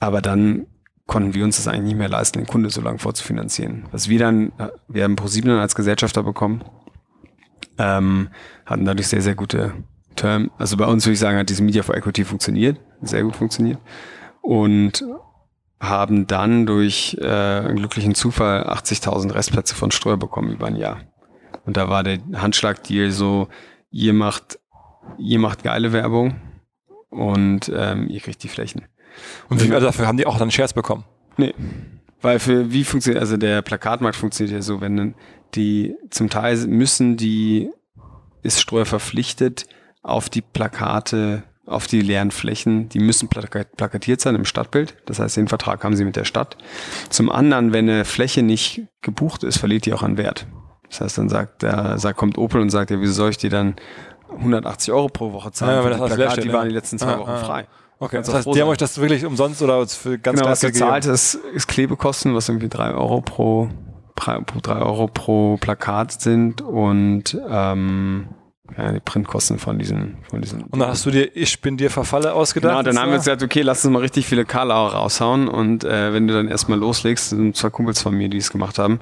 aber 0.00 0.20
dann 0.20 0.66
konnten 1.06 1.34
wir 1.34 1.44
uns 1.44 1.56
das 1.56 1.68
eigentlich 1.68 1.84
nicht 1.84 1.98
mehr 1.98 2.08
leisten, 2.08 2.38
den 2.38 2.46
Kunde 2.46 2.70
so 2.70 2.80
lange 2.80 2.98
vorzufinanzieren. 2.98 3.86
Was 3.90 4.08
wir 4.08 4.18
dann, 4.18 4.52
wir 4.88 5.04
haben 5.04 5.16
ProSieben 5.16 5.50
als 5.50 5.74
Gesellschafter 5.74 6.22
bekommen, 6.22 6.64
ähm, 7.78 8.28
hatten 8.66 8.84
dadurch 8.84 9.08
sehr, 9.08 9.22
sehr 9.22 9.34
gute 9.34 9.72
Term. 10.16 10.50
Also 10.58 10.76
bei 10.76 10.86
uns 10.86 11.04
würde 11.04 11.14
ich 11.14 11.20
sagen, 11.20 11.38
hat 11.38 11.50
diese 11.50 11.62
Media 11.62 11.82
for 11.82 11.96
Equity 11.96 12.24
funktioniert, 12.24 12.80
sehr 13.00 13.22
gut 13.22 13.36
funktioniert. 13.36 13.78
Und 14.40 15.04
haben 15.80 16.28
dann 16.28 16.64
durch 16.64 17.16
äh, 17.20 17.26
einen 17.26 17.76
glücklichen 17.76 18.14
Zufall 18.14 18.64
80.000 18.68 19.34
Restplätze 19.34 19.74
von 19.74 19.90
Streuer 19.90 20.16
bekommen 20.16 20.52
über 20.52 20.66
ein 20.68 20.76
Jahr. 20.76 21.00
Und 21.64 21.76
da 21.76 21.88
war 21.88 22.04
der 22.04 22.20
Handschlagdeal 22.34 23.10
so, 23.10 23.48
ihr 23.90 24.12
macht, 24.12 24.60
ihr 25.18 25.38
macht 25.38 25.62
geile 25.62 25.92
Werbung 25.92 26.40
und 27.10 27.70
ähm, 27.74 28.08
ihr 28.08 28.20
kriegt 28.20 28.42
die 28.42 28.48
Flächen. 28.48 28.86
Und 29.48 29.62
wie, 29.62 29.72
also 29.72 29.86
dafür 29.86 30.06
haben 30.06 30.16
die 30.16 30.26
auch 30.26 30.38
dann 30.38 30.50
Shares 30.50 30.72
bekommen? 30.72 31.04
Nee. 31.36 31.54
Weil 32.20 32.38
für 32.38 32.72
wie 32.72 32.84
funktioniert, 32.84 33.20
also 33.20 33.36
der 33.36 33.62
Plakatmarkt 33.62 34.16
funktioniert 34.16 34.54
ja 34.54 34.62
so, 34.62 34.80
wenn 34.80 35.14
die 35.54 35.94
zum 36.10 36.30
Teil 36.30 36.56
müssen 36.66 37.16
die, 37.16 37.70
ist 38.42 38.60
Streuer 38.60 38.86
verpflichtet, 38.86 39.66
auf 40.02 40.30
die 40.30 40.40
Plakate 40.40 41.44
auf 41.64 41.86
die 41.86 42.00
leeren 42.00 42.32
Flächen, 42.32 42.88
die 42.88 42.98
müssen 42.98 43.28
plakatiert 43.28 44.20
sein 44.20 44.34
im 44.34 44.44
Stadtbild. 44.44 44.96
Das 45.06 45.20
heißt, 45.20 45.36
den 45.36 45.48
Vertrag 45.48 45.84
haben 45.84 45.94
sie 45.94 46.04
mit 46.04 46.16
der 46.16 46.24
Stadt. 46.24 46.56
Zum 47.08 47.30
anderen, 47.30 47.72
wenn 47.72 47.88
eine 47.88 48.04
Fläche 48.04 48.42
nicht 48.42 48.82
gebucht 49.00 49.44
ist, 49.44 49.58
verliert 49.58 49.86
die 49.86 49.92
auch 49.92 50.02
an 50.02 50.16
Wert. 50.16 50.46
Das 50.88 51.00
heißt, 51.00 51.18
dann 51.18 51.28
sagt 51.28 51.62
der, 51.62 51.98
sagt, 51.98 52.18
kommt 52.18 52.36
Opel 52.36 52.60
und 52.60 52.70
sagt, 52.70 52.90
ja, 52.90 53.00
wieso 53.00 53.12
soll 53.12 53.30
ich 53.30 53.38
dir 53.38 53.50
dann 53.50 53.76
180 54.36 54.92
Euro 54.92 55.08
pro 55.08 55.32
Woche 55.32 55.52
zahlen? 55.52 55.76
Ja, 55.76 55.82
für 55.82 56.08
die 56.08 56.14
Plakate, 56.14 56.40
die 56.40 56.52
waren 56.52 56.68
die 56.68 56.74
letzten 56.74 56.98
zwei 56.98 57.14
ah, 57.14 57.18
Wochen 57.18 57.30
ah. 57.30 57.38
frei. 57.38 57.66
Okay, 57.98 58.16
das 58.16 58.34
heißt, 58.34 58.48
die 58.52 58.60
haben 58.60 58.68
euch 58.68 58.78
das 58.78 58.98
wirklich 58.98 59.24
umsonst 59.24 59.62
oder 59.62 59.86
für 59.86 60.18
ganz 60.18 60.40
genau, 60.40 60.50
was 60.50 60.60
gezahlt 60.60 61.06
ist, 61.06 61.34
ist 61.34 61.68
Klebekosten, 61.68 62.34
was 62.34 62.48
irgendwie 62.48 62.68
drei 62.68 62.92
Euro 62.92 63.20
pro, 63.20 63.68
pro 64.16 64.42
drei 64.60 64.80
Euro 64.80 65.06
pro 65.06 65.56
Plakat 65.58 66.20
sind 66.20 66.62
und 66.62 67.40
ähm, 67.48 68.26
ja, 68.76 68.90
die 68.90 68.98
Printkosten 68.98 69.58
von 69.58 69.78
diesen, 69.78 70.16
von 70.28 70.40
diesen. 70.40 70.62
Und 70.64 70.80
dann 70.80 70.88
hast 70.88 71.06
du 71.06 71.12
dir 71.12 71.30
Ich 71.36 71.60
bin 71.60 71.76
dir 71.76 71.90
verfalle 71.90 72.32
ausgedacht? 72.32 72.72
Genau, 72.72 72.82
dann 72.82 72.98
haben 72.98 73.10
wir 73.10 73.18
gesagt, 73.18 73.42
okay, 73.42 73.62
lass 73.62 73.84
uns 73.84 73.92
mal 73.92 74.00
richtig 74.00 74.26
viele 74.26 74.44
Karlauer 74.44 74.94
raushauen 74.94 75.46
und 75.46 75.84
äh, 75.84 76.12
wenn 76.12 76.26
du 76.26 76.34
dann 76.34 76.48
erstmal 76.48 76.78
loslegst, 76.78 77.30
sind 77.30 77.56
zwei 77.56 77.70
Kumpels 77.70 78.02
von 78.02 78.14
mir, 78.14 78.28
die 78.28 78.38
es 78.38 78.50
gemacht 78.50 78.78
haben, 78.78 78.98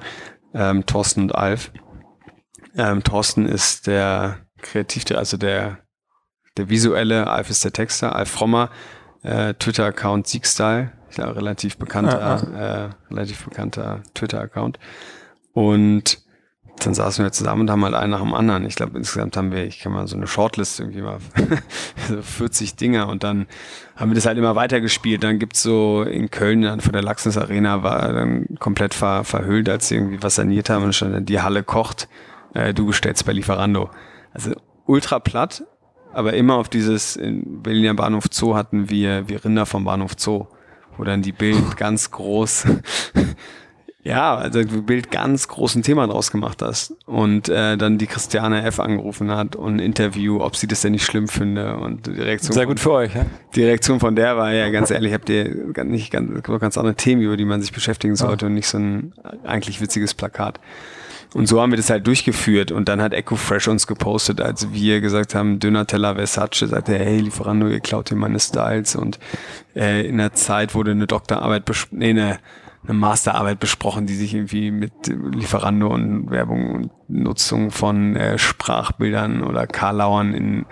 ähm, 0.53 0.85
Thorsten 0.85 1.23
und 1.23 1.35
Alf. 1.35 1.71
Ähm, 2.75 3.03
Thorsten 3.03 3.47
ist 3.47 3.87
der 3.87 4.37
Kreativ, 4.61 5.05
also 5.15 5.37
der, 5.37 5.79
der 6.57 6.69
visuelle, 6.69 7.27
Alf 7.27 7.49
ist 7.49 7.63
der 7.63 7.73
Texter, 7.73 8.15
Alf 8.15 8.29
Frommer, 8.29 8.69
äh, 9.23 9.53
Twitter-Account 9.53 10.27
Siegstyle, 10.27 10.91
ja 11.17 11.29
relativ 11.29 11.77
bekannter, 11.77 12.21
ah. 12.21 12.57
Äh, 12.57 12.89
relativ 13.13 13.45
bekannter 13.45 14.01
Twitter-Account. 14.13 14.79
Und 15.53 16.19
dann 16.85 16.93
saßen 16.93 17.23
wir 17.23 17.31
zusammen 17.31 17.61
und 17.61 17.71
haben 17.71 17.83
halt 17.83 17.93
einen 17.93 18.11
nach 18.11 18.21
dem 18.21 18.33
anderen. 18.33 18.65
Ich 18.65 18.75
glaube, 18.75 18.97
insgesamt 18.97 19.37
haben 19.37 19.51
wir, 19.51 19.65
ich 19.65 19.79
kann 19.79 19.91
mal 19.91 20.07
so 20.07 20.15
eine 20.15 20.27
Shortlist 20.27 20.79
irgendwie 20.79 21.01
mal, 21.01 21.19
so 22.07 22.21
40 22.21 22.75
Dinger 22.75 23.07
und 23.07 23.23
dann 23.23 23.47
haben 23.95 24.11
wir 24.11 24.15
das 24.15 24.25
halt 24.25 24.37
immer 24.37 24.55
weitergespielt. 24.55 25.23
Dann 25.23 25.37
gibt's 25.37 25.61
so 25.61 26.03
in 26.03 26.31
Köln 26.31 26.61
dann 26.63 26.81
vor 26.81 26.93
der 26.93 27.03
Laxness 27.03 27.37
Arena 27.37 27.83
war 27.83 28.11
dann 28.13 28.47
komplett 28.59 28.93
ver, 28.93 29.23
verhüllt, 29.23 29.69
als 29.69 29.89
sie 29.89 29.95
irgendwie 29.95 30.23
was 30.23 30.35
saniert 30.35 30.69
haben 30.69 30.85
und 30.85 30.93
stand 30.93 31.29
die 31.29 31.41
Halle 31.41 31.63
kocht, 31.63 32.07
äh, 32.53 32.73
du 32.73 32.87
gestellst 32.87 33.25
bei 33.25 33.33
Lieferando. 33.33 33.89
Also 34.33 34.51
ultra 34.85 35.19
platt, 35.19 35.63
aber 36.13 36.33
immer 36.33 36.55
auf 36.55 36.69
dieses, 36.69 37.15
in 37.15 37.61
Berliner 37.61 37.93
Bahnhof 37.93 38.25
Zoo 38.31 38.55
hatten 38.55 38.89
wir, 38.89 39.27
wir 39.29 39.43
Rinder 39.43 39.65
vom 39.65 39.85
Bahnhof 39.85 40.13
Zoo, 40.17 40.47
wo 40.97 41.03
dann 41.03 41.21
die 41.21 41.31
Bild 41.31 41.75
ganz 41.77 42.11
groß 42.11 42.65
ja, 44.03 44.35
also 44.35 44.61
Bild 44.81 45.11
ganz 45.11 45.47
großen 45.47 45.83
Thema 45.83 46.07
draus 46.07 46.31
gemacht 46.31 46.61
hast 46.61 46.95
und 47.05 47.49
äh, 47.49 47.77
dann 47.77 47.97
die 47.97 48.07
Christiane 48.07 48.63
F. 48.63 48.79
angerufen 48.79 49.29
hat 49.31 49.55
und 49.55 49.75
ein 49.75 49.79
Interview, 49.79 50.41
ob 50.41 50.55
sie 50.55 50.67
das 50.67 50.81
denn 50.81 50.93
nicht 50.93 51.05
schlimm 51.05 51.27
finde 51.27 51.77
und 51.77 52.07
die 52.07 52.11
Reaktion. 52.11 52.53
Sehr 52.53 52.65
gut 52.65 52.79
für 52.79 52.91
euch, 52.93 53.13
ja? 53.13 53.25
Die 53.53 53.63
Reaktion 53.63 53.99
von 53.99 54.15
der 54.15 54.37
war 54.37 54.51
ja 54.53 54.69
ganz 54.69 54.89
ehrlich, 54.89 55.13
habt 55.13 55.29
ihr 55.29 55.73
nicht 55.83 56.11
ganz, 56.11 56.43
ganz 56.43 56.77
andere 56.77 56.95
Themen, 56.95 57.21
über 57.21 57.37
die 57.37 57.45
man 57.45 57.61
sich 57.61 57.71
beschäftigen 57.71 58.15
sollte 58.15 58.45
ja. 58.45 58.47
und 58.47 58.55
nicht 58.55 58.67
so 58.67 58.79
ein 58.79 59.13
eigentlich 59.43 59.81
witziges 59.81 60.15
Plakat. 60.15 60.59
Und 61.33 61.47
so 61.47 61.61
haben 61.61 61.71
wir 61.71 61.77
das 61.77 61.89
halt 61.89 62.05
durchgeführt 62.07 62.71
und 62.71 62.89
dann 62.89 63.01
hat 63.01 63.13
EcoFresh 63.13 63.69
uns 63.69 63.87
gepostet, 63.87 64.41
als 64.41 64.73
wir 64.73 64.99
gesagt 64.99 65.33
haben, 65.33 65.59
Döner-Teller 65.59 66.15
Versace, 66.15 66.67
sagte 66.67 66.93
hey, 66.97 67.19
Lieferando, 67.19 67.67
ihr 67.67 67.79
klaut 67.79 68.09
hier 68.09 68.17
meine 68.17 68.39
Styles 68.39 68.95
und 68.97 69.17
äh, 69.73 70.05
in 70.05 70.17
der 70.17 70.33
Zeit 70.33 70.75
wurde 70.75 70.91
eine 70.91 71.07
Doktorarbeit, 71.07 71.63
nee, 71.91 72.09
eine 72.09 72.39
eine 72.83 72.97
Masterarbeit 72.97 73.59
besprochen, 73.59 74.07
die 74.07 74.15
sich 74.15 74.33
irgendwie 74.33 74.71
mit 74.71 74.91
Lieferando 75.05 75.87
und 75.87 76.31
Werbung 76.31 76.71
und 76.71 76.91
Nutzung 77.09 77.69
von 77.69 78.15
äh, 78.15 78.37
Sprachbildern 78.39 79.43
oder 79.43 79.67
Karlauern 79.67 80.33
in 80.33 80.65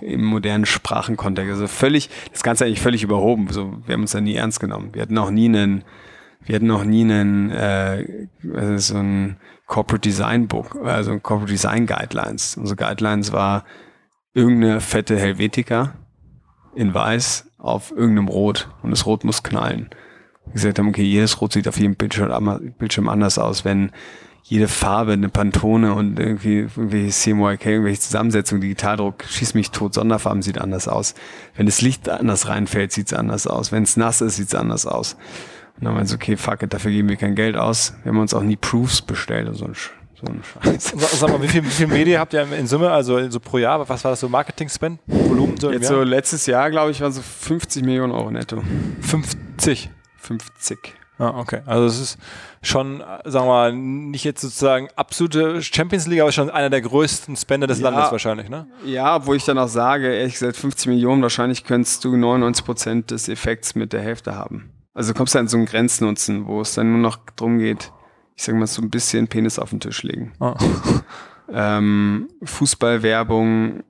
im 0.00 0.24
modernen 0.24 0.64
Sprachenkontext. 0.64 1.50
Also 1.50 1.66
völlig, 1.66 2.08
das 2.32 2.44
Ganze 2.44 2.64
eigentlich 2.64 2.80
völlig 2.80 3.02
überhoben. 3.02 3.48
So, 3.50 3.78
wir 3.84 3.94
haben 3.94 4.02
uns 4.02 4.12
da 4.12 4.20
nie 4.20 4.36
ernst 4.36 4.60
genommen. 4.60 4.90
Wir 4.92 5.02
hatten 5.02 5.18
auch 5.18 5.30
nie 5.30 5.46
einen, 5.46 5.82
wir 6.44 6.54
hatten 6.54 6.68
noch 6.68 6.84
nie 6.84 7.02
einen, 7.02 7.50
äh, 7.50 8.04
so 8.76 8.96
ein 8.96 9.36
Corporate 9.68 10.00
Design 10.00 10.48
Book, 10.48 10.76
also 10.84 11.18
Corporate 11.20 11.52
Design 11.52 11.86
Guidelines. 11.86 12.56
Unsere 12.56 12.76
Guidelines 12.76 13.32
war 13.32 13.64
irgendeine 14.34 14.80
fette 14.80 15.16
Helvetica 15.16 15.94
in 16.74 16.92
weiß 16.92 17.50
auf 17.58 17.90
irgendeinem 17.90 18.28
Rot 18.28 18.70
und 18.82 18.90
das 18.90 19.06
Rot 19.06 19.24
muss 19.24 19.42
knallen. 19.42 19.90
Wir 20.46 20.54
gesagt 20.54 20.78
haben, 20.78 20.88
okay, 20.88 21.02
jedes 21.02 21.40
Rot 21.40 21.52
sieht 21.52 21.68
auf 21.68 21.76
jedem 21.76 21.96
Bildschirm, 21.96 23.08
anders 23.08 23.38
aus. 23.38 23.64
Wenn 23.64 23.92
jede 24.42 24.68
Farbe, 24.68 25.12
eine 25.12 25.28
Pantone 25.28 25.92
und 25.92 26.18
irgendwie 26.18 26.60
irgendwelche 26.60 27.10
CMYK, 27.10 27.66
irgendwelche 27.66 28.00
Zusammensetzungen, 28.00 28.62
Digitaldruck, 28.62 29.24
schieß 29.24 29.52
mich 29.52 29.70
tot, 29.70 29.92
Sonderfarben 29.92 30.40
sieht 30.40 30.58
anders 30.58 30.88
aus. 30.88 31.14
Wenn 31.54 31.66
das 31.66 31.82
Licht 31.82 32.08
anders 32.08 32.48
reinfällt, 32.48 32.92
sieht 32.92 33.08
es 33.08 33.12
anders 33.12 33.46
aus. 33.46 33.72
Wenn 33.72 33.82
es 33.82 33.98
nass 33.98 34.22
ist, 34.22 34.36
sieht 34.36 34.48
es 34.48 34.54
anders 34.54 34.86
aus. 34.86 35.18
Und 35.78 35.84
dann 35.84 35.94
haben 35.94 36.00
wir 36.00 36.06
so, 36.06 36.16
okay, 36.16 36.36
fuck 36.36 36.62
it, 36.62 36.74
dafür 36.74 36.90
geben 36.90 37.08
wir 37.08 37.16
kein 37.16 37.36
Geld 37.36 37.56
aus. 37.56 37.94
Wir 38.02 38.10
haben 38.10 38.18
uns 38.18 38.34
auch 38.34 38.42
nie 38.42 38.56
Proofs 38.56 39.00
bestellt, 39.00 39.48
so 39.54 39.64
ein, 39.64 39.74
so 40.20 40.26
ein 40.26 40.42
Scheiß. 40.42 40.94
Sag 40.96 41.30
mal, 41.30 41.40
wie 41.40 41.48
viel, 41.48 41.64
wie 41.64 41.70
viel 41.70 41.86
Medien 41.86 42.18
habt 42.18 42.32
ihr 42.32 42.42
in 42.52 42.66
Summe, 42.66 42.90
also 42.90 43.30
so 43.30 43.38
pro 43.38 43.58
Jahr? 43.58 43.88
Was 43.88 44.02
war 44.02 44.10
das 44.10 44.20
so 44.20 44.28
Marketing-Spend? 44.28 44.98
Volumen 45.06 45.56
so 45.56 45.70
Jetzt 45.70 45.84
Jahr? 45.84 46.00
so 46.00 46.02
letztes 46.02 46.46
Jahr, 46.46 46.70
glaube 46.70 46.90
ich, 46.90 47.00
waren 47.00 47.12
so 47.12 47.22
50 47.22 47.84
Millionen 47.84 48.12
Euro 48.12 48.30
netto. 48.30 48.62
50? 49.02 49.90
50. 50.16 50.94
Ah, 51.18 51.34
okay. 51.36 51.62
Also 51.66 51.86
es 51.86 52.00
ist 52.00 52.18
schon, 52.62 53.02
sagen 53.24 53.46
wir 53.46 53.52
mal, 53.52 53.72
nicht 53.72 54.24
jetzt 54.24 54.40
sozusagen 54.40 54.88
absolute 54.94 55.62
Champions 55.62 56.06
League, 56.06 56.20
aber 56.20 56.30
schon 56.30 56.48
einer 56.48 56.70
der 56.70 56.80
größten 56.80 57.36
Spender 57.36 57.66
des 57.66 57.80
ja, 57.80 57.88
Landes 57.90 58.12
wahrscheinlich, 58.12 58.48
ne? 58.48 58.66
Ja, 58.84 59.26
wo 59.26 59.34
ich 59.34 59.44
dann 59.44 59.58
auch 59.58 59.68
sage, 59.68 60.14
ehrlich 60.14 60.34
gesagt, 60.34 60.56
50 60.56 60.86
Millionen, 60.86 61.22
wahrscheinlich 61.22 61.64
könntest 61.64 62.04
du 62.04 62.16
99 62.16 62.64
Prozent 62.64 63.10
des 63.10 63.28
Effekts 63.28 63.74
mit 63.74 63.92
der 63.92 64.00
Hälfte 64.00 64.36
haben. 64.36 64.70
Also 64.98 65.14
kommst 65.14 65.36
du 65.36 65.38
an 65.38 65.46
so 65.46 65.56
einen 65.56 65.66
Grenznutzen, 65.66 66.48
wo 66.48 66.60
es 66.60 66.74
dann 66.74 66.90
nur 66.90 67.00
noch 67.00 67.20
darum 67.36 67.60
geht, 67.60 67.92
ich 68.34 68.42
sag 68.42 68.56
mal, 68.56 68.66
so 68.66 68.82
ein 68.82 68.90
bisschen 68.90 69.28
Penis 69.28 69.60
auf 69.60 69.70
den 69.70 69.78
Tisch 69.78 70.02
legen. 70.02 70.32
Oh. 70.40 70.54
ähm, 71.52 72.26
Fußballwerbung 72.42 73.84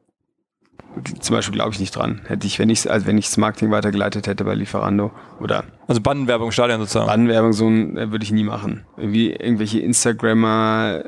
zum 1.20 1.34
Beispiel 1.34 1.54
glaube 1.54 1.72
ich 1.72 1.80
nicht 1.80 1.96
dran. 1.96 2.20
Hätte 2.26 2.46
ich, 2.46 2.58
wenn 2.58 2.68
ich, 2.68 2.90
also 2.90 3.06
wenn 3.06 3.16
ich 3.16 3.24
das 3.24 3.38
Marketing 3.38 3.70
weitergeleitet 3.70 4.26
hätte 4.26 4.44
bei 4.44 4.54
Lieferando 4.54 5.10
oder. 5.40 5.64
Also 5.86 6.02
Bannenwerbung, 6.02 6.52
Stadion 6.52 6.78
sozusagen. 6.80 7.06
Bannenwerbung, 7.06 7.54
so 7.54 7.68
ein, 7.68 7.96
äh, 7.96 8.10
würde 8.10 8.24
ich 8.24 8.32
nie 8.32 8.44
machen. 8.44 8.84
Irgendwie 8.98 9.30
irgendwelche 9.30 9.80
Instagrammer, 9.80 11.04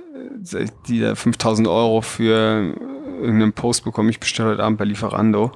äh, 0.55 0.67
die 0.89 1.01
da 1.01 1.15
5000 1.15 1.69
Euro 1.69 2.01
für 2.01 2.75
irgendeinen 3.21 3.53
Post 3.53 3.85
bekommen, 3.85 4.09
ich 4.09 4.19
bestelle 4.19 4.53
heute 4.53 4.63
Abend 4.63 4.79
bei 4.79 4.87
Lieferando. 4.87 5.53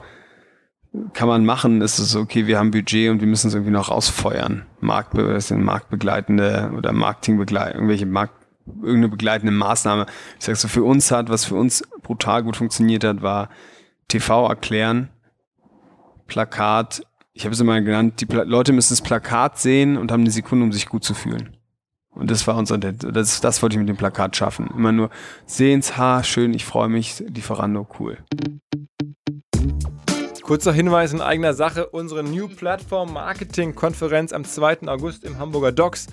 Kann 1.12 1.26
man 1.26 1.44
machen, 1.44 1.80
ist 1.82 1.98
es 1.98 2.14
okay, 2.14 2.46
wir 2.46 2.58
haben 2.58 2.70
Budget 2.70 3.10
und 3.10 3.20
wir 3.20 3.26
müssen 3.26 3.48
es 3.48 3.54
irgendwie 3.54 3.72
noch 3.72 3.90
rausfeuern. 3.90 4.64
Markt, 4.80 5.18
das 5.18 5.48
sind 5.48 5.62
marktbegleitende 5.64 6.72
oder 6.76 6.92
Marketingbegleitende, 6.92 7.78
irgendwelche 7.78 8.06
Markt, 8.06 8.34
irgendeine 8.66 9.08
begleitende 9.08 9.52
Maßnahme. 9.52 10.06
Ich 10.38 10.44
sag 10.44 10.56
so, 10.56 10.68
für 10.68 10.84
uns 10.84 11.10
hat, 11.10 11.30
was 11.30 11.46
für 11.46 11.56
uns 11.56 11.82
brutal 12.02 12.44
gut 12.44 12.56
funktioniert 12.56 13.02
hat, 13.02 13.22
war, 13.22 13.48
TV 14.06 14.48
erklären, 14.48 15.08
Plakat, 16.26 17.02
ich 17.32 17.44
habe 17.44 17.52
es 17.52 17.60
immer 17.60 17.80
genannt, 17.80 18.20
die 18.20 18.26
Pla 18.26 18.44
Leute 18.44 18.72
müssen 18.72 18.92
das 18.92 19.02
Plakat 19.02 19.58
sehen 19.58 19.96
und 19.96 20.12
haben 20.12 20.20
eine 20.20 20.30
Sekunde, 20.30 20.64
um 20.64 20.72
sich 20.72 20.88
gut 20.88 21.02
zu 21.02 21.14
fühlen. 21.14 21.56
Und 22.10 22.30
das 22.30 22.46
war 22.46 22.56
unser, 22.56 22.78
das, 22.78 23.40
das 23.40 23.62
wollte 23.62 23.74
ich 23.74 23.80
mit 23.80 23.88
dem 23.88 23.96
Plakat 23.96 24.36
schaffen. 24.36 24.70
Immer 24.76 24.92
nur 24.92 25.10
sehen's, 25.46 25.96
ha, 25.96 26.22
schön, 26.22 26.54
ich 26.54 26.64
freue 26.64 26.88
mich, 26.88 27.24
Lieferando, 27.26 27.88
cool. 27.98 28.18
Kurzer 30.44 30.74
Hinweis 30.74 31.14
in 31.14 31.22
eigener 31.22 31.54
Sache, 31.54 31.86
unsere 31.86 32.22
New 32.22 32.48
Platform 32.48 33.14
Marketing 33.14 33.74
Konferenz 33.74 34.30
am 34.30 34.44
2. 34.44 34.86
August 34.88 35.24
im 35.24 35.38
Hamburger 35.38 35.72
Docks. 35.72 36.06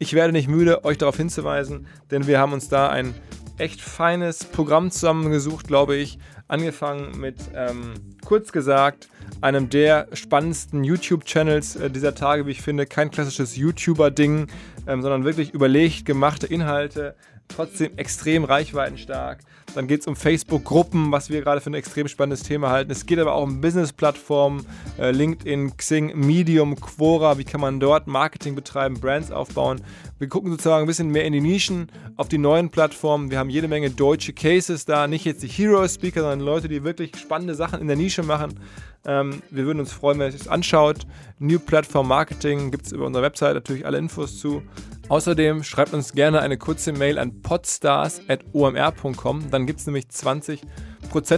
Ich 0.00 0.12
werde 0.12 0.32
nicht 0.32 0.48
müde, 0.48 0.84
euch 0.84 0.98
darauf 0.98 1.16
hinzuweisen, 1.16 1.86
denn 2.10 2.26
wir 2.26 2.40
haben 2.40 2.52
uns 2.52 2.68
da 2.68 2.88
ein 2.88 3.14
echt 3.58 3.80
feines 3.80 4.44
Programm 4.44 4.90
zusammengesucht, 4.90 5.68
glaube 5.68 5.94
ich, 5.94 6.18
Angefangen 6.48 7.18
mit, 7.20 7.36
ähm, 7.54 7.94
kurz 8.24 8.50
gesagt, 8.50 9.08
einem 9.40 9.68
der 9.68 10.08
spannendsten 10.12 10.82
YouTube-Channels 10.82 11.76
äh, 11.76 11.90
dieser 11.90 12.14
Tage, 12.16 12.46
wie 12.46 12.52
ich 12.52 12.62
finde. 12.62 12.86
Kein 12.86 13.10
klassisches 13.10 13.56
YouTuber-Ding, 13.56 14.46
ähm, 14.86 15.02
sondern 15.02 15.24
wirklich 15.24 15.54
überlegt 15.54 16.06
gemachte 16.06 16.46
Inhalte, 16.48 17.16
trotzdem 17.48 17.96
extrem 17.98 18.44
reichweitenstark. 18.44 19.40
Dann 19.74 19.86
geht 19.86 20.00
es 20.00 20.06
um 20.06 20.16
Facebook-Gruppen, 20.16 21.12
was 21.12 21.30
wir 21.30 21.42
gerade 21.42 21.60
für 21.60 21.70
ein 21.70 21.74
extrem 21.74 22.08
spannendes 22.08 22.42
Thema 22.42 22.70
halten. 22.70 22.90
Es 22.90 23.06
geht 23.06 23.18
aber 23.18 23.34
auch 23.34 23.42
um 23.42 23.60
Business-Plattformen, 23.60 24.64
äh, 24.98 25.10
LinkedIn, 25.10 25.76
Xing, 25.76 26.18
Medium, 26.18 26.80
Quora. 26.80 27.38
Wie 27.38 27.44
kann 27.44 27.60
man 27.60 27.80
dort 27.80 28.06
Marketing 28.06 28.54
betreiben, 28.54 29.00
Brands 29.00 29.30
aufbauen? 29.30 29.82
Wir 30.18 30.28
gucken 30.28 30.50
sozusagen 30.50 30.84
ein 30.84 30.86
bisschen 30.86 31.10
mehr 31.10 31.26
in 31.26 31.34
die 31.34 31.40
Nischen, 31.40 31.92
auf 32.16 32.28
die 32.28 32.38
neuen 32.38 32.70
Plattformen. 32.70 33.30
Wir 33.30 33.38
haben 33.38 33.50
jede 33.50 33.68
Menge 33.68 33.90
deutsche 33.90 34.32
Cases 34.32 34.86
da, 34.86 35.06
nicht 35.06 35.26
jetzt 35.26 35.42
die 35.42 35.48
Hero-Speaker, 35.48 36.20
sondern 36.20 36.40
Leute, 36.40 36.68
die 36.68 36.84
wirklich 36.84 37.16
spannende 37.16 37.54
Sachen 37.54 37.80
in 37.80 37.86
der 37.86 37.96
Nische 37.96 38.22
machen. 38.22 38.58
Ähm, 39.06 39.42
wir 39.50 39.66
würden 39.66 39.80
uns 39.80 39.92
freuen, 39.92 40.18
wenn 40.18 40.32
ihr 40.32 40.34
es 40.34 40.48
anschaut. 40.48 41.06
New 41.38 41.58
Platform 41.58 42.08
Marketing 42.08 42.70
gibt 42.70 42.86
es 42.86 42.92
über 42.92 43.04
unsere 43.06 43.22
Website 43.22 43.52
natürlich 43.54 43.84
alle 43.86 43.96
Infos 43.98 44.38
zu. 44.38 44.62
Außerdem 45.08 45.62
schreibt 45.62 45.94
uns 45.94 46.14
gerne 46.14 46.40
eine 46.40 46.58
kurze 46.58 46.90
Mail 46.92 47.18
an 47.18 47.40
podstars.omr.com. 47.40 49.50
Dann 49.56 49.64
gibt 49.64 49.80
es 49.80 49.86
nämlich 49.86 50.04
20% 50.04 50.60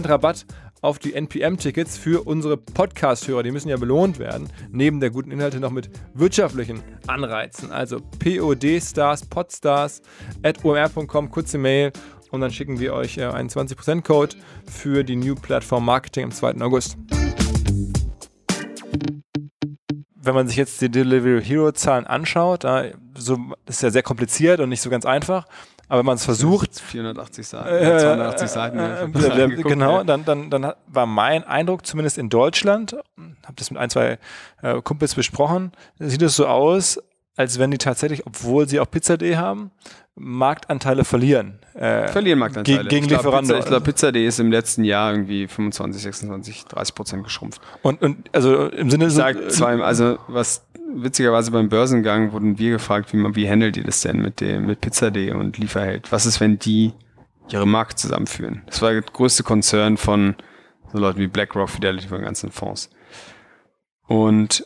Rabatt 0.09 0.45
auf 0.81 0.99
die 0.99 1.13
NPM-Tickets 1.13 1.97
für 1.97 2.27
unsere 2.27 2.57
Podcast-Hörer. 2.57 3.43
Die 3.43 3.51
müssen 3.51 3.69
ja 3.69 3.77
belohnt 3.77 4.19
werden, 4.19 4.49
neben 4.69 4.99
der 4.99 5.09
guten 5.09 5.31
Inhalte 5.31 5.61
noch 5.61 5.71
mit 5.71 5.89
wirtschaftlichen 6.13 6.83
Anreizen. 7.07 7.71
Also 7.71 8.01
podstars, 8.01 9.25
podstars.omr.com, 9.25 11.31
kurze 11.31 11.57
Mail 11.57 11.93
und 12.31 12.41
dann 12.41 12.51
schicken 12.51 12.81
wir 12.81 12.93
euch 12.93 13.17
äh, 13.17 13.23
einen 13.23 13.47
20%-Code 13.47 14.35
für 14.69 15.05
die 15.05 15.15
New 15.15 15.35
Platform 15.35 15.85
Marketing 15.85 16.25
am 16.25 16.31
2. 16.31 16.59
August 16.59 16.97
wenn 20.21 20.35
man 20.35 20.47
sich 20.47 20.57
jetzt 20.57 20.81
die 20.81 20.89
Delivery 20.89 21.43
Hero 21.43 21.71
Zahlen 21.71 22.05
anschaut, 22.05 22.65
so 23.15 23.37
ist 23.65 23.81
ja 23.81 23.89
sehr 23.89 24.03
kompliziert 24.03 24.59
und 24.59 24.69
nicht 24.69 24.81
so 24.81 24.89
ganz 24.89 25.05
einfach. 25.05 25.45
Aber 25.89 25.99
wenn 25.99 26.05
man 26.05 26.15
es 26.15 26.25
versucht. 26.25 26.79
480 26.79 27.47
Seiten, 27.47 27.67
äh, 27.67 27.99
280 27.99 28.47
Seiten. 28.47 28.79
Äh, 28.79 29.43
äh, 29.43 29.63
genau, 29.63 30.03
dann, 30.03 30.23
dann, 30.23 30.49
dann 30.49 30.73
war 30.87 31.05
mein 31.05 31.43
Eindruck, 31.43 31.85
zumindest 31.85 32.17
in 32.17 32.29
Deutschland, 32.29 32.95
habe 33.43 33.55
das 33.55 33.71
mit 33.71 33.79
ein, 33.79 33.89
zwei 33.89 34.19
äh, 34.61 34.81
Kumpels 34.81 35.15
besprochen, 35.15 35.71
sieht 35.97 36.21
es 36.21 36.35
so 36.35 36.45
aus, 36.45 36.99
als 37.35 37.57
wenn 37.57 37.71
die 37.71 37.77
tatsächlich, 37.77 38.27
obwohl 38.27 38.67
sie 38.67 38.79
auch 38.79 38.89
Pizza.de 38.89 39.35
haben, 39.35 39.71
Marktanteile 40.15 41.05
verlieren. 41.05 41.59
Äh, 41.73 42.09
verlieren 42.09 42.37
Marktanteile. 42.37 42.81
Ge 42.81 42.89
gegen 42.89 43.05
ich 43.05 43.11
Lieferando. 43.11 43.55
ich 43.55 43.65
glaube, 43.65 43.85
Pizza.de 43.85 44.25
ist 44.25 44.39
im 44.39 44.51
letzten 44.51 44.83
Jahr 44.83 45.13
irgendwie 45.13 45.47
25, 45.47 46.01
26, 46.03 46.65
30 46.65 46.95
Prozent 46.95 47.23
geschrumpft. 47.23 47.61
Und, 47.81 48.01
und 48.01 48.29
also 48.33 48.67
im 48.67 48.89
Sinne 48.89 49.09
so, 49.09 49.23
zwei, 49.47 49.81
also 49.81 50.17
was 50.27 50.65
witzigerweise 50.93 51.51
beim 51.51 51.69
Börsengang 51.69 52.31
wurden 52.31 52.59
wir 52.59 52.71
gefragt, 52.71 53.13
wie 53.13 53.17
man, 53.17 53.35
wie 53.35 53.49
handelt 53.49 53.77
ihr 53.77 53.83
das 53.83 54.01
denn 54.01 54.21
mit 54.21 54.41
dem, 54.41 54.65
mit 54.65 54.81
Pizza.de 54.81 55.31
und 55.31 55.57
Lieferheld? 55.57 56.11
Was 56.11 56.25
ist, 56.25 56.39
wenn 56.39 56.59
die 56.59 56.93
ihre 57.49 57.67
Markt 57.67 57.99
zusammenführen? 57.99 58.63
Das 58.65 58.81
war 58.81 58.91
der 58.91 59.01
größte 59.01 59.43
Konzern 59.43 59.97
von 59.97 60.35
so 60.91 60.99
Leuten 60.99 61.19
wie 61.19 61.27
BlackRock, 61.27 61.69
Fidelity, 61.69 62.07
von 62.07 62.21
ganzen 62.21 62.51
Fonds. 62.51 62.89
Und 64.07 64.65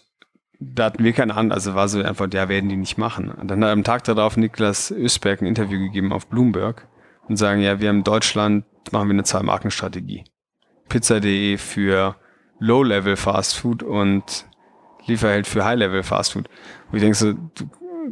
da 0.59 0.86
hatten 0.86 1.03
wir 1.03 1.13
keine 1.13 1.36
Ahnung, 1.36 1.51
also 1.51 1.75
war 1.75 1.89
so 1.89 2.01
einfach, 2.01 2.27
ja, 2.31 2.47
werden 2.47 2.69
die 2.69 2.77
nicht 2.77 2.97
machen. 2.97 3.29
Und 3.29 3.49
dann 3.49 3.63
hat 3.63 3.71
am 3.71 3.83
Tag 3.83 4.03
darauf 4.05 4.38
Niklas 4.38 4.91
Ösberg 4.91 5.41
ein 5.41 5.47
Interview 5.47 5.79
gegeben 5.79 6.13
auf 6.13 6.27
Bloomberg 6.27 6.88
und 7.27 7.38
sagen, 7.38 7.62
ja, 7.62 7.79
wir 7.79 7.89
haben 7.89 7.97
in 7.97 8.03
Deutschland, 8.03 8.65
machen 8.91 9.09
wir 9.09 9.13
eine 9.13 9.23
Zwei-Marken-Strategie. 9.23 10.23
Pizza.de 10.88 11.57
für 11.57 12.15
Low-Level 12.59 13.17
Fast 13.17 13.57
Food 13.57 13.83
und 13.83 14.45
Lieferheld 15.05 15.47
für 15.47 15.65
High-Level 15.65 16.03
Fast 16.03 16.33
Food. 16.33 16.49
Wo 16.89 16.97
ich 16.97 17.01
denke 17.01 17.17
so, 17.17 17.33
du, 17.33 17.69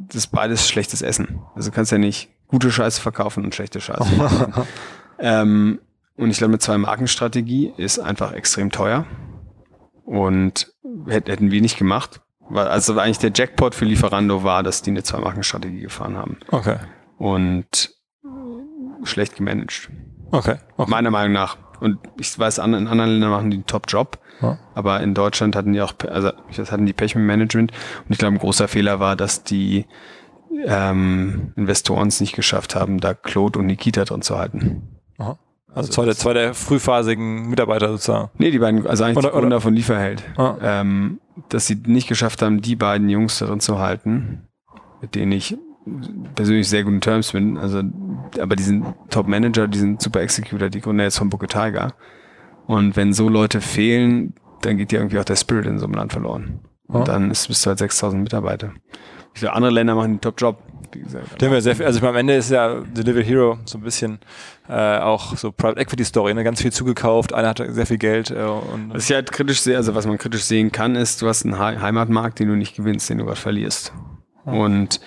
das 0.08 0.16
ist 0.16 0.28
beides 0.28 0.70
schlechtes 0.70 1.02
Essen. 1.02 1.42
Also 1.56 1.70
du 1.70 1.76
kannst 1.76 1.92
ja 1.92 1.98
nicht 1.98 2.30
gute 2.48 2.72
Scheiße 2.72 3.02
verkaufen 3.02 3.44
und 3.44 3.56
schlechte 3.56 3.82
Scheiße. 3.82 4.66
ähm, 5.20 5.80
und 6.18 6.30
ich 6.30 6.38
glaube, 6.38 6.52
eine 6.52 6.60
Zwei-Marken-Strategie 6.60 7.74
ist 7.78 8.00
einfach 8.00 8.34
extrem 8.34 8.72
teuer. 8.72 9.06
Und 10.06 10.74
hätten 11.08 11.52
wir 11.52 11.62
nicht 11.62 11.78
gemacht, 11.78 12.22
also 12.54 13.00
eigentlich 13.00 13.20
der 13.20 13.32
Jackpot 13.34 13.76
für 13.76 13.86
Lieferando 13.86 14.44
war, 14.44 14.64
dass 14.64 14.82
die 14.82 14.92
eine 14.92 15.04
Zwei-Marken-Strategie 15.04 15.82
gefahren 15.82 16.18
haben. 16.18 16.38
Okay. 16.50 16.78
Und 17.18 17.94
schlecht 19.04 19.36
gemanagt. 19.36 19.90
Okay. 20.32 20.58
okay. 20.78 20.90
Meiner 20.90 21.12
Meinung 21.12 21.34
nach. 21.34 21.58
Und 21.82 22.00
ich 22.20 22.38
weiß, 22.38 22.60
in 22.60 22.64
anderen 22.64 23.12
Ländern 23.12 23.32
machen 23.32 23.52
die 23.52 23.58
einen 23.58 23.66
Top-Job. 23.66 24.20
Ja. 24.42 24.58
Aber 24.74 25.02
in 25.02 25.14
Deutschland 25.14 25.56
hatten 25.56 25.74
die 25.74 25.82
auch, 25.82 25.94
also 26.10 26.32
das 26.56 26.72
hatten 26.72 26.86
die 26.86 26.94
Pech 26.94 27.16
mit 27.16 27.26
Management. 27.26 27.72
Und 27.72 28.12
ich 28.12 28.18
glaube, 28.18 28.36
ein 28.36 28.40
großer 28.40 28.68
Fehler 28.68 29.00
war, 29.00 29.16
dass 29.16 29.44
die 29.44 29.86
ähm, 30.66 31.54
Investoren 31.56 32.08
es 32.08 32.22
nicht 32.22 32.36
geschafft 32.36 32.76
haben, 32.76 33.00
da 33.00 33.14
Claude 33.14 33.60
und 33.60 33.66
Nikita 33.66 34.06
drin 34.06 34.22
zu 34.22 34.38
halten. 34.38 35.00
Aha. 35.18 35.38
Also, 35.74 35.80
also 35.80 35.92
zwei, 35.92 36.06
der, 36.06 36.16
zwei 36.16 36.34
der 36.34 36.54
frühphasigen 36.54 37.50
Mitarbeiter 37.50 37.90
sozusagen. 37.90 38.30
Nee, 38.38 38.52
die 38.52 38.60
beiden, 38.60 38.86
also 38.86 39.04
eigentlich 39.04 39.18
oder, 39.18 39.30
die 39.30 39.34
Gründer 39.34 39.56
oder? 39.56 39.62
von 39.62 39.74
Lieferheld. 39.74 40.24
Ah. 40.38 40.56
Ähm, 40.62 41.22
dass 41.50 41.68
sie 41.68 41.76
nicht 41.76 42.08
geschafft 42.08 42.42
haben, 42.42 42.62
die 42.62 42.76
beiden 42.76 43.10
Jungs 43.10 43.40
darin 43.40 43.60
zu 43.60 43.80
halten. 43.80 44.48
mit 45.02 45.16
denen 45.16 45.32
ich 45.32 45.58
persönlich 46.36 46.70
sehr 46.70 46.84
guten 46.84 47.02
Terms 47.02 47.32
bin. 47.32 47.58
Also, 47.58 47.82
aber 48.40 48.56
die 48.56 48.64
sind 48.64 48.86
Top-Manager, 49.10 49.68
die 49.68 49.80
sind 49.80 50.02
super 50.02 50.22
Executor, 50.22 50.70
die 50.70 50.82
Gründer 50.82 51.04
jetzt 51.04 51.18
von 51.18 51.30
Booker 51.30 51.48
Tiger. 51.48 51.94
Und 52.68 52.96
wenn 52.96 53.14
so 53.14 53.30
Leute 53.30 53.62
fehlen, 53.62 54.34
dann 54.62 54.78
geht 54.78 54.92
dir 54.92 55.00
irgendwie 55.00 55.20
auch 55.20 55.26
der 55.26 55.36
Spirit 55.36 55.66
in 55.66 55.80
so 55.80 55.86
einem 55.86 55.96
Land 55.96 56.14
verloren. 56.14 56.60
Und 56.88 57.08
dann 57.08 57.32
ist 57.32 57.48
bis 57.48 57.62
zu 57.62 57.70
halt 57.70 57.80
6000 57.80 58.22
Mitarbeiter. 58.22 58.74
Ich 59.34 59.40
glaube, 59.42 59.56
andere 59.56 59.72
Länder 59.72 59.96
machen 59.96 60.12
einen 60.12 60.22
Top-Job. 60.22 60.60
Wir 61.40 61.62
sehr 61.62 61.76
viel, 61.78 61.86
also 61.86 61.98
ich 61.98 62.02
meine, 62.02 62.12
am 62.16 62.20
Ende 62.20 62.36
ist 62.36 62.52
ja 62.52 62.82
Delivery 62.82 63.24
Hero 63.24 63.58
so 63.64 63.78
ein 63.78 63.82
bisschen 63.82 64.20
äh, 64.68 64.98
auch 65.00 65.38
so 65.38 65.54
Private 65.54 65.80
Equity 65.80 66.04
Story, 66.04 66.34
ne? 66.34 66.44
ganz 66.44 66.62
viel 66.62 66.74
zugekauft, 66.74 67.34
einer 67.34 67.48
hatte 67.48 67.72
sehr 67.72 67.86
viel 67.86 67.98
Geld 67.98 68.30
äh, 68.30 68.44
und 68.44 68.94
Was 68.94 69.10
ich 69.10 69.16
halt 69.16 69.32
kritisch 69.32 69.62
sehe, 69.62 69.78
also 69.78 69.96
was 69.96 70.06
man 70.06 70.18
kritisch 70.18 70.44
sehen 70.44 70.74
kann, 70.74 70.96
ist, 70.96 71.22
du 71.22 71.30
hast 71.30 71.46
einen 71.46 71.56
He- 71.56 71.80
Heimatmarkt, 71.80 72.40
den 72.40 72.50
du 72.50 72.56
nicht 72.58 72.76
gewinnst, 72.76 73.10
den 73.10 73.20
du 73.20 73.24
gerade 73.26 73.40
verlierst. 73.40 73.94
Und 74.44 75.00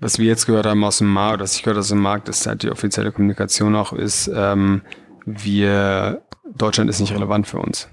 was 0.00 0.18
wir 0.18 0.26
jetzt 0.26 0.46
gehört 0.46 0.66
haben 0.66 0.82
aus 0.82 0.98
dem 0.98 1.12
Markt, 1.12 1.34
oder 1.34 1.44
was 1.44 1.56
ich 1.56 1.62
gehört 1.62 1.78
aus 1.78 1.88
dem 1.88 2.00
Markt, 2.00 2.28
ist 2.28 2.46
halt 2.46 2.62
die 2.62 2.70
offizielle 2.70 3.12
Kommunikation 3.12 3.76
auch, 3.76 3.92
ist, 3.92 4.30
ähm, 4.34 4.82
wir, 5.26 6.22
Deutschland 6.56 6.90
ist 6.90 7.00
nicht 7.00 7.14
relevant 7.14 7.46
für 7.46 7.58
uns. 7.58 7.88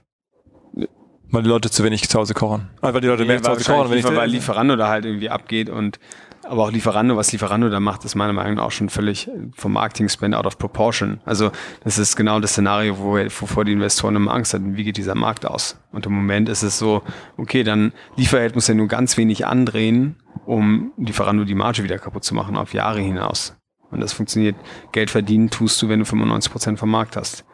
weil 1.30 1.44
die 1.44 1.50
Leute 1.50 1.70
zu 1.70 1.84
wenig 1.84 2.08
zu 2.08 2.18
Hause 2.18 2.34
kochen. 2.34 2.70
Ah, 2.82 2.94
weil 2.94 3.02
die 3.02 3.08
Leute 3.08 3.26
mehr 3.26 3.42
zu 3.44 3.52
Hause 3.52 3.64
kochen, 3.66 3.92
wenn 3.92 4.00
ich 4.00 4.06
weil 4.06 4.30
Lieferando 4.30 4.78
da 4.78 4.88
halt 4.88 5.06
irgendwie 5.06 5.30
abgeht 5.30 5.70
und 5.70 6.00
aber 6.44 6.64
auch 6.64 6.72
Lieferando, 6.72 7.18
was 7.18 7.32
Lieferando 7.34 7.70
da 7.70 7.82
macht, 7.82 8.06
ist 8.06 8.16
meiner 8.16 8.32
Meinung 8.32 8.56
nach 8.56 8.64
auch 8.64 8.72
schon 8.72 8.88
völlig 8.88 9.30
vom 9.56 9.74
Marketing-Spend 9.74 10.34
out 10.34 10.46
of 10.46 10.58
proportion. 10.58 11.20
Also 11.26 11.52
das 11.84 11.98
ist 11.98 12.16
genau 12.16 12.40
das 12.40 12.52
Szenario, 12.52 12.98
wo, 13.00 13.16
wovor 13.16 13.66
die 13.66 13.74
Investoren 13.74 14.16
immer 14.16 14.34
Angst 14.34 14.54
hatten. 14.54 14.78
Wie 14.78 14.86
geht 14.86 14.96
dieser 14.96 15.16
Markt 15.16 15.46
aus? 15.46 15.78
Und 15.92 16.06
im 16.06 16.14
Moment 16.14 16.48
ist 16.48 16.64
es 16.64 16.80
so, 16.80 17.02
okay, 17.38 17.64
dann 17.64 17.92
Lieferheld 18.16 18.56
muss 18.56 18.68
ja 18.68 18.76
nur 18.76 18.88
ganz 18.88 19.18
wenig 19.18 19.46
andrehen, 19.46 20.16
um 20.48 20.94
Lieferando 20.98 21.44
die 21.44 21.56
Marge 21.56 21.84
wieder 21.84 22.00
kaputt 22.00 22.24
zu 22.24 22.34
machen 22.34 22.56
auf 22.56 22.74
Jahre 22.74 23.02
hinaus. 23.02 23.56
Und 23.92 24.00
das 24.00 24.14
funktioniert. 24.14 24.56
Geld 24.92 25.10
verdienen 25.10 25.50
tust 25.50 25.82
du, 25.82 25.90
wenn 25.90 26.00
du 26.00 26.06
95 26.06 26.52
Prozent 26.52 26.80
vom 26.80 26.90
Markt 26.90 27.16
hast. 27.18 27.46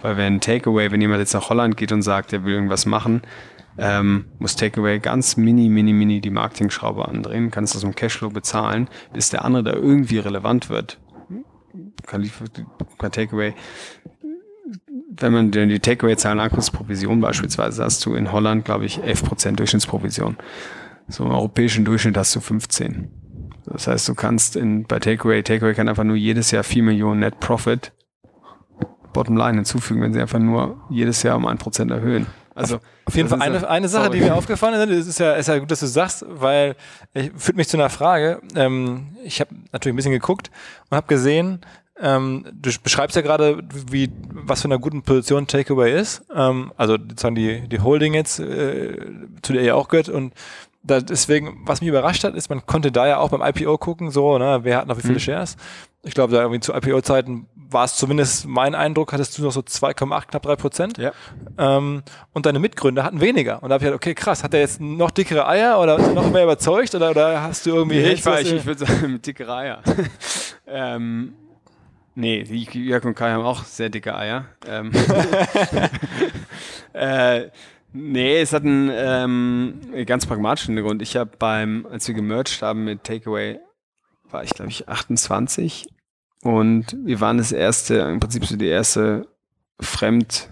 Weil 0.00 0.16
wenn 0.16 0.40
Takeaway, 0.40 0.90
wenn 0.90 1.00
jemand 1.00 1.20
jetzt 1.20 1.34
nach 1.34 1.50
Holland 1.50 1.76
geht 1.76 1.92
und 1.92 2.02
sagt, 2.02 2.32
er 2.32 2.44
will 2.44 2.54
irgendwas 2.54 2.86
machen, 2.86 3.22
ähm, 3.76 4.26
muss 4.38 4.56
Takeaway 4.56 4.98
ganz 4.98 5.36
mini, 5.36 5.68
mini, 5.68 5.92
mini 5.92 6.20
die 6.20 6.30
Marketing-Schraube 6.30 7.06
andrehen, 7.06 7.50
kann 7.50 7.64
es 7.64 7.76
aus 7.76 7.82
dem 7.82 7.94
Cashflow 7.94 8.30
bezahlen, 8.30 8.88
bis 9.12 9.30
der 9.30 9.44
andere 9.44 9.62
da 9.64 9.72
irgendwie 9.74 10.18
relevant 10.18 10.70
wird. 10.70 10.98
Kann, 12.06 12.30
kann 12.98 13.12
Takeaway, 13.12 13.54
wenn 15.10 15.32
man 15.32 15.50
die 15.50 15.80
Takeaway-Zahlen 15.80 16.40
anguckt, 16.40 16.72
Provision 16.72 17.20
beispielsweise, 17.20 17.84
hast 17.84 18.04
du 18.06 18.14
in 18.14 18.32
Holland, 18.32 18.64
glaube 18.64 18.86
ich, 18.86 19.00
11% 19.00 19.56
Durchschnittsprovision. 19.56 20.36
So 21.08 21.24
im 21.24 21.30
europäischen 21.30 21.84
Durchschnitt 21.84 22.16
hast 22.16 22.34
du 22.36 22.40
15. 22.40 23.10
Das 23.66 23.86
heißt, 23.86 24.08
du 24.08 24.14
kannst 24.14 24.56
in, 24.56 24.84
bei 24.84 24.98
Takeaway, 24.98 25.42
Takeaway 25.42 25.74
kann 25.74 25.88
einfach 25.88 26.04
nur 26.04 26.16
jedes 26.16 26.50
Jahr 26.50 26.64
4 26.64 26.82
Millionen 26.82 27.20
Net 27.20 27.38
Profit 27.40 27.92
Bottomline 29.12 29.56
hinzufügen, 29.56 30.00
wenn 30.02 30.12
sie 30.12 30.20
einfach 30.20 30.38
nur 30.38 30.80
jedes 30.90 31.22
Jahr 31.22 31.36
um 31.36 31.46
1% 31.46 31.90
erhöhen. 31.92 32.26
Also 32.54 32.80
Auf 33.04 33.14
jeden 33.14 33.28
Fall 33.28 33.40
eine, 33.40 33.60
ja- 33.60 33.68
eine 33.68 33.88
Sache, 33.88 34.06
sorry. 34.06 34.18
die 34.18 34.24
mir 34.24 34.34
aufgefallen 34.34 34.90
ist, 34.90 35.06
ist 35.06 35.18
ja, 35.20 35.34
ist 35.34 35.46
ja 35.48 35.58
gut, 35.58 35.70
dass 35.70 35.80
du 35.80 35.86
sagst, 35.86 36.24
weil 36.28 36.74
ich 37.14 37.30
führt 37.36 37.56
mich 37.56 37.68
zu 37.68 37.76
einer 37.76 37.88
Frage. 37.88 38.40
Ähm, 38.54 39.08
ich 39.24 39.40
habe 39.40 39.54
natürlich 39.72 39.94
ein 39.94 39.96
bisschen 39.96 40.12
geguckt 40.12 40.50
und 40.90 40.96
habe 40.96 41.06
gesehen, 41.06 41.60
ähm, 42.00 42.44
du 42.52 42.70
beschreibst 42.82 43.16
ja 43.16 43.22
gerade, 43.22 43.62
wie 43.90 44.10
was 44.32 44.62
für 44.62 44.66
einer 44.68 44.78
guten 44.78 45.02
Position 45.02 45.46
Takeaway 45.46 45.98
ist. 46.00 46.24
Ähm, 46.34 46.72
also 46.76 46.94
sozusagen 46.96 47.34
die, 47.34 47.68
die 47.68 47.80
Holding 47.80 48.14
jetzt, 48.14 48.40
äh, 48.40 48.96
zu 49.42 49.52
der 49.52 49.62
ihr 49.62 49.76
auch 49.76 49.88
gehört. 49.88 50.08
Und 50.08 50.32
da, 50.88 51.00
deswegen, 51.00 51.60
was 51.64 51.80
mich 51.80 51.88
überrascht 51.88 52.24
hat, 52.24 52.34
ist, 52.34 52.50
man 52.50 52.66
konnte 52.66 52.90
da 52.90 53.06
ja 53.06 53.18
auch 53.18 53.30
beim 53.30 53.42
IPO 53.42 53.78
gucken, 53.78 54.10
so, 54.10 54.38
ne, 54.38 54.60
wer 54.62 54.78
hat 54.78 54.88
noch 54.88 54.96
wie 54.96 55.02
viele 55.02 55.14
Mhm. 55.14 55.20
Shares. 55.20 55.56
Ich 56.02 56.14
glaube, 56.14 56.32
da 56.32 56.40
irgendwie 56.40 56.60
zu 56.60 56.72
IPO-Zeiten 56.72 57.46
war 57.70 57.84
es 57.84 57.96
zumindest 57.96 58.46
mein 58.46 58.74
Eindruck, 58.74 59.12
hattest 59.12 59.36
du 59.36 59.42
noch 59.42 59.52
so 59.52 59.60
2,8, 59.60 60.28
knapp 60.28 60.42
3 60.42 60.56
Prozent. 60.56 60.98
Ja. 60.98 61.12
Ähm, 61.58 62.02
und 62.32 62.46
deine 62.46 62.60
Mitgründer 62.60 63.04
hatten 63.04 63.20
weniger. 63.20 63.62
Und 63.62 63.68
da 63.68 63.74
habe 63.74 63.84
ich 63.84 63.88
gedacht, 63.88 64.02
okay, 64.02 64.14
krass, 64.14 64.42
hat 64.42 64.52
der 64.52 64.60
jetzt 64.60 64.80
noch 64.80 65.10
dickere 65.10 65.46
Eier 65.46 65.78
oder 65.80 65.98
er 65.98 66.12
noch 66.14 66.30
mehr 66.30 66.44
überzeugt 66.44 66.94
oder, 66.94 67.10
oder 67.10 67.42
hast 67.42 67.66
du 67.66 67.74
irgendwie. 67.74 68.00
Nee, 68.00 68.12
ich, 68.12 68.24
war, 68.24 68.40
ich, 68.40 68.52
ich 68.52 68.64
würde 68.64 68.86
sagen, 68.86 69.12
mit 69.12 69.26
dicke 69.26 69.52
Eier. 69.52 69.82
ähm, 70.66 71.34
nee, 72.14 72.42
Jörg 72.42 73.04
und 73.04 73.14
Kai 73.14 73.32
haben 73.32 73.44
auch 73.44 73.64
sehr 73.64 73.90
dicke 73.90 74.14
Eier. 74.14 74.46
Ähm, 74.66 74.90
äh, 76.94 77.48
nee, 77.92 78.40
es 78.40 78.52
hat 78.52 78.64
einen 78.64 78.90
ähm, 78.92 79.80
ganz 80.06 80.26
pragmatischen 80.26 80.76
Grund. 80.76 81.02
Ich 81.02 81.16
habe 81.16 81.30
beim, 81.38 81.86
als 81.90 82.08
wir 82.08 82.14
gemerged 82.14 82.62
haben 82.62 82.84
mit 82.84 83.04
Takeaway, 83.04 83.58
war 84.30 84.44
ich 84.44 84.50
glaube 84.50 84.70
ich 84.70 84.88
28 84.88 85.88
und 86.42 86.96
wir 87.04 87.20
waren 87.20 87.38
das 87.38 87.52
erste, 87.52 87.96
im 87.96 88.20
Prinzip 88.20 88.44
so 88.44 88.56
die 88.56 88.68
erste 88.68 89.26
Fremd, 89.80 90.50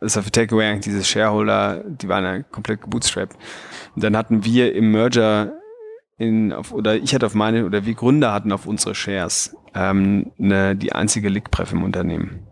das 0.00 0.16
war 0.16 0.22
für 0.22 0.30
Takeaway 0.30 0.66
eigentlich 0.66 0.84
diese 0.84 1.04
Shareholder, 1.04 1.84
die 1.86 2.08
waren 2.08 2.24
ja 2.24 2.42
komplett 2.42 2.82
gebootstrapped. 2.82 3.36
Und 3.94 4.04
dann 4.04 4.16
hatten 4.16 4.44
wir 4.44 4.74
im 4.74 4.90
Merger 4.92 5.54
in, 6.16 6.52
auf, 6.52 6.72
oder 6.72 6.96
ich 6.96 7.14
hatte 7.14 7.26
auf 7.26 7.34
meine, 7.34 7.66
oder 7.66 7.84
wir 7.84 7.94
Gründer 7.94 8.32
hatten 8.32 8.52
auf 8.52 8.66
unsere 8.66 8.94
Shares 8.94 9.54
ähm, 9.74 10.32
ne, 10.36 10.74
die 10.74 10.92
einzige 10.92 11.28
Lickpref 11.28 11.72
im 11.72 11.84
Unternehmen. 11.84 12.47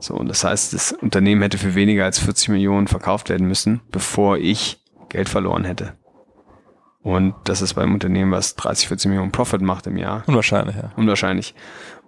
So, 0.00 0.14
und 0.14 0.28
das 0.28 0.44
heißt, 0.44 0.72
das 0.74 0.92
Unternehmen 0.92 1.42
hätte 1.42 1.58
für 1.58 1.74
weniger 1.74 2.04
als 2.04 2.18
40 2.18 2.50
Millionen 2.50 2.86
verkauft 2.86 3.28
werden 3.28 3.48
müssen, 3.48 3.80
bevor 3.90 4.38
ich 4.38 4.80
Geld 5.08 5.28
verloren 5.28 5.64
hätte. 5.64 5.94
Und 7.02 7.34
das 7.44 7.62
ist 7.62 7.74
beim 7.74 7.94
Unternehmen, 7.94 8.32
was 8.32 8.54
30, 8.56 8.88
40 8.88 9.08
Millionen 9.08 9.32
Profit 9.32 9.62
macht 9.62 9.86
im 9.86 9.96
Jahr. 9.96 10.24
Unwahrscheinlich, 10.26 10.76
ja. 10.76 10.92
Unwahrscheinlich. 10.96 11.54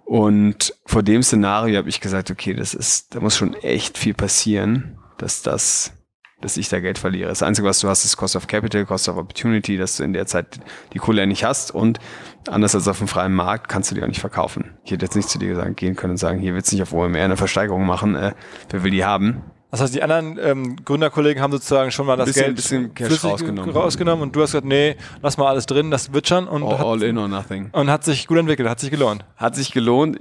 Und 0.05 0.73
vor 0.85 1.03
dem 1.03 1.23
Szenario 1.23 1.77
habe 1.77 1.89
ich 1.89 2.01
gesagt, 2.01 2.31
okay, 2.31 2.53
das 2.53 2.73
ist, 2.73 3.15
da 3.15 3.19
muss 3.19 3.35
schon 3.35 3.53
echt 3.55 3.97
viel 3.97 4.13
passieren, 4.13 4.97
dass 5.17 5.41
das, 5.41 5.93
dass 6.41 6.57
ich 6.57 6.69
da 6.69 6.79
Geld 6.79 6.97
verliere. 6.97 7.29
Das 7.29 7.43
Einzige, 7.43 7.67
was 7.67 7.79
du 7.79 7.87
hast, 7.87 8.03
ist 8.03 8.17
Cost 8.17 8.35
of 8.35 8.47
Capital, 8.47 8.85
Cost 8.85 9.07
of 9.07 9.17
Opportunity, 9.17 9.77
dass 9.77 9.97
du 9.97 10.03
in 10.03 10.13
der 10.13 10.25
Zeit 10.25 10.59
die 10.93 10.99
Kohle 10.99 11.21
ja 11.21 11.25
nicht 11.25 11.43
hast 11.43 11.71
und 11.71 11.99
anders 12.47 12.75
als 12.75 12.87
auf 12.87 12.97
dem 12.97 13.07
freien 13.07 13.33
Markt 13.33 13.69
kannst 13.69 13.91
du 13.91 13.95
die 13.95 14.03
auch 14.03 14.07
nicht 14.07 14.19
verkaufen. 14.21 14.71
Ich 14.83 14.91
hätte 14.91 15.05
jetzt 15.05 15.15
nicht 15.15 15.29
zu 15.29 15.37
dir 15.39 15.49
gesagt, 15.49 15.77
gehen 15.77 15.95
können 15.95 16.11
und 16.11 16.17
sagen, 16.17 16.39
hier 16.39 16.53
willst 16.53 16.71
du 16.71 16.75
nicht 16.75 16.83
auf 16.83 16.93
OMR 16.93 17.19
eine 17.23 17.37
Versteigerung 17.37 17.85
machen, 17.85 18.15
äh, 18.15 18.33
wer 18.69 18.83
will 18.83 18.91
die 18.91 19.05
haben? 19.05 19.43
Das 19.69 19.79
heißt, 19.79 19.95
die 19.95 20.03
anderen 20.03 20.37
ähm, 20.41 20.75
Gründerkollegen 20.83 21.41
haben 21.41 21.51
sozusagen 21.53 21.91
schon 21.91 22.05
mal 22.05 22.17
das 22.17 22.25
Bisschen- 22.27 22.43
Geld 22.43 22.55
bisschen 22.57 22.93
Cash 22.93 23.07
flüssig 23.07 23.29
rausgenommen. 23.31 23.71
rausgenommen 23.73 24.23
und 24.23 24.35
du 24.35 24.41
hast 24.41 24.51
gesagt, 24.51 24.65
nee, 24.67 24.97
lass 25.21 25.37
mal 25.37 25.47
alles 25.47 25.65
drin, 25.65 25.91
das 25.91 26.11
wird 26.13 26.27
schon 26.27 26.47
und, 26.47 26.63
All, 26.63 26.77
hat, 26.77 26.85
all 26.85 27.03
in 27.03 27.17
or 27.17 27.29
nothing. 27.29 27.69
und 27.71 27.89
hat 27.89 28.03
sich 28.03 28.27
gut 28.27 28.37
entwickelt, 28.37 28.67
hat 28.67 28.81
sich 28.81 28.91
gelohnt. 28.91 29.23
Hat 29.37 29.55
sich 29.55 29.71
gelohnt. 29.71 30.17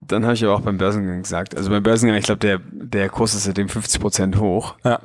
Dann 0.00 0.24
habe 0.24 0.34
ich 0.34 0.44
aber 0.44 0.54
auch 0.54 0.60
beim 0.60 0.78
Börsengang 0.78 1.22
gesagt, 1.22 1.56
also 1.56 1.68
beim 1.68 1.82
Börsengang, 1.82 2.16
ich 2.16 2.24
glaube, 2.24 2.38
der, 2.38 2.60
der 2.70 3.08
Kurs 3.10 3.34
ist 3.34 3.44
seitdem 3.44 3.68
50 3.68 4.00
Prozent 4.00 4.38
hoch. 4.38 4.76
Ja. 4.84 5.00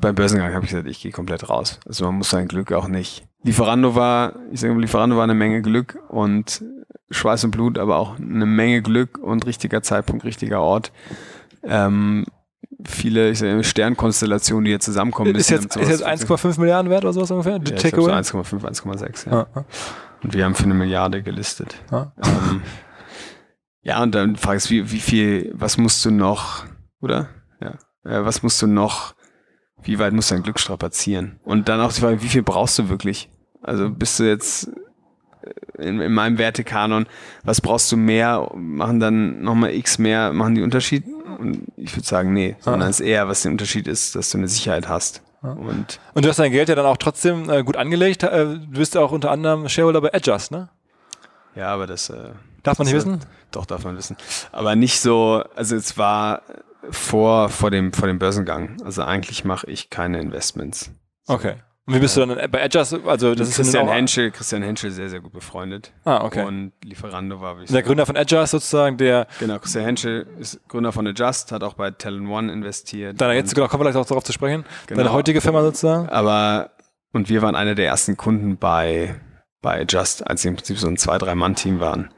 Beim 0.00 0.14
Börsengang 0.14 0.52
habe 0.52 0.64
ich 0.64 0.70
gesagt, 0.70 0.88
ich 0.88 1.00
gehe 1.00 1.12
komplett 1.12 1.48
raus. 1.48 1.78
Also 1.86 2.04
man 2.06 2.16
muss 2.16 2.30
sein 2.30 2.48
Glück 2.48 2.72
auch 2.72 2.88
nicht. 2.88 3.26
Lieferando 3.46 3.94
war, 3.94 4.34
ich 4.50 4.58
sage 4.58 4.74
mal, 4.74 4.80
Lieferando 4.80 5.16
war 5.16 5.22
eine 5.22 5.34
Menge 5.34 5.62
Glück 5.62 6.00
und 6.08 6.64
Schweiß 7.10 7.44
und 7.44 7.52
Blut, 7.52 7.78
aber 7.78 7.96
auch 7.96 8.18
eine 8.18 8.44
Menge 8.44 8.82
Glück 8.82 9.18
und 9.18 9.46
richtiger 9.46 9.82
Zeitpunkt, 9.82 10.24
richtiger 10.24 10.60
Ort. 10.60 10.90
Ähm, 11.62 12.26
viele 12.84 13.30
ich 13.30 13.38
sag, 13.38 13.64
Sternkonstellationen, 13.64 14.64
die 14.64 14.72
hier 14.72 14.80
zusammenkommen 14.80 15.32
Ist 15.36 15.50
jetzt, 15.50 15.76
ist 15.76 15.88
jetzt 15.88 16.02
funktioniert. 16.02 16.28
1,5 16.28 16.60
Milliarden 16.60 16.90
wert 16.90 17.04
oder 17.04 17.12
sowas 17.12 17.30
ungefähr? 17.30 17.60
Die 17.60 17.70
ja, 17.70 17.78
Takeaway? 17.78 18.14
1,5, 18.14 18.64
1,6. 18.64 19.30
Ja. 19.30 19.32
Ja, 19.32 19.46
ja. 19.54 19.64
Und 20.24 20.34
wir 20.34 20.44
haben 20.44 20.56
für 20.56 20.64
eine 20.64 20.74
Milliarde 20.74 21.22
gelistet. 21.22 21.76
Ja. 21.92 22.12
Ähm, 22.24 22.62
ja, 23.82 24.02
und 24.02 24.12
dann 24.16 24.34
fragst 24.34 24.66
du, 24.66 24.70
wie, 24.70 24.90
wie 24.90 24.98
viel, 24.98 25.52
was 25.54 25.78
musst 25.78 26.04
du 26.04 26.10
noch, 26.10 26.64
oder? 27.00 27.28
Ja. 27.60 27.74
Äh, 28.02 28.24
was 28.24 28.42
musst 28.42 28.60
du 28.60 28.66
noch, 28.66 29.14
wie 29.84 30.00
weit 30.00 30.14
musst 30.14 30.32
du 30.32 30.34
dein 30.34 30.42
Glück 30.42 30.58
strapazieren? 30.58 31.38
Und 31.44 31.68
dann 31.68 31.80
auch 31.80 31.92
die 31.92 32.00
Frage, 32.00 32.22
wie 32.22 32.28
viel 32.28 32.42
brauchst 32.42 32.76
du 32.80 32.88
wirklich? 32.88 33.30
Also 33.66 33.90
bist 33.90 34.18
du 34.18 34.24
jetzt 34.24 34.68
äh, 35.42 35.82
in, 35.86 36.00
in 36.00 36.12
meinem 36.12 36.38
Wertekanon, 36.38 37.06
was 37.44 37.60
brauchst 37.60 37.90
du 37.92 37.96
mehr? 37.96 38.50
Machen 38.54 39.00
dann 39.00 39.42
nochmal 39.42 39.74
X 39.74 39.98
mehr, 39.98 40.32
machen 40.32 40.54
die 40.54 40.62
Unterschied? 40.62 41.04
Und 41.38 41.66
ich 41.76 41.94
würde 41.94 42.06
sagen, 42.06 42.32
nee, 42.32 42.56
sondern 42.60 42.88
es 42.88 43.00
ist 43.00 43.06
eher, 43.06 43.28
was 43.28 43.42
der 43.42 43.52
Unterschied 43.52 43.86
ist, 43.88 44.14
dass 44.16 44.30
du 44.30 44.38
eine 44.38 44.48
Sicherheit 44.48 44.88
hast. 44.88 45.22
Und 45.42 46.00
Und 46.14 46.24
du 46.24 46.28
hast 46.28 46.38
dein 46.38 46.50
Geld 46.50 46.68
ja 46.68 46.74
dann 46.74 46.86
auch 46.86 46.96
trotzdem 46.96 47.50
äh, 47.50 47.62
gut 47.62 47.76
angelegt. 47.76 48.22
Äh, 48.22 48.44
du 48.46 48.66
bist 48.78 48.94
ja 48.94 49.02
auch 49.02 49.12
unter 49.12 49.30
anderem 49.30 49.68
Shareholder 49.68 50.00
bei 50.00 50.12
Adjust, 50.14 50.50
ne? 50.50 50.68
ja, 51.54 51.68
aber 51.68 51.86
das 51.86 52.08
äh, 52.10 52.30
Darf 52.62 52.78
man 52.78 52.86
nicht 52.86 52.96
Das- 52.96 53.06
wissen? 53.06 53.20
Doch, 53.52 53.64
darf 53.64 53.84
man 53.84 53.96
wissen. 53.96 54.16
Aber 54.50 54.74
nicht 54.76 55.00
so, 55.00 55.42
also 55.54 55.76
es 55.76 55.96
war 55.96 56.42
vor, 56.90 57.48
vor, 57.48 57.70
dem, 57.70 57.92
vor 57.92 58.08
dem 58.08 58.18
Börsengang. 58.18 58.76
Also 58.84 59.02
eigentlich 59.04 59.44
mache 59.44 59.70
ich 59.70 59.88
keine 59.88 60.20
Investments. 60.20 60.90
Okay. 61.28 61.54
Und 61.86 61.94
wie 61.94 62.00
bist 62.00 62.16
du 62.16 62.26
dann 62.26 62.50
bei 62.50 62.64
Adjust? 62.64 62.98
Also 63.06 63.34
das 63.36 63.48
ist 63.50 63.56
Christian 63.56 63.86
dann 63.86 63.94
Henschel, 63.94 64.32
Christian 64.32 64.62
Henschel 64.62 64.90
sehr, 64.90 65.08
sehr 65.08 65.20
gut 65.20 65.32
befreundet. 65.32 65.92
Ah, 66.04 66.24
okay. 66.24 66.44
Und 66.44 66.72
Lieferando 66.84 67.40
war, 67.40 67.58
wie 67.60 67.64
ich 67.64 67.70
der 67.70 67.82
Gründer 67.82 68.04
von 68.06 68.16
Adjust 68.16 68.50
sozusagen, 68.50 68.96
der 68.96 69.28
Genau, 69.38 69.58
Christian 69.60 69.84
Henschel 69.84 70.26
ist 70.40 70.60
Gründer 70.68 70.90
von 70.90 71.06
Adjust, 71.06 71.52
hat 71.52 71.62
auch 71.62 71.74
bei 71.74 71.92
Talent 71.92 72.28
One 72.28 72.52
investiert. 72.52 73.20
deiner 73.20 73.34
jetzt, 73.34 73.54
genau, 73.54 73.68
kommen 73.68 73.84
wir 73.84 73.90
gleich 73.92 74.02
auch 74.02 74.06
darauf 74.08 74.24
zu 74.24 74.32
sprechen, 74.32 74.64
Genau. 74.88 74.98
deine 75.02 75.12
heutige 75.12 75.40
Firma 75.40 75.62
sozusagen. 75.62 76.08
Aber, 76.08 76.70
und 77.12 77.28
wir 77.28 77.40
waren 77.42 77.54
einer 77.54 77.76
der 77.76 77.86
ersten 77.86 78.16
Kunden 78.16 78.56
bei 78.56 79.14
bei 79.62 79.80
Adjust, 79.82 80.24
als 80.26 80.42
sie 80.42 80.48
im 80.48 80.54
Prinzip 80.56 80.78
so 80.78 80.86
ein 80.86 80.96
zwei, 80.96 81.18
drei 81.18 81.34
Mann-Team 81.34 81.80
waren. 81.80 82.10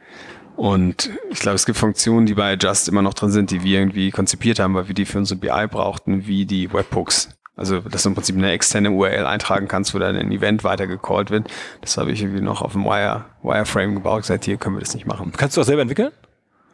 Und 0.57 1.09
ich 1.31 1.39
glaube, 1.39 1.55
es 1.55 1.65
gibt 1.67 1.79
Funktionen, 1.79 2.27
die 2.27 2.35
bei 2.35 2.53
Adjust 2.55 2.89
immer 2.89 3.01
noch 3.01 3.15
drin 3.15 3.31
sind, 3.31 3.51
die 3.51 3.63
wir 3.63 3.79
irgendwie 3.79 4.11
konzipiert 4.11 4.59
haben, 4.59 4.75
weil 4.75 4.89
wir 4.89 4.95
die 4.95 5.07
für 5.07 5.19
unsere 5.19 5.39
BI 5.39 5.67
brauchten, 5.69 6.27
wie 6.27 6.47
die 6.47 6.73
Webhooks. 6.73 7.38
Also, 7.59 7.81
dass 7.81 8.05
du 8.05 8.11
im 8.11 8.15
Prinzip 8.15 8.37
eine 8.37 8.53
externe 8.53 8.91
URL 8.91 9.27
eintragen 9.27 9.69
kannst, 9.69 9.95
wo 9.95 9.99
dann 9.99 10.17
ein 10.17 10.31
Event 10.31 10.65
weitergecallt 10.65 11.31
wird. 11.31 11.49
Das 11.81 11.99
habe 11.99 12.13
ich 12.13 12.23
irgendwie 12.23 12.41
noch 12.41 12.63
auf 12.63 12.73
dem 12.73 12.85
Wire, 12.85 13.25
Wireframe 13.43 13.95
gebaut. 13.95 14.23
Gesagt, 14.23 14.45
hier 14.45 14.57
können 14.57 14.77
wir 14.77 14.81
das 14.81 14.95
nicht 14.95 15.07
machen. 15.07 15.33
Kannst 15.37 15.57
du 15.57 15.61
auch 15.61 15.65
selber 15.65 15.83
entwickeln? 15.83 16.13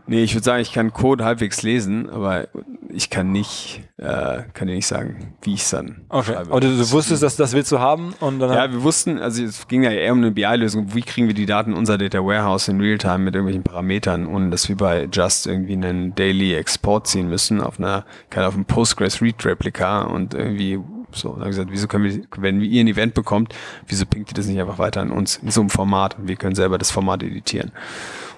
Nee, 0.07 0.23
ich 0.23 0.35
würde 0.35 0.45
sagen, 0.45 0.61
ich 0.61 0.73
kann 0.73 0.93
Code 0.93 1.25
halbwegs 1.25 1.63
lesen, 1.63 2.11
aber 2.11 2.49
ich 2.91 3.09
kann 3.09 3.33
nicht, 3.33 3.83
äh, 3.97 4.43
kann 4.53 4.69
dir 4.69 4.75
nicht 4.75 4.87
sagen, 4.87 5.35
wie 5.43 5.55
ich 5.55 5.63
es 5.63 5.71
dann 5.71 6.05
okay. 6.11 6.33
schreibe. 6.33 6.51
Aber 6.51 6.61
du, 6.61 6.69
du 6.69 6.91
wusstest, 6.91 7.23
dass 7.23 7.37
das 7.37 7.55
willst 7.55 7.73
du 7.73 7.79
haben 7.79 8.15
und 8.21 8.39
dann 8.39 8.53
Ja, 8.53 8.71
wir 8.71 8.83
wussten, 8.83 9.19
also 9.19 9.43
es 9.43 9.67
ging 9.67 9.83
ja 9.83 9.91
eher 9.91 10.13
um 10.13 10.19
eine 10.19 10.31
BI-Lösung. 10.31 10.95
Wie 10.95 11.01
kriegen 11.01 11.27
wir 11.27 11.35
die 11.35 11.47
Daten 11.47 11.73
in 11.73 11.77
unser 11.79 11.97
Data 11.97 12.19
Warehouse 12.19 12.69
in 12.69 12.81
Realtime 12.81 13.19
mit 13.19 13.35
irgendwelchen 13.35 13.63
Parametern, 13.63 14.27
ohne 14.27 14.51
dass 14.51 14.69
wir 14.69 14.77
bei 14.77 15.09
Just 15.11 15.47
irgendwie 15.47 15.73
einen 15.73 16.15
Daily 16.15 16.55
Export 16.55 17.07
ziehen 17.07 17.29
müssen 17.29 17.63
auf 17.63 17.79
einer, 17.79 18.05
keine 18.29 18.47
auf 18.47 18.55
einem 18.55 18.67
Postgres 18.67 19.23
Read 19.23 19.45
Replica 19.47 20.03
und 20.03 20.35
irgendwie 20.35 20.81
so. 21.13 21.29
Dann 21.29 21.37
haben 21.37 21.45
wir 21.45 21.49
gesagt, 21.49 21.71
wieso 21.71 21.89
können 21.89 22.05
wir, 22.05 22.21
wenn 22.37 22.61
ihr 22.61 22.81
ein 22.83 22.89
Event 22.89 23.15
bekommt, 23.15 23.55
wieso 23.87 24.05
pinkt 24.05 24.31
ihr 24.33 24.35
das 24.35 24.47
nicht 24.47 24.61
einfach 24.61 24.79
weiter 24.79 25.01
an 25.01 25.11
uns 25.11 25.37
in 25.37 25.51
so 25.51 25.63
einem 25.63 25.71
Format 25.71 26.19
und 26.19 26.29
wir 26.29 26.37
können 26.37 26.55
selber 26.55 26.77
das 26.77 26.91
Format 26.91 27.23
editieren. 27.23 27.73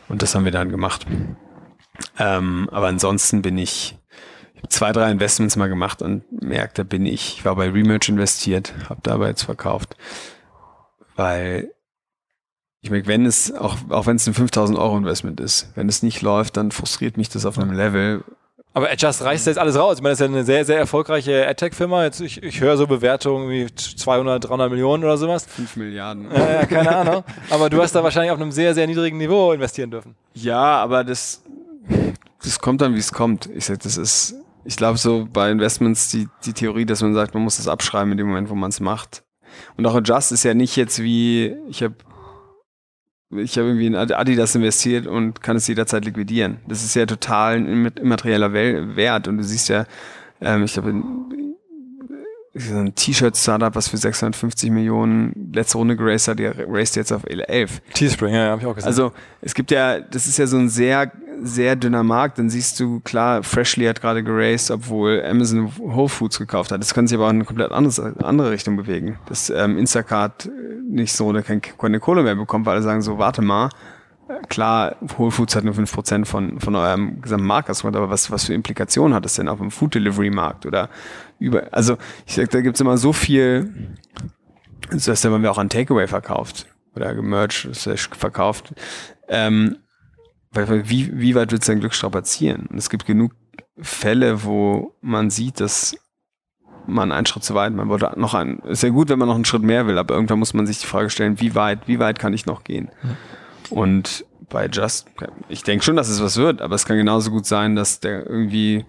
Und 0.09 0.23
das 0.23 0.35
haben 0.35 0.45
wir 0.45 0.53
dann 0.53 0.71
gemacht. 0.71 1.07
Ähm, 2.19 2.69
aber 2.73 2.89
ansonsten 2.89 3.43
bin 3.43 3.59
ich, 3.59 3.97
ich 4.55 4.59
habe 4.59 4.69
zwei, 4.69 4.93
drei 4.93 5.11
Investments 5.11 5.57
mal 5.57 5.69
gemacht 5.69 6.03
und 6.03 6.25
merkte, 6.43 6.85
bin 6.85 7.07
ich, 7.07 7.39
ich 7.39 7.45
war 7.45 7.57
bei 7.57 7.69
Remerge 7.69 8.11
investiert, 8.11 8.75
habe 8.89 9.01
dabei 9.03 9.29
jetzt 9.29 9.43
verkauft, 9.43 9.97
weil 11.17 11.71
ich 12.81 12.91
merke, 12.91 13.09
wenn 13.09 13.27
es, 13.27 13.53
auch, 13.53 13.77
auch 13.89 14.07
wenn 14.07 14.17
es 14.17 14.27
ein 14.27 14.35
5000 14.35 14.79
Euro 14.79 14.97
Investment 14.97 15.41
ist, 15.41 15.73
wenn 15.75 15.89
es 15.89 16.03
nicht 16.03 16.23
läuft, 16.23 16.57
dann 16.57 16.71
frustriert 16.71 17.17
mich 17.17 17.29
das 17.29 17.45
auf 17.45 17.59
einem 17.59 17.73
Level, 17.73 18.25
aber 18.77 18.91
Adjust 18.91 19.23
reißt 19.23 19.47
jetzt 19.47 19.57
alles 19.57 19.79
raus. 19.79 19.97
Ich 19.97 20.03
meine, 20.03 20.13
das 20.13 20.21
ist 20.21 20.27
ja 20.27 20.31
eine 20.31 20.45
sehr, 20.45 20.63
sehr 20.67 20.77
erfolgreiche 20.77 21.49
AdTech-Firma. 21.49 22.05
Jetzt, 22.05 22.21
ich, 22.21 22.43
ich 22.43 22.61
höre 22.61 22.77
so 22.77 22.87
Bewertungen 22.87 23.49
wie 23.49 23.75
200, 23.75 24.47
300 24.47 24.69
Millionen 24.69 25.03
oder 25.03 25.17
sowas. 25.17 25.47
5 25.47 25.77
Milliarden. 25.77 26.31
Ja, 26.31 26.67
keine 26.67 26.95
Ahnung. 26.95 27.25
Aber 27.49 27.71
du 27.71 27.81
hast 27.81 27.95
da 27.95 28.05
wahrscheinlich 28.05 28.33
auf 28.33 28.39
einem 28.39 28.53
sehr, 28.53 28.75
sehr 28.75 28.87
niedrigen 28.87 29.17
Niveau 29.17 29.53
investieren 29.53 29.91
dürfen. 29.91 30.15
Ja, 30.35 30.77
aber 30.77 31.05
das, 31.05 31.43
das 32.43 32.61
kommt 32.61 32.81
dann, 32.81 32.95
wie 32.95 32.99
es 32.99 33.13
kommt. 33.13 33.49
Ich 33.55 33.67
sag, 33.67 33.81
das 33.81 33.97
ist, 33.97 34.35
ich 34.65 34.77
glaube 34.77 34.99
so 34.99 35.29
bei 35.33 35.51
Investments 35.51 36.11
die, 36.11 36.29
die 36.45 36.53
Theorie, 36.53 36.87
dass 36.87 37.03
man 37.03 37.15
sagt, 37.15 37.35
man 37.35 37.43
muss 37.43 37.57
das 37.57 37.69
abschreiben 37.69 38.13
in 38.13 38.19
dem 38.19 38.29
Moment, 38.29 38.51
wo 38.51 38.55
man 38.55 38.71
es 38.71 38.81
macht. 38.81 39.25
Und 39.77 39.87
auch 39.87 39.95
Adjust 39.95 40.33
ist 40.33 40.45
ja 40.45 40.55
nicht 40.55 40.77
jetzt 40.77 41.03
wie, 41.03 41.57
ich 41.69 41.83
habe 41.83 41.95
ich 43.31 43.59
habe 43.59 43.69
irgendwie 43.69 43.87
in 43.87 43.97
Adidas 43.97 44.55
investiert 44.55 45.07
und 45.07 45.43
kann 45.43 45.57
es 45.57 45.67
jederzeit 45.67 46.05
liquidieren. 46.05 46.59
Das 46.69 46.85
ist 46.85 46.95
ja 46.95 47.07
total 47.07 47.57
ein 47.57 47.87
immaterieller 47.87 48.53
Wert 48.53 49.27
und 49.27 49.39
du 49.39 49.43
siehst 49.43 49.69
ja, 49.69 49.85
ähm, 50.41 50.65
ich 50.65 50.75
glaube, 50.75 50.95
ein 52.57 52.95
T-Shirt-Startup, 52.95 53.75
was 53.75 53.89
für 53.89 53.97
650 53.97 54.71
Millionen 54.71 55.51
letzte 55.53 55.79
Runde 55.79 55.97
geraced 55.97 56.29
hat, 56.29 56.39
der 56.39 56.55
raced 56.69 56.97
jetzt 56.97 57.13
auf 57.13 57.23
11. 57.27 57.83
Teespring, 57.95 58.35
ja, 58.35 58.51
habe 58.51 58.61
ich 58.61 58.67
auch 58.67 58.75
gesehen. 58.75 58.89
Also 58.89 59.13
es 59.41 59.55
gibt 59.55 59.71
ja, 59.71 60.01
das 60.01 60.27
ist 60.27 60.39
ja 60.39 60.47
so 60.47 60.57
ein 60.57 60.69
sehr, 60.69 61.13
sehr 61.43 61.77
dünner 61.77 62.03
Markt. 62.03 62.39
Dann 62.39 62.51
siehst 62.51 62.81
du, 62.81 63.01
klar, 63.01 63.43
Freshly 63.43 63.87
hat 63.87 64.01
gerade 64.01 64.23
geraced, 64.23 64.71
obwohl 64.71 65.23
Amazon 65.25 65.71
Whole 65.79 66.09
Foods 66.09 66.39
gekauft 66.39 66.73
hat. 66.73 66.81
Das 66.81 66.95
kann 66.95 67.07
sich 67.07 67.17
aber 67.17 67.27
auch 67.27 67.31
in 67.31 67.37
eine 67.37 67.45
komplett 67.45 67.73
andere, 67.73 68.15
andere 68.25 68.51
Richtung 68.51 68.77
bewegen. 68.77 69.19
Dass 69.27 69.51
ähm, 69.51 69.79
Instacart 69.79 70.49
nicht 70.89 71.13
so 71.13 71.27
oder 71.27 71.43
keine 71.43 72.01
Kohle 72.01 72.23
mehr 72.23 72.37
bekommt, 72.37 72.67
weil 72.67 72.75
alle 72.75 72.83
sagen 72.83 73.03
so, 73.03 73.19
warte 73.19 73.43
mal, 73.43 73.71
Klar, 74.49 74.97
Whole 75.19 75.31
Foods 75.31 75.55
hat 75.55 75.63
nur 75.63 75.75
5% 75.75 76.25
von, 76.25 76.59
von 76.59 76.75
eurem 76.75 77.23
gesamten 77.23 77.47
Marktausgrund, 77.47 77.95
aber 77.95 78.11
was, 78.11 78.31
was 78.31 78.47
für 78.47 78.55
Implikationen 78.55 79.15
hat 79.15 79.25
das 79.25 79.35
denn 79.35 79.49
auf 79.49 79.59
dem 79.59 79.71
Food 79.71 79.95
Delivery 79.95 80.31
Markt 80.31 80.67
oder 80.67 80.89
über, 81.39 81.73
also 81.73 81.97
ich 82.27 82.35
sag, 82.35 82.51
da 82.51 82.61
gibt's 82.61 82.81
immer 82.81 82.99
so 82.99 83.13
viel, 83.13 83.95
das 84.91 85.07
heißt, 85.07 85.25
wenn 85.25 85.43
wir 85.43 85.51
auch 85.51 85.59
an 85.59 85.69
Takeaway 85.69 86.09
verkauft 86.09 86.67
oder 86.97 87.15
gemerged 87.15 87.77
verkauft, 88.17 88.75
ähm, 89.29 89.77
wie, 90.53 91.21
wie 91.21 91.35
weit 91.35 91.53
wird 91.53 91.63
sein 91.63 91.81
Glück 91.81 91.95
strapazieren? 91.95 92.67
Und 92.67 92.79
es 92.79 92.91
gibt 92.91 93.07
genug 93.07 93.33
Fälle, 93.79 94.43
wo 94.43 94.97
man 95.03 95.31
sieht, 95.31 95.61
dass 95.61 95.97
man 96.87 97.13
einen 97.13 97.27
Schritt 97.27 97.45
zu 97.45 97.55
weit, 97.55 97.75
man 97.75 97.89
wollte 97.89 98.13
noch 98.17 98.35
einen, 98.35 98.59
ist 98.61 98.83
ja 98.83 98.89
gut, 98.89 99.09
wenn 99.09 99.19
man 99.19 99.29
noch 99.29 99.35
einen 99.35 99.45
Schritt 99.45 99.63
mehr 99.63 99.87
will, 99.87 99.99
aber 99.99 100.15
irgendwann 100.15 100.39
muss 100.39 100.55
man 100.55 100.67
sich 100.67 100.81
die 100.81 100.87
Frage 100.87 101.11
stellen, 101.11 101.41
wie 101.41 101.55
weit, 101.55 101.87
wie 101.87 101.99
weit 102.01 102.19
kann 102.19 102.33
ich 102.33 102.47
noch 102.47 102.65
gehen? 102.65 102.91
Mhm. 103.03 103.17
Und 103.71 104.25
bei 104.49 104.69
Just, 104.69 105.09
ich 105.49 105.63
denke 105.63 105.85
schon, 105.85 105.97
dass 105.97 106.09
es 106.09 106.23
was 106.23 106.37
wird, 106.37 106.63
aber 106.63 106.75
es 106.75 106.87
kann 106.87 106.97
genauso 106.97 107.31
gut 107.31 107.47
sein, 107.47 107.77
dass 107.77 108.01
der 108.01 108.27
irgendwie 108.27 108.85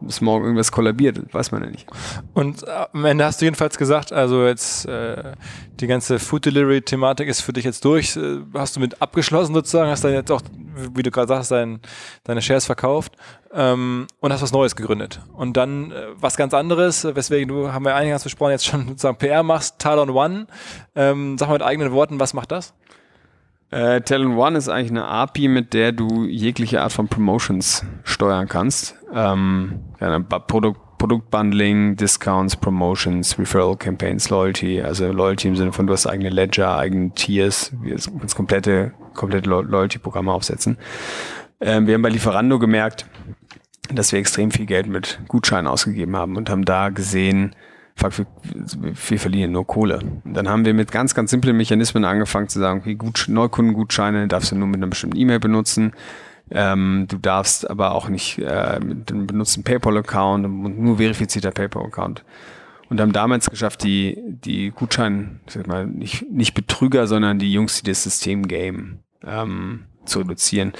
bis 0.00 0.20
morgen 0.20 0.44
irgendwas 0.44 0.72
kollabiert, 0.72 1.32
weiß 1.32 1.52
man 1.52 1.62
ja 1.62 1.70
nicht. 1.70 1.86
Und 2.32 2.62
äh, 2.62 2.86
am 2.92 3.04
Ende 3.04 3.24
hast 3.24 3.40
du 3.40 3.44
jedenfalls 3.44 3.76
gesagt, 3.76 4.12
also 4.12 4.46
jetzt 4.46 4.86
äh, 4.86 5.32
die 5.78 5.86
ganze 5.86 6.18
Food 6.18 6.46
Delivery 6.46 6.82
Thematik 6.82 7.28
ist 7.28 7.42
für 7.42 7.52
dich 7.52 7.64
jetzt 7.64 7.84
durch, 7.84 8.16
äh, 8.16 8.38
hast 8.54 8.76
du 8.76 8.80
mit 8.80 9.00
abgeschlossen 9.02 9.54
sozusagen, 9.54 9.90
hast 9.90 10.02
dann 10.02 10.12
jetzt 10.12 10.30
auch, 10.30 10.42
wie 10.94 11.02
du 11.02 11.10
gerade 11.10 11.28
sagst, 11.28 11.50
dein, 11.50 11.80
deine 12.24 12.40
Shares 12.40 12.64
verkauft 12.64 13.12
ähm, 13.52 14.06
und 14.20 14.32
hast 14.32 14.42
was 14.42 14.52
Neues 14.52 14.74
gegründet. 14.74 15.20
Und 15.34 15.56
dann 15.56 15.92
äh, 15.92 16.06
was 16.14 16.36
ganz 16.36 16.54
anderes, 16.54 17.04
weswegen 17.04 17.48
du, 17.48 17.72
haben 17.72 17.84
wir 17.84 17.94
einiges 17.94 18.24
besprochen, 18.24 18.52
jetzt 18.52 18.66
schon 18.66 18.88
sozusagen 18.88 19.18
PR 19.18 19.42
machst, 19.42 19.78
Talon 19.78 20.10
One. 20.10 20.46
Ähm, 20.94 21.36
sag 21.38 21.48
mal 21.48 21.54
mit 21.54 21.62
eigenen 21.62 21.92
Worten, 21.92 22.18
was 22.20 22.34
macht 22.34 22.52
das? 22.52 22.74
Äh, 23.70 24.00
Talent 24.00 24.36
One 24.36 24.58
ist 24.58 24.68
eigentlich 24.68 24.90
eine 24.90 25.06
API, 25.06 25.48
mit 25.48 25.74
der 25.74 25.92
du 25.92 26.24
jegliche 26.24 26.82
Art 26.82 26.92
von 26.92 27.08
Promotions 27.08 27.84
steuern 28.02 28.48
kannst. 28.48 28.96
Ähm, 29.14 29.80
ja, 30.00 30.18
Produkt, 30.18 30.80
Produktbundling, 30.98 31.96
Discounts, 31.96 32.56
Promotions, 32.56 33.38
Referral 33.38 33.76
Campaigns, 33.76 34.28
Loyalty, 34.28 34.82
also 34.82 35.10
Loyalty 35.10 35.48
im 35.48 35.56
Sinne 35.56 35.72
von 35.72 35.86
du 35.86 35.94
hast 35.94 36.06
eigene 36.06 36.28
Ledger, 36.28 36.76
eigene 36.76 37.14
Tiers, 37.14 37.72
wir 37.80 37.94
das 37.94 38.36
komplette, 38.36 38.92
komplette 39.14 39.48
Loyalty-Programme 39.48 40.30
aufsetzen. 40.30 40.76
Ähm, 41.60 41.86
wir 41.86 41.94
haben 41.94 42.02
bei 42.02 42.10
Lieferando 42.10 42.58
gemerkt, 42.58 43.06
dass 43.94 44.12
wir 44.12 44.18
extrem 44.18 44.50
viel 44.50 44.66
Geld 44.66 44.88
mit 44.88 45.20
Gutscheinen 45.28 45.66
ausgegeben 45.66 46.16
haben 46.16 46.36
und 46.36 46.50
haben 46.50 46.66
da 46.66 46.90
gesehen, 46.90 47.56
fuck, 48.00 48.18
wir, 48.18 48.26
wir 48.94 49.18
verlieren 49.18 49.52
nur 49.52 49.66
Kohle. 49.66 50.00
Dann 50.24 50.48
haben 50.48 50.64
wir 50.64 50.74
mit 50.74 50.90
ganz, 50.90 51.14
ganz 51.14 51.30
simplen 51.30 51.56
Mechanismen 51.56 52.04
angefangen 52.04 52.48
zu 52.48 52.58
sagen, 52.58 52.80
okay, 52.80 52.94
Gut, 52.94 53.26
Neukundengutscheine 53.28 54.26
darfst 54.28 54.52
du 54.52 54.56
nur 54.56 54.68
mit 54.68 54.78
einer 54.78 54.88
bestimmten 54.88 55.16
E-Mail 55.16 55.40
benutzen. 55.40 55.92
Ähm, 56.50 57.06
du 57.08 57.18
darfst 57.18 57.68
aber 57.68 57.94
auch 57.94 58.08
nicht 58.08 58.38
äh, 58.38 58.80
mit 58.80 59.12
einem 59.12 59.26
benutzten 59.26 59.62
PayPal-Account 59.62 60.44
und 60.44 60.80
nur 60.80 60.96
verifizierter 60.96 61.52
PayPal-Account. 61.52 62.24
Und 62.88 63.00
haben 63.00 63.12
damals 63.12 63.48
geschafft, 63.48 63.84
die, 63.84 64.20
die 64.26 64.70
Gutscheine, 64.70 65.38
sag 65.46 65.68
mal, 65.68 65.86
nicht, 65.86 66.28
nicht 66.28 66.54
Betrüger, 66.54 67.06
sondern 67.06 67.38
die 67.38 67.52
Jungs, 67.52 67.80
die 67.80 67.88
das 67.90 68.02
System 68.02 68.48
game, 68.48 68.98
ähm, 69.24 69.84
zu 70.06 70.20
reduzieren. 70.20 70.72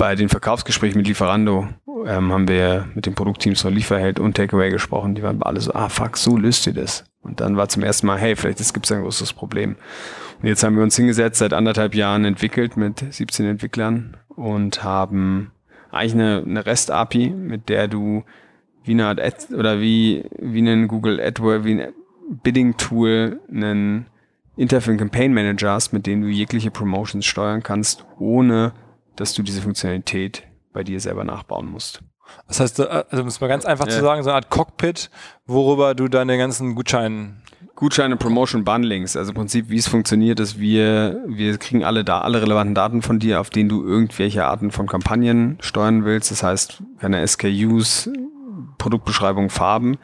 Bei 0.00 0.14
den 0.14 0.30
Verkaufsgesprächen 0.30 0.96
mit 0.96 1.08
Lieferando 1.08 1.68
ähm, 2.06 2.32
haben 2.32 2.48
wir 2.48 2.88
mit 2.94 3.04
den 3.04 3.14
Produktteams 3.14 3.60
von 3.60 3.74
Lieferheld 3.74 4.18
und 4.18 4.34
Takeaway 4.34 4.70
gesprochen. 4.70 5.14
Die 5.14 5.22
waren 5.22 5.42
alle 5.42 5.60
so, 5.60 5.74
ah 5.74 5.90
fuck, 5.90 6.16
so 6.16 6.38
löst 6.38 6.66
ihr 6.66 6.72
das. 6.72 7.04
Und 7.20 7.40
dann 7.40 7.58
war 7.58 7.68
zum 7.68 7.82
ersten 7.82 8.06
Mal, 8.06 8.16
hey, 8.16 8.34
vielleicht 8.34 8.72
gibt 8.72 8.86
es 8.86 8.92
ein 8.92 9.02
großes 9.02 9.34
Problem. 9.34 9.76
Und 10.40 10.48
jetzt 10.48 10.62
haben 10.62 10.76
wir 10.76 10.82
uns 10.82 10.96
hingesetzt, 10.96 11.40
seit 11.40 11.52
anderthalb 11.52 11.94
Jahren 11.94 12.24
entwickelt 12.24 12.78
mit 12.78 13.12
17 13.12 13.44
Entwicklern 13.44 14.16
und 14.28 14.82
haben 14.82 15.52
eigentlich 15.90 16.14
eine, 16.14 16.44
eine 16.46 16.64
REST-API, 16.64 17.28
mit 17.28 17.68
der 17.68 17.86
du 17.86 18.24
wie 18.82 18.92
eine 18.92 19.04
Art 19.04 19.20
Ad, 19.20 19.54
oder 19.54 19.82
wie, 19.82 20.24
wie 20.38 20.60
einen 20.60 20.88
Google 20.88 21.20
AdWords, 21.20 21.66
wie 21.66 21.78
ein 21.78 21.92
Bidding-Tool 22.42 23.38
einen 23.50 24.06
Interface 24.56 24.96
Campaign 24.96 25.34
Manager 25.34 25.72
hast, 25.72 25.92
mit 25.92 26.06
dem 26.06 26.22
du 26.22 26.28
jegliche 26.28 26.70
Promotions 26.70 27.26
steuern 27.26 27.62
kannst, 27.62 28.06
ohne 28.18 28.72
dass 29.16 29.34
du 29.34 29.42
diese 29.42 29.62
Funktionalität 29.62 30.44
bei 30.72 30.84
dir 30.84 31.00
selber 31.00 31.24
nachbauen 31.24 31.66
musst. 31.66 32.02
Das 32.46 32.60
heißt, 32.60 32.80
äh, 32.80 33.04
also 33.10 33.24
muss 33.24 33.40
man 33.40 33.50
ganz 33.50 33.64
einfach 33.64 33.86
ja. 33.86 33.92
zu 33.92 34.00
sagen, 34.00 34.22
so 34.22 34.30
eine 34.30 34.36
Art 34.36 34.50
Cockpit, 34.50 35.10
worüber 35.46 35.94
du 35.94 36.08
deine 36.08 36.38
ganzen 36.38 36.74
Gutscheine 36.74 37.36
Gutscheine, 37.80 38.18
Promotion, 38.18 38.62
Bundlings. 38.62 39.16
Also 39.16 39.30
im 39.30 39.36
Prinzip, 39.36 39.70
wie 39.70 39.78
es 39.78 39.88
funktioniert, 39.88 40.38
ist, 40.38 40.60
wir, 40.60 41.24
wir 41.26 41.56
kriegen 41.56 41.82
alle 41.82 42.04
da, 42.04 42.20
alle 42.20 42.42
relevanten 42.42 42.74
Daten 42.74 43.00
von 43.00 43.18
dir, 43.18 43.40
auf 43.40 43.48
denen 43.48 43.70
du 43.70 43.82
irgendwelche 43.82 44.44
Arten 44.44 44.70
von 44.70 44.86
Kampagnen 44.86 45.56
steuern 45.60 46.04
willst. 46.04 46.30
Das 46.30 46.42
heißt, 46.42 46.82
keine 46.98 47.26
SKUs, 47.26 48.10
Produktbeschreibung, 48.76 49.48
Farben 49.48 49.96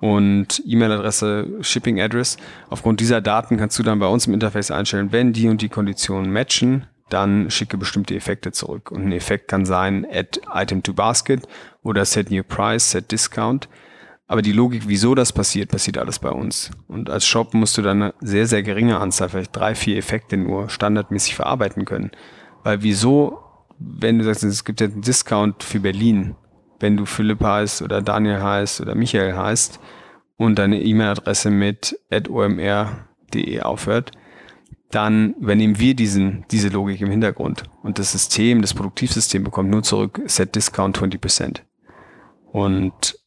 und 0.00 0.62
E-Mail-Adresse, 0.64 1.56
Shipping 1.60 2.00
Address. 2.00 2.36
Aufgrund 2.70 3.00
dieser 3.00 3.20
Daten 3.20 3.56
kannst 3.56 3.76
du 3.80 3.82
dann 3.82 3.98
bei 3.98 4.06
uns 4.06 4.28
im 4.28 4.34
Interface 4.34 4.70
einstellen, 4.70 5.10
wenn 5.10 5.32
die 5.32 5.48
und 5.48 5.60
die 5.60 5.68
Konditionen 5.68 6.32
matchen, 6.32 6.86
dann 7.10 7.50
schicke 7.50 7.78
bestimmte 7.78 8.14
Effekte 8.14 8.52
zurück. 8.52 8.90
Und 8.90 9.06
ein 9.06 9.12
Effekt 9.12 9.48
kann 9.48 9.64
sein, 9.64 10.06
add 10.10 10.40
item 10.52 10.82
to 10.82 10.92
basket 10.92 11.46
oder 11.82 12.04
set 12.04 12.30
new 12.30 12.42
price, 12.42 12.90
set 12.90 13.10
discount. 13.10 13.68
Aber 14.26 14.42
die 14.42 14.52
Logik, 14.52 14.82
wieso 14.86 15.14
das 15.14 15.32
passiert, 15.32 15.70
passiert 15.70 15.96
alles 15.96 16.18
bei 16.18 16.30
uns. 16.30 16.70
Und 16.86 17.08
als 17.08 17.26
Shop 17.26 17.54
musst 17.54 17.78
du 17.78 17.82
dann 17.82 18.02
eine 18.02 18.14
sehr, 18.20 18.46
sehr 18.46 18.62
geringe 18.62 19.00
Anzahl, 19.00 19.30
vielleicht 19.30 19.56
drei, 19.56 19.74
vier 19.74 19.96
Effekte 19.96 20.36
nur 20.36 20.68
standardmäßig 20.68 21.34
verarbeiten 21.34 21.86
können. 21.86 22.10
Weil 22.62 22.82
wieso, 22.82 23.38
wenn 23.78 24.18
du 24.18 24.24
sagst, 24.24 24.44
es 24.44 24.64
gibt 24.66 24.82
jetzt 24.82 24.92
einen 24.92 25.02
Discount 25.02 25.62
für 25.62 25.80
Berlin, 25.80 26.36
wenn 26.78 26.98
du 26.98 27.06
Philipp 27.06 27.42
heißt 27.42 27.80
oder 27.80 28.02
Daniel 28.02 28.42
heißt 28.42 28.82
oder 28.82 28.94
Michael 28.94 29.34
heißt 29.34 29.80
und 30.36 30.58
deine 30.58 30.82
E-Mail-Adresse 30.82 31.50
mit 31.50 31.98
omr.de 32.28 33.60
aufhört, 33.62 34.12
dann 34.90 35.34
übernehmen 35.34 35.78
wir 35.78 35.94
diesen, 35.94 36.44
diese 36.50 36.68
Logik 36.68 37.00
im 37.00 37.10
Hintergrund. 37.10 37.64
Und 37.82 37.98
das 37.98 38.12
System, 38.12 38.62
das 38.62 38.74
Produktivsystem 38.74 39.44
bekommt 39.44 39.70
nur 39.70 39.82
zurück 39.82 40.20
Set 40.26 40.54
Discount 40.54 40.98
20%. 40.98 41.60
Und 42.52 43.18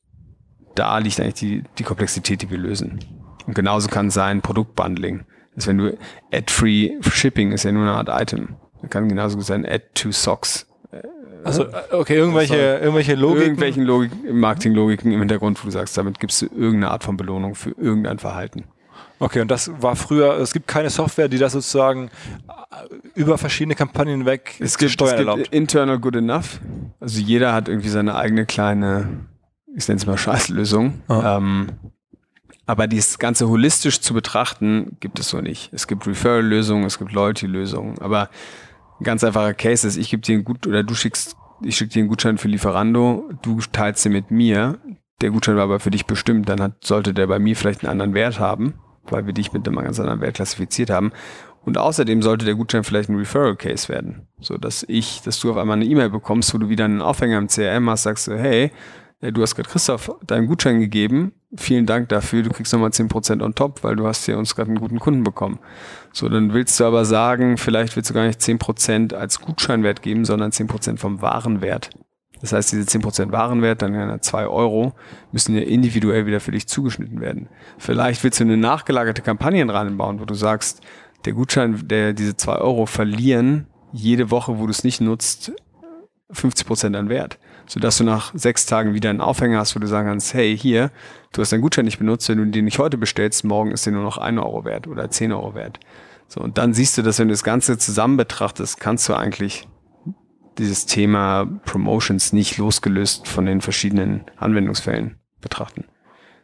da 0.76 0.98
liegt 0.98 1.20
eigentlich 1.20 1.34
die, 1.36 1.64
die 1.78 1.84
Komplexität, 1.84 2.42
die 2.42 2.50
wir 2.50 2.58
lösen. 2.58 3.00
Und 3.46 3.54
genauso 3.54 3.90
kann 3.90 4.08
es 4.08 4.16
sein 4.16 4.42
Produktbundling. 4.42 5.26
Das 5.56 5.68
wenn 5.68 5.78
du 5.78 5.98
Ad-Free 6.32 6.98
Shipping 7.02 7.52
ist 7.52 7.64
ja 7.64 7.72
nur 7.72 7.84
eine 7.84 7.94
Art 7.94 8.10
Item. 8.10 8.56
Das 8.82 8.90
kann 8.90 9.10
genauso 9.10 9.38
gut 9.38 9.46
sein 9.46 9.66
Add-to-Socks. 9.66 10.68
Also, 11.44 11.66
okay, 11.92 12.16
irgendwelche, 12.16 12.56
irgendwelche 12.56 13.16
Logiken. 13.16 13.44
Irgendwelchen 13.44 13.84
Logik, 13.84 14.12
Marketing-Logiken 14.32 15.12
im 15.12 15.20
Hintergrund, 15.20 15.62
wo 15.62 15.66
du 15.66 15.72
sagst, 15.72 15.98
damit 15.98 16.20
gibst 16.20 16.42
du 16.42 16.46
irgendeine 16.46 16.92
Art 16.92 17.04
von 17.04 17.18
Belohnung 17.18 17.56
für 17.56 17.72
irgendein 17.72 18.20
Verhalten. 18.20 18.66
Okay, 19.20 19.42
und 19.42 19.52
das 19.52 19.72
war 19.82 19.96
früher, 19.96 20.38
es 20.40 20.54
gibt 20.54 20.68
keine 20.68 20.90
Software, 20.90 21.28
die 21.28 21.38
das 21.38 21.54
sozusagen 21.54 22.10
über 23.14 23.38
verschiedene 23.38 23.76
Kampagnen 23.76 24.26
weg 24.26 24.56
es 24.60 24.78
gibt, 24.78 24.92
steuern 24.92 25.12
es 25.12 25.18
gibt 25.18 25.30
erlaubt. 25.30 25.54
Internal 25.54 26.00
Good 26.00 26.16
Enough. 26.16 26.60
Also 27.00 27.20
jeder 27.20 27.54
hat 27.54 27.68
irgendwie 27.68 27.90
seine 27.90 28.16
eigene 28.16 28.46
kleine 28.46 29.28
ich 29.76 29.88
nenne 29.88 29.98
es 29.98 30.06
mal 30.06 30.18
Scheißlösung. 30.18 31.02
Ähm, 31.10 31.68
aber 32.66 32.88
dieses 32.88 33.20
Ganze 33.20 33.48
holistisch 33.48 34.02
zu 34.02 34.14
betrachten, 34.14 34.98
gibt 35.00 35.20
es 35.20 35.30
so 35.30 35.42
nicht. 35.42 35.72
Es 35.74 35.88
gibt 35.88 36.08
Referral-Lösungen, 36.08 36.86
es 36.86 37.00
gibt 37.00 37.12
Loyalty-Lösungen, 37.12 38.00
aber 38.00 38.30
ein 39.00 39.04
ganz 39.04 39.24
einfacher 39.24 39.54
Case 39.54 39.88
ist, 39.88 39.98
ich 39.98 40.10
gebe 40.10 40.22
dir 40.22 40.36
einen 40.36 40.46
Gut 40.46 40.68
oder 40.68 40.84
du 40.84 40.94
schickst, 40.94 41.36
ich 41.64 41.76
schicke 41.76 41.94
dir 41.94 42.00
einen 42.02 42.10
Gutschein 42.10 42.38
für 42.38 42.48
Lieferando, 42.48 43.30
du 43.42 43.60
teilst 43.72 44.06
den 44.06 44.14
mit 44.14 44.32
mir, 44.32 44.78
der 45.22 45.32
Gutschein 45.32 45.56
war 45.56 45.64
aber 45.64 45.80
für 45.80 45.92
dich 45.92 46.06
bestimmt, 46.06 46.50
dann 46.50 46.62
hat, 46.62 46.84
sollte 46.84 47.14
der 47.14 47.28
bei 47.28 47.40
mir 47.40 47.56
vielleicht 47.56 47.84
einen 47.84 47.92
anderen 47.92 48.14
Wert 48.14 48.40
haben, 48.40 48.76
weil 49.10 49.26
wir 49.26 49.34
dich 49.34 49.54
mit 49.54 49.68
einem 49.68 49.78
ganz 49.78 50.00
anderen 50.00 50.22
Wert 50.22 50.36
klassifiziert 50.36 50.90
haben. 50.90 51.12
Und 51.64 51.78
außerdem 51.78 52.22
sollte 52.22 52.46
der 52.46 52.56
Gutschein 52.56 52.84
vielleicht 52.84 53.10
ein 53.10 53.16
Referral 53.16 53.56
Case 53.56 53.88
werden, 53.88 54.28
so 54.40 54.58
dass 54.58 54.84
ich, 54.88 55.22
dass 55.22 55.40
du 55.40 55.52
auf 55.52 55.58
einmal 55.58 55.78
eine 55.78 55.86
E-Mail 55.86 56.10
bekommst, 56.10 56.54
wo 56.54 56.58
du 56.58 56.70
wieder 56.70 56.86
einen 56.86 57.02
Aufhänger 57.02 57.38
im 57.38 57.48
CRM 57.48 57.88
hast, 57.90 58.04
sagst 58.04 58.28
du, 58.28 58.36
hey, 58.36 58.72
du 59.22 59.44
hast 59.44 59.56
gerade 59.56 59.70
Christoph 59.70 60.12
deinen 60.26 60.48
Gutschein 60.48 60.80
gegeben, 60.80 61.34
vielen 61.56 61.86
Dank 61.86 62.10
dafür, 62.10 62.42
du 62.42 62.50
kriegst 62.50 62.74
nochmal 62.74 62.90
10% 62.90 63.44
on 63.44 63.54
top, 63.54 63.84
weil 63.84 63.96
du 63.96 64.08
hast 64.08 64.26
hier 64.26 64.40
uns 64.40 64.56
gerade 64.56 64.70
einen 64.70 64.80
guten 64.80 64.98
Kunden 64.98 65.24
bekommen. 65.24 65.60
So, 66.12 66.28
dann 66.30 66.54
willst 66.54 66.80
du 66.80 66.86
aber 66.86 67.06
sagen, 67.06 67.58
vielleicht 67.58 67.96
willst 67.96 68.10
du 68.10 68.16
gar 68.16 68.26
nicht 68.26 68.40
10% 68.40 69.14
als 69.14 69.40
Gutscheinwert 69.40 70.02
geben, 70.02 70.26
sondern 70.26 70.50
10% 70.50 70.98
vom 70.98 71.22
Warenwert. 71.22 71.92
Das 72.42 72.54
heißt, 72.54 72.72
diese 72.72 72.84
10% 72.84 73.32
Warenwert, 73.32 73.82
dann 73.82 73.94
ja 73.94 74.20
2 74.20 74.48
Euro, 74.48 74.94
müssen 75.32 75.56
ja 75.56 75.62
individuell 75.62 76.26
wieder 76.26 76.40
für 76.40 76.52
dich 76.52 76.68
zugeschnitten 76.68 77.22
werden. 77.22 77.48
Vielleicht 77.78 78.24
willst 78.24 78.40
du 78.40 78.44
eine 78.44 78.58
nachgelagerte 78.58 79.22
Kampagne 79.22 79.68
reinbauen, 79.72 80.20
wo 80.20 80.26
du 80.26 80.34
sagst, 80.34 80.82
der 81.26 81.34
Gutschein, 81.34 81.88
der 81.88 82.14
diese 82.14 82.36
2 82.36 82.56
Euro 82.56 82.86
verlieren, 82.86 83.68
jede 83.94 84.32
Woche, 84.32 84.58
wo 84.58 84.66
du 84.66 84.72
es 84.72 84.84
nicht 84.84 85.02
nutzt, 85.02 85.52
50% 86.34 86.98
an 86.98 87.10
Wert 87.10 87.38
sodass 87.72 87.98
du 87.98 88.04
nach 88.04 88.34
sechs 88.36 88.66
Tagen 88.66 88.94
wieder 88.94 89.10
einen 89.10 89.22
Aufhänger 89.22 89.60
hast, 89.60 89.78
wo 89.78 89.80
du 89.80 89.88
sagen 89.88 90.10
kannst, 90.10 90.34
hey, 90.34 90.58
hier, 90.58 90.92
du 91.32 91.42
hast 91.42 91.54
deinen 91.54 91.62
Gutschein 91.62 91.86
nicht 91.86 92.00
benutzt, 92.00 92.28
wenn 92.28 92.38
du 92.38 92.46
den 92.46 92.66
nicht 92.66 92.80
heute 92.80 92.98
bestellst, 92.98 93.46
morgen 93.46 93.72
ist 93.72 93.86
der 93.86 93.94
nur 93.94 94.04
noch 94.04 94.18
ein 94.18 94.40
Euro 94.40 94.66
wert 94.66 94.88
oder 94.88 95.10
zehn 95.10 95.32
Euro 95.32 95.56
wert. 95.56 95.80
So, 96.28 96.42
und 96.42 96.58
dann 96.58 96.74
siehst 96.74 96.98
du, 96.98 97.02
dass 97.02 97.20
wenn 97.20 97.30
du 97.30 97.34
das 97.34 97.46
Ganze 97.46 97.78
zusammen 97.78 98.18
betrachtest, 98.18 98.78
kannst 98.78 99.08
du 99.08 99.14
eigentlich 99.14 99.70
dieses 100.58 100.86
Thema 100.86 101.48
Promotions 101.66 102.34
nicht 102.34 102.58
losgelöst 102.58 103.28
von 103.28 103.46
den 103.46 103.62
verschiedenen 103.62 104.26
Anwendungsfällen 104.38 105.18
betrachten. 105.40 105.86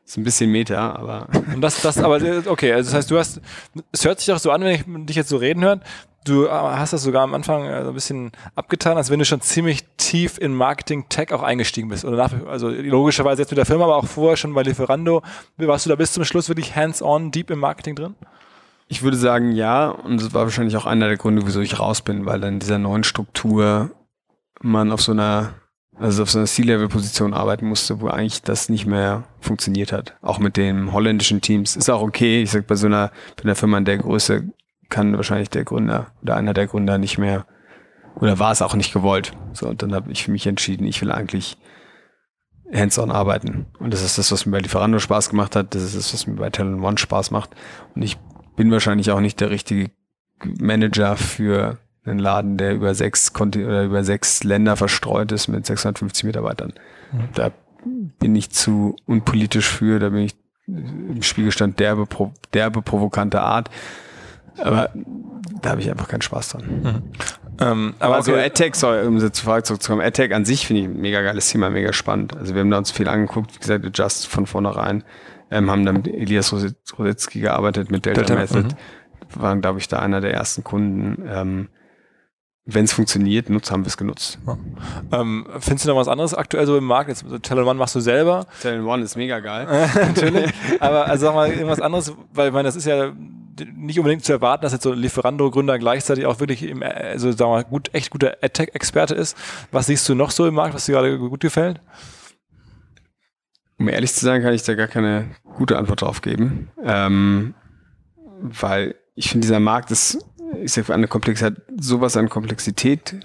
Ist 0.06 0.18
ein 0.18 0.24
bisschen 0.24 0.52
Meta, 0.52 0.96
aber. 0.96 1.28
Und 1.54 1.62
das, 1.62 1.82
das, 1.82 1.98
aber, 1.98 2.22
okay, 2.46 2.72
also 2.72 2.90
das 2.90 2.98
heißt, 2.98 3.12
du 3.12 3.18
hast, 3.18 3.42
es 3.92 4.06
hört 4.06 4.20
sich 4.20 4.28
doch 4.28 4.40
so 4.40 4.52
an, 4.52 4.62
wenn 4.62 4.74
ich 4.74 5.06
dich 5.06 5.18
jetzt 5.18 5.30
so 5.30 5.38
reden 5.38 5.64
höre, 5.64 5.82
du 6.24 6.46
äh, 6.46 6.50
hast 6.50 6.94
das 6.94 7.04
sogar 7.04 7.24
am 7.24 7.34
Anfang 7.34 7.66
äh, 7.66 7.84
so 7.84 7.90
ein 7.90 7.94
bisschen 7.94 8.32
abgetan, 8.56 8.98
als 8.98 9.10
wenn 9.10 9.20
du 9.20 9.26
schon 9.26 9.42
ziemlich 9.42 9.86
tief 9.98 10.38
in 10.38 10.54
Marketing 10.54 11.10
Tech 11.10 11.34
auch 11.34 11.44
eingestiegen 11.44 11.90
bist. 11.90 12.06
Oder 12.06 12.18
nach, 12.18 12.34
also 12.48 12.70
logischerweise 12.70 13.42
jetzt 13.42 13.52
mit 13.52 13.58
der 13.58 13.66
Firma, 13.66 13.86
aber 13.86 13.98
auch 13.98 14.06
vorher 14.06 14.38
schon 14.38 14.54
bei 14.54 14.64
Lieferando. 14.64 15.24
Warst 15.58 15.86
du 15.86 15.90
da 15.90 15.96
bis 15.96 16.14
zum 16.14 16.24
Schluss 16.24 16.48
wirklich 16.48 16.76
hands-on, 16.76 17.32
deep 17.32 17.50
im 17.50 17.60
Marketing 17.60 17.96
drin? 17.96 18.16
Ich 18.88 19.04
würde 19.04 19.18
sagen, 19.18 19.52
ja. 19.52 19.90
Und 19.90 20.22
das 20.22 20.34
war 20.34 20.44
wahrscheinlich 20.44 20.78
auch 20.78 20.86
einer 20.86 21.08
der 21.08 21.18
Gründe, 21.18 21.46
wieso 21.46 21.62
ich 21.62 21.80
raus 21.80 22.02
bin, 22.02 22.26
weil 22.26 22.40
dann 22.40 22.56
in 22.56 22.60
dieser 22.60 22.80
neuen 22.80 23.04
Struktur 23.04 23.92
man 24.62 24.92
auf 24.92 25.02
so 25.02 25.12
einer, 25.12 25.54
also 25.96 26.24
auf 26.24 26.32
so 26.32 26.40
einer 26.40 26.48
C-Level-Position 26.48 27.34
arbeiten 27.34 27.68
musste, 27.68 28.02
wo 28.02 28.08
eigentlich 28.08 28.42
das 28.42 28.70
nicht 28.70 28.86
mehr 28.86 29.24
funktioniert 29.40 29.92
hat. 29.92 30.16
Auch 30.22 30.40
mit 30.40 30.58
den 30.58 30.92
holländischen 30.94 31.42
Teams. 31.42 31.76
Ist 31.76 31.90
auch 31.90 32.02
okay. 32.02 32.42
Ich 32.42 32.52
sag, 32.52 32.68
bei 32.68 32.76
so 32.76 32.88
einer, 32.88 33.12
bei 33.36 33.44
einer 33.44 33.56
Firma 33.56 33.78
in 33.78 33.86
der 33.86 33.98
Größe 33.98 34.52
kann 34.90 35.16
wahrscheinlich 35.16 35.50
der 35.50 35.66
Gründer 35.66 36.08
oder 36.22 36.36
einer 36.36 36.54
der 36.54 36.68
Gründer 36.68 36.98
nicht 36.98 37.18
mehr 37.18 37.46
oder 38.16 38.40
war 38.40 38.52
es 38.52 38.62
auch 38.62 38.76
nicht 38.76 38.94
gewollt. 38.94 39.34
So, 39.54 39.68
und 39.68 39.82
dann 39.82 39.94
habe 39.94 40.12
ich 40.12 40.24
für 40.24 40.32
mich 40.32 40.48
entschieden, 40.48 40.86
ich 40.88 41.02
will 41.02 41.12
eigentlich 41.12 41.58
hands-on 42.74 43.12
arbeiten. 43.12 43.68
Und 43.80 43.94
das 43.94 44.02
ist 44.02 44.18
das, 44.18 44.32
was 44.32 44.46
mir 44.46 44.54
bei 44.54 44.60
Lieferando 44.60 45.00
Spaß 45.00 45.30
gemacht 45.30 45.56
hat. 45.56 45.76
Das 45.76 45.84
ist 45.84 45.96
das, 45.96 46.14
was 46.14 46.28
mir 46.28 46.36
bei 46.36 46.50
Talent 46.50 46.82
One 46.82 46.98
Spaß 46.98 47.32
macht. 47.32 47.52
Und 47.96 48.02
ich 48.02 48.18
bin 48.56 48.72
wahrscheinlich 48.72 49.12
auch 49.12 49.20
nicht 49.20 49.40
der 49.40 49.50
richtige 49.50 49.92
Manager 50.44 51.16
für 51.16 51.78
einen 52.08 52.20
Laden, 52.20 52.58
der 52.58 52.74
über 52.74 52.94
sechs 52.96 53.34
Konti 53.34 53.66
oder 53.66 53.84
über 53.84 54.04
sechs 54.04 54.44
Länder 54.44 54.76
verstreut 54.76 55.32
ist 55.32 55.48
mit 55.48 55.66
650 55.66 56.24
Mitarbeitern. 56.24 56.74
Mhm. 57.12 57.30
Da 57.34 57.52
bin 58.20 58.36
ich 58.36 58.52
zu 58.52 58.96
unpolitisch 59.06 59.68
für, 59.68 60.00
da 60.00 60.10
bin 60.10 60.20
ich 60.24 60.36
im 60.68 61.24
Spiegelstand 61.24 61.80
derbe, 61.80 62.08
derbe 62.54 62.82
provokante 62.82 63.42
Art. 63.42 63.70
Aber 64.58 64.90
da 65.62 65.72
habe 65.72 65.82
ich 65.82 65.90
einfach 65.90 66.08
keinen 66.08 66.22
Spaß 66.22 66.50
dran. 66.50 66.64
Mhm. 66.84 67.04
Ähm, 67.60 67.94
aber 68.00 68.20
okay. 68.20 68.32
so 68.32 68.36
AdTech, 68.36 68.76
sorry, 68.76 69.06
um 69.06 69.20
zur 69.20 69.32
Frage 69.32 69.64
zurückzukommen, 69.64 70.02
AdTech 70.02 70.34
an 70.34 70.46
sich 70.46 70.68
finde 70.68 70.84
ich 70.84 70.88
ein 70.88 71.00
mega 71.00 71.22
geiles 71.22 71.50
Thema, 71.50 71.70
mega 71.70 71.94
spannend. 71.94 72.36
Also 72.36 72.54
wir 72.54 72.62
haben 72.62 72.72
da 72.72 72.78
uns 72.78 72.92
viel 72.92 73.08
angeguckt, 73.08 73.56
wie 73.56 73.60
gesagt, 73.60 73.98
Just 73.98 74.28
von 74.28 74.46
vornherein, 74.46 75.04
ähm, 75.50 75.72
haben 75.72 75.86
dann 75.86 75.96
mit 75.98 76.08
Elias 76.08 76.54
Rositzky 76.54 77.40
gearbeitet, 77.40 77.90
mit 77.90 78.06
Delta, 78.06 78.22
Delta 78.22 78.36
Method, 78.36 78.76
mhm. 78.76 79.42
waren, 79.42 79.62
glaube 79.62 79.80
ich, 79.80 79.88
da 79.88 80.00
einer 80.00 80.22
der 80.22 80.34
ersten 80.34 80.64
Kunden. 80.64 81.24
Ähm, 81.28 81.70
wenn 82.70 82.84
es 82.84 82.92
funktioniert, 82.92 83.50
nutzt, 83.50 83.72
haben 83.72 83.84
wir 83.84 83.88
es 83.88 83.96
genutzt. 83.96 84.40
Ja. 84.46 84.58
Ähm, 85.22 85.48
findest 85.60 85.86
du 85.86 85.90
noch 85.90 85.96
was 85.96 86.10
anderes 86.10 86.34
aktuell 86.34 86.66
so 86.66 86.78
im 86.78 86.84
Markt? 86.84 87.10
Jetzt 87.10 87.26
Talent 87.42 87.66
One 87.66 87.80
machst 87.80 87.96
du 87.96 88.02
selber. 88.02 88.46
Talent 88.62 88.86
One 88.86 89.04
ist 89.04 89.16
mega 89.16 89.40
geil. 89.40 89.66
Natürlich. 89.96 90.52
Aber 90.82 91.06
also 91.06 91.28
sag 91.28 91.34
mal 91.34 91.50
irgendwas 91.50 91.80
anderes, 91.80 92.14
weil 92.34 92.50
ich 92.50 92.54
meine, 92.54 92.68
das 92.68 92.76
ist 92.76 92.86
ja 92.86 93.14
nicht 93.74 93.98
unbedingt 93.98 94.26
zu 94.26 94.34
erwarten, 94.34 94.64
dass 94.64 94.74
jetzt 94.74 94.84
so 94.84 94.92
ein 94.92 95.00
Lieferando-Gründer 95.00 95.80
gleichzeitig 95.80 96.26
auch 96.26 96.42
wirklich 96.42 96.62
im, 96.64 96.84
also 96.84 97.32
sagen 97.32 97.52
wir 97.52 97.56
mal, 97.56 97.64
gut, 97.64 97.90
echt 97.94 98.12
guter 98.12 98.36
AdTech-Experte 98.42 99.16
ist. 99.16 99.38
Was 99.72 99.86
siehst 99.86 100.08
du 100.10 100.14
noch 100.14 100.32
so 100.32 100.46
im 100.46 100.54
Markt, 100.54 100.76
was 100.76 100.86
dir 100.86 100.92
gerade 100.92 101.18
gut 101.18 101.40
gefällt? 101.40 101.80
Um 103.80 103.88
ehrlich 103.88 104.14
zu 104.14 104.26
sein, 104.26 104.42
kann 104.42 104.54
ich 104.54 104.64
da 104.64 104.76
gar 104.76 104.88
keine 104.88 105.30
gute 105.56 105.78
Antwort 105.78 106.02
drauf 106.02 106.22
geben. 106.22 106.70
Ähm, 106.84 107.54
weil 108.42 108.96
ich 109.16 109.30
finde, 109.30 109.48
dieser 109.48 109.62
Markt 109.62 109.90
ist, 109.90 110.20
ich 110.62 110.74
sag, 110.74 110.90
eine 110.90 111.08
Komplexität, 111.08 111.62
sowas 111.80 112.18
an 112.18 112.30
Komplexität 112.30 113.16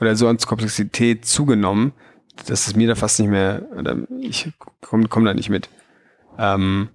oder 0.00 0.16
so 0.16 0.28
an 0.28 0.38
Komplexität 0.38 1.24
zugenommen, 1.24 1.92
dass 2.46 2.66
es 2.66 2.76
mir 2.76 2.88
da 2.88 2.94
fast 2.94 3.18
nicht 3.20 3.30
mehr, 3.30 3.66
oder 3.76 3.96
ich 4.20 4.52
komme 4.80 5.08
komm 5.08 5.24
da 5.24 5.34
nicht 5.34 5.50
mit. 5.50 5.68
Ähm, 6.38 6.90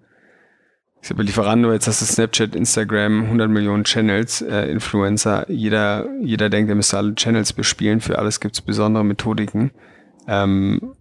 ich 1.01 1.09
sag 1.09 1.17
mal, 1.17 1.23
Lieferando, 1.23 1.73
jetzt 1.73 1.87
hast 1.87 2.01
du 2.01 2.05
Snapchat, 2.05 2.55
Instagram, 2.55 3.23
100 3.23 3.49
Millionen 3.49 3.83
Channels, 3.83 4.41
äh, 4.41 4.71
Influencer. 4.71 5.49
Jeder, 5.49 6.07
jeder 6.21 6.49
denkt, 6.49 6.69
er 6.69 6.75
müsste 6.75 6.97
alle 6.97 7.13
Channels 7.13 7.51
bespielen. 7.51 7.99
Für 7.99 8.19
alles 8.19 8.39
gibt 8.39 8.55
es 8.55 8.61
besondere 8.61 9.03
Methodiken. 9.03 9.71
Ähm, 10.27 10.95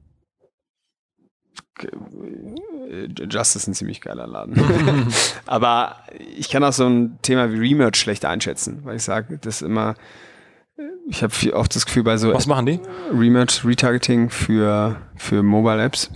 Just 3.30 3.56
ist 3.56 3.66
ein 3.66 3.74
ziemlich 3.74 4.00
geiler 4.00 4.26
Laden. 4.26 4.54
Aber 5.46 5.96
ich 6.36 6.50
kann 6.50 6.62
auch 6.64 6.72
so 6.72 6.86
ein 6.86 7.18
Thema 7.22 7.52
wie 7.52 7.58
Remerge 7.58 7.96
schlecht 7.96 8.24
einschätzen, 8.24 8.80
weil 8.84 8.96
ich 8.96 9.02
sage, 9.02 9.38
das 9.40 9.56
ist 9.56 9.62
immer, 9.62 9.94
ich 11.08 11.22
habe 11.22 11.32
oft 11.54 11.74
das 11.74 11.86
Gefühl 11.86 12.02
bei 12.02 12.16
so. 12.16 12.32
Was 12.32 12.46
machen 12.46 12.66
die? 12.66 12.80
Remerge, 13.12 13.62
Retargeting 13.64 14.30
für, 14.30 14.96
für 15.16 15.42
Mobile 15.42 15.82
Apps. 15.82 16.10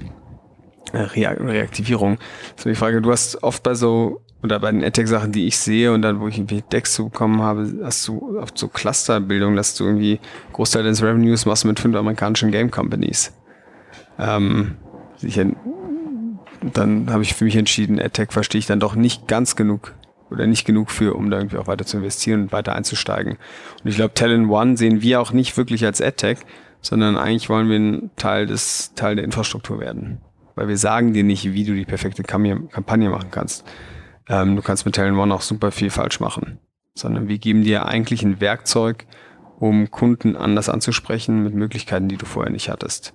Reaktivierung. 0.92 2.18
So 2.56 2.68
die 2.68 2.76
Frage, 2.76 3.02
du 3.02 3.10
hast 3.10 3.42
oft 3.42 3.62
bei 3.62 3.74
so, 3.74 4.22
oder 4.42 4.60
bei 4.60 4.70
den 4.70 4.84
AdTech-Sachen, 4.84 5.32
die 5.32 5.46
ich 5.46 5.58
sehe 5.58 5.92
und 5.92 6.02
dann, 6.02 6.20
wo 6.20 6.28
ich 6.28 6.38
irgendwie 6.38 6.62
Decks 6.62 6.94
zu 6.94 7.06
bekommen 7.06 7.42
habe, 7.42 7.80
hast 7.82 8.06
du 8.06 8.38
oft 8.38 8.56
so 8.56 8.68
Clusterbildung, 8.68 9.56
dass 9.56 9.74
du 9.74 9.84
irgendwie 9.84 10.20
Großteil 10.52 10.84
des 10.84 11.02
Revenues 11.02 11.46
machst 11.46 11.64
mit 11.64 11.80
fünf 11.80 11.96
amerikanischen 11.96 12.50
Game 12.50 12.70
Companies. 12.70 13.32
Ähm, 14.18 14.76
sicher 15.16 15.46
dann 16.62 17.10
habe 17.10 17.22
ich 17.22 17.34
für 17.34 17.44
mich 17.44 17.56
entschieden, 17.56 18.00
AdTech 18.00 18.32
verstehe 18.32 18.58
ich 18.58 18.66
dann 18.66 18.80
doch 18.80 18.94
nicht 18.94 19.28
ganz 19.28 19.56
genug 19.56 19.94
oder 20.30 20.46
nicht 20.46 20.64
genug 20.66 20.90
für, 20.90 21.14
um 21.14 21.30
da 21.30 21.38
irgendwie 21.38 21.58
auch 21.58 21.66
weiter 21.66 21.86
zu 21.86 21.98
investieren 21.98 22.42
und 22.42 22.52
weiter 22.52 22.74
einzusteigen. 22.74 23.32
Und 23.82 23.90
ich 23.90 23.96
glaube, 23.96 24.14
Talent 24.14 24.48
One 24.48 24.76
sehen 24.76 25.02
wir 25.02 25.20
auch 25.20 25.32
nicht 25.32 25.56
wirklich 25.56 25.84
als 25.84 26.00
AdTech, 26.00 26.38
sondern 26.80 27.16
eigentlich 27.16 27.48
wollen 27.48 27.68
wir 27.68 27.78
ein 27.78 28.10
Teil 28.16 28.46
des, 28.46 28.92
Teil 28.94 29.16
der 29.16 29.24
Infrastruktur 29.24 29.80
werden. 29.80 30.20
Weil 30.54 30.68
wir 30.68 30.78
sagen 30.78 31.12
dir 31.12 31.24
nicht, 31.24 31.52
wie 31.52 31.64
du 31.64 31.74
die 31.74 31.84
perfekte 31.84 32.22
Kampagne 32.22 33.10
machen 33.10 33.30
kannst. 33.30 33.64
Ähm, 34.28 34.56
du 34.56 34.62
kannst 34.62 34.86
mit 34.86 34.94
Talent 34.94 35.18
One 35.18 35.34
auch 35.34 35.42
super 35.42 35.70
viel 35.70 35.90
falsch 35.90 36.20
machen. 36.20 36.58
Sondern 36.94 37.28
wir 37.28 37.38
geben 37.38 37.62
dir 37.62 37.86
eigentlich 37.86 38.22
ein 38.22 38.40
Werkzeug, 38.40 39.06
um 39.58 39.90
Kunden 39.90 40.36
anders 40.36 40.68
anzusprechen 40.68 41.42
mit 41.42 41.54
Möglichkeiten, 41.54 42.08
die 42.08 42.16
du 42.16 42.26
vorher 42.26 42.52
nicht 42.52 42.68
hattest. 42.68 43.14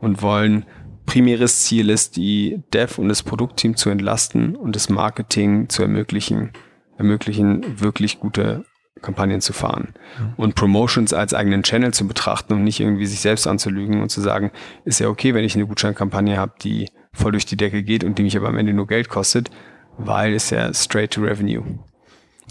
Und 0.00 0.22
wollen 0.22 0.64
primäres 1.10 1.64
Ziel 1.64 1.90
ist, 1.90 2.14
die 2.14 2.62
Dev 2.72 3.00
und 3.00 3.08
das 3.08 3.24
Produktteam 3.24 3.74
zu 3.74 3.90
entlasten 3.90 4.54
und 4.54 4.76
das 4.76 4.88
Marketing 4.88 5.68
zu 5.68 5.82
ermöglichen, 5.82 6.52
ermöglichen, 6.98 7.80
wirklich 7.80 8.20
gute 8.20 8.64
Kampagnen 9.02 9.40
zu 9.40 9.52
fahren 9.52 9.94
mhm. 10.20 10.34
und 10.36 10.54
Promotions 10.54 11.12
als 11.12 11.34
eigenen 11.34 11.64
Channel 11.64 11.92
zu 11.92 12.06
betrachten 12.06 12.52
und 12.52 12.62
nicht 12.62 12.78
irgendwie 12.78 13.06
sich 13.06 13.18
selbst 13.18 13.48
anzulügen 13.48 14.02
und 14.02 14.10
zu 14.10 14.20
sagen, 14.20 14.52
ist 14.84 15.00
ja 15.00 15.08
okay, 15.08 15.34
wenn 15.34 15.42
ich 15.42 15.56
eine 15.56 15.66
Gutscheinkampagne 15.66 16.38
habe, 16.38 16.52
die 16.62 16.88
voll 17.12 17.32
durch 17.32 17.44
die 17.46 17.56
Decke 17.56 17.82
geht 17.82 18.04
und 18.04 18.16
die 18.16 18.22
mich 18.22 18.36
aber 18.36 18.46
am 18.46 18.56
Ende 18.56 18.72
nur 18.72 18.86
Geld 18.86 19.08
kostet, 19.08 19.50
weil 19.98 20.32
es 20.32 20.50
ja 20.50 20.72
straight 20.72 21.10
to 21.10 21.22
revenue. 21.22 21.64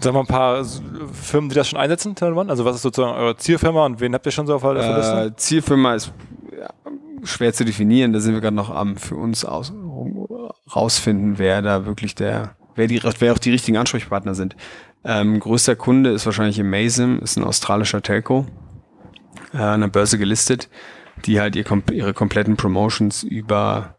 Sagen 0.02 0.18
wir 0.18 0.20
ein 0.20 0.28
paar 0.28 0.66
Firmen, 1.14 1.50
die 1.50 1.56
das 1.56 1.70
schon 1.70 1.80
einsetzen, 1.80 2.14
Also 2.20 2.66
was 2.66 2.76
ist 2.76 2.82
sozusagen 2.82 3.16
eure 3.16 3.38
Zielfirma 3.38 3.86
und 3.86 4.02
wen 4.02 4.14
habt 4.14 4.26
ihr 4.26 4.34
schon 4.34 4.48
so 4.48 4.56
auf 4.56 4.64
der? 4.64 5.28
Äh, 5.28 5.36
Zielfirma 5.38 5.96
ist 5.96 6.12
schwer 7.24 7.54
zu 7.54 7.66
definieren. 7.66 8.14
Da 8.14 8.20
sind 8.20 8.34
wir 8.34 8.42
gerade 8.42 8.56
noch 8.56 8.70
am 8.70 8.98
für 8.98 9.16
uns 9.16 9.46
aus, 9.46 9.74
rausfinden, 10.76 11.38
wer 11.38 11.62
da 11.62 11.86
wirklich 11.86 12.16
der, 12.16 12.56
wer 12.76 12.88
die, 12.88 13.02
wer 13.20 13.34
auch 13.34 13.38
die 13.38 13.52
richtigen 13.52 13.78
Ansprechpartner 13.78 14.36
sind. 14.36 14.56
Ähm, 15.04 15.40
größter 15.40 15.76
Kunde 15.76 16.12
ist 16.12 16.26
wahrscheinlich 16.26 16.60
Amazim, 16.60 17.20
ist 17.20 17.38
ein 17.38 17.44
australischer 17.44 18.02
Telco, 18.02 18.46
äh, 19.54 19.58
an 19.58 19.82
der 19.82 19.88
Börse 19.88 20.18
gelistet, 20.18 20.70
die 21.26 21.40
halt 21.40 21.56
ihr, 21.56 21.66
ihre 21.92 22.14
kompletten 22.14 22.58
Promotions 22.58 23.24
über 23.24 23.96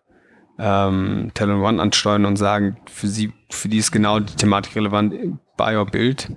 ähm, 0.59 1.31
Talent 1.35 1.63
One 1.63 1.81
ansteuern 1.81 2.27
und 2.27 2.37
sagen, 2.37 2.77
für 2.87 3.09
sie, 3.09 3.33
für 3.49 3.69
die 3.69 3.79
ist 3.79 3.93
genau 3.93 4.21
die 4.21 4.37
Thematik 4.37 4.77
relevant, 4.77 5.15
Buy 5.57 5.77
or 5.77 5.87
Build. 5.87 6.31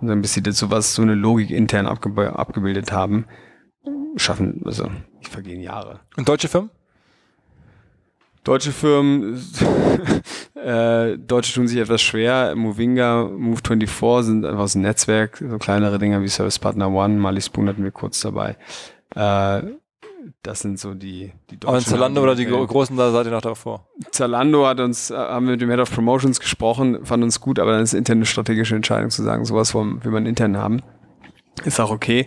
Und 0.00 0.08
dann 0.08 0.20
bis 0.20 0.34
sie 0.34 0.42
das 0.42 0.58
sowas, 0.58 0.94
so 0.94 1.02
eine 1.02 1.14
Logik 1.14 1.50
intern 1.50 1.86
abge 1.86 2.36
abgebildet 2.36 2.92
haben, 2.92 3.26
schaffen, 4.16 4.62
also 4.64 4.90
die 5.20 5.30
vergehen 5.30 5.60
Jahre. 5.60 6.00
Und 6.16 6.28
deutsche 6.28 6.48
Firmen? 6.48 6.70
Deutsche 8.44 8.72
Firmen, 8.72 9.34
äh, 10.54 11.18
Deutsche 11.18 11.52
tun 11.52 11.68
sich 11.68 11.78
etwas 11.78 12.00
schwer. 12.00 12.54
Movinga, 12.56 13.24
Move24 13.24 14.22
sind 14.22 14.46
einfach 14.46 14.68
so 14.68 14.78
ein 14.78 14.82
Netzwerk, 14.82 15.36
so 15.36 15.58
kleinere 15.58 15.98
Dinger 15.98 16.22
wie 16.22 16.28
Service 16.28 16.58
Partner 16.58 16.90
One, 16.90 17.16
Mali 17.16 17.42
Spoon 17.42 17.68
hatten 17.68 17.84
wir 17.84 17.90
kurz 17.90 18.20
dabei. 18.20 18.56
Äh, 19.14 19.62
das 20.42 20.60
sind 20.60 20.78
so 20.78 20.94
die, 20.94 21.32
die 21.50 21.58
deutschen. 21.58 21.68
Aber 21.68 21.80
Zalando 21.80 22.22
oder 22.22 22.34
die 22.34 22.46
großen, 22.46 22.96
da 22.96 23.10
seid 23.10 23.26
ihr 23.26 23.32
noch 23.32 23.42
davor? 23.42 23.86
Zalando 24.10 24.66
hat 24.66 24.80
uns, 24.80 25.10
äh, 25.10 25.16
haben 25.16 25.46
wir 25.46 25.52
mit 25.52 25.60
dem 25.60 25.70
Head 25.70 25.80
of 25.80 25.92
Promotions 25.92 26.40
gesprochen, 26.40 27.04
fand 27.04 27.22
uns 27.22 27.40
gut, 27.40 27.58
aber 27.58 27.72
dann 27.72 27.82
ist 27.82 27.92
interne 27.92 28.24
strategische 28.24 28.74
Entscheidung 28.74 29.10
zu 29.10 29.22
sagen, 29.22 29.44
sowas 29.44 29.74
will 29.74 30.10
man 30.10 30.26
intern 30.26 30.56
haben. 30.56 30.82
Ist 31.64 31.80
auch 31.80 31.90
okay. 31.90 32.26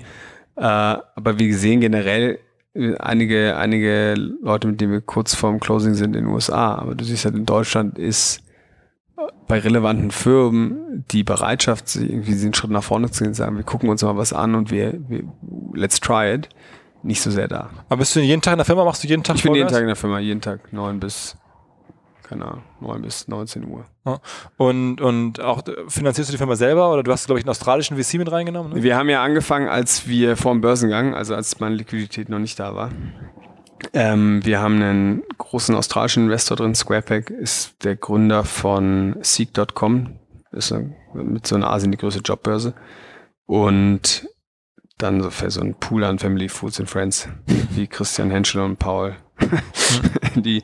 Äh, 0.55 0.61
aber 0.61 1.39
wie 1.39 1.47
gesehen, 1.47 1.79
generell 1.81 2.39
einige, 2.73 3.57
einige 3.57 4.13
Leute, 4.15 4.67
mit 4.67 4.81
denen 4.81 4.91
wir 4.91 5.01
kurz 5.01 5.35
vorm 5.35 5.59
Closing 5.59 5.93
sind 5.93 6.15
in 6.15 6.25
den 6.25 6.33
USA. 6.33 6.75
Aber 6.75 6.95
du 6.95 7.03
siehst 7.03 7.25
halt, 7.25 7.35
in 7.35 7.45
Deutschland 7.45 7.97
ist 7.97 8.43
bei 9.47 9.59
relevanten 9.59 10.11
Firmen 10.11 11.05
die 11.11 11.23
Bereitschaft, 11.23 11.95
irgendwie 11.95 12.35
den 12.35 12.53
Schritt 12.53 12.71
nach 12.71 12.83
vorne 12.83 13.11
zu 13.11 13.23
gehen, 13.23 13.33
sagen, 13.33 13.57
wir 13.57 13.63
gucken 13.63 13.89
uns 13.89 14.01
mal 14.01 14.17
was 14.17 14.33
an 14.33 14.55
und 14.55 14.71
wir, 14.71 14.99
wir 15.09 15.23
let's 15.73 15.99
try 15.99 16.33
it, 16.33 16.49
nicht 17.03 17.21
so 17.21 17.31
sehr 17.31 17.47
da. 17.47 17.69
Aber 17.89 17.97
bist 17.97 18.15
du 18.15 18.21
jeden 18.21 18.41
Tag 18.41 18.53
in 18.53 18.57
der 18.59 18.65
Firma? 18.65 18.85
Machst 18.85 19.03
du 19.03 19.07
jeden 19.07 19.23
Tag 19.23 19.35
Ich 19.35 19.43
bin 19.43 19.55
jeden 19.55 19.67
Tag 19.67 19.81
in 19.81 19.87
der 19.87 19.95
Firma, 19.95 20.19
jeden 20.19 20.41
Tag 20.41 20.71
neun 20.71 20.99
bis 20.99 21.35
keine 22.31 22.45
Ahnung, 22.45 22.63
9 22.79 23.01
bis 23.01 23.27
19 23.27 23.67
Uhr. 23.67 23.85
Und, 24.55 25.01
und 25.01 25.41
auch 25.41 25.63
finanzierst 25.89 26.29
du 26.29 26.31
die 26.31 26.37
Firma 26.37 26.55
selber 26.55 26.93
oder 26.93 27.03
du 27.03 27.11
hast, 27.11 27.25
glaube 27.25 27.39
ich, 27.39 27.45
einen 27.45 27.49
australischen 27.49 28.01
VC 28.01 28.13
mit 28.13 28.31
reingenommen? 28.31 28.71
Ne? 28.71 28.83
Wir 28.83 28.95
haben 28.95 29.09
ja 29.09 29.21
angefangen, 29.21 29.67
als 29.67 30.07
wir 30.07 30.37
vor 30.37 30.53
dem 30.53 30.61
Börsengang, 30.61 31.13
also 31.13 31.35
als 31.35 31.59
meine 31.59 31.75
Liquidität 31.75 32.29
noch 32.29 32.39
nicht 32.39 32.57
da 32.57 32.73
war. 32.73 32.89
Ähm, 33.91 34.45
wir 34.45 34.61
haben 34.61 34.75
einen 34.75 35.23
großen 35.39 35.75
australischen 35.75 36.23
Investor 36.23 36.55
drin, 36.55 36.73
Squarepack 36.73 37.31
ist 37.31 37.83
der 37.83 37.97
Gründer 37.97 38.45
von 38.45 39.17
Seek.com, 39.19 40.17
ist 40.53 40.73
mit 41.13 41.45
so 41.45 41.55
einer 41.55 41.69
Asien 41.69 41.91
die 41.91 41.97
größte 41.97 42.21
Jobbörse. 42.21 42.75
Und 43.45 44.25
dann 44.97 45.21
so 45.21 45.31
für 45.31 45.51
so 45.51 45.59
ein 45.59 45.75
Pool 45.75 46.05
an 46.05 46.17
Family 46.17 46.47
Foods 46.47 46.79
and 46.79 46.89
Friends, 46.89 47.27
wie 47.71 47.87
Christian 47.87 48.31
Henschel 48.31 48.61
und 48.61 48.79
Paul, 48.79 49.17
die 50.35 50.63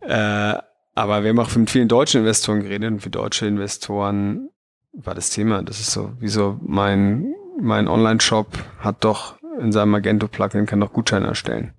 äh, 0.00 0.54
aber 0.98 1.22
wir 1.22 1.30
haben 1.30 1.38
auch 1.38 1.54
mit 1.54 1.70
vielen 1.70 1.88
deutschen 1.88 2.20
Investoren 2.20 2.60
geredet 2.60 2.90
und 2.90 3.00
für 3.00 3.10
deutsche 3.10 3.46
Investoren 3.46 4.50
war 4.92 5.14
das 5.14 5.30
Thema. 5.30 5.62
Das 5.62 5.80
ist 5.80 5.92
so, 5.92 6.12
wieso 6.18 6.58
mein, 6.60 7.34
mein 7.60 7.86
Online-Shop 7.88 8.48
hat 8.80 9.04
doch 9.04 9.36
in 9.60 9.72
seinem 9.72 9.90
Magento-Plugin 9.90 10.66
kann 10.66 10.80
doch 10.80 10.92
Gutscheine 10.92 11.26
erstellen. 11.26 11.72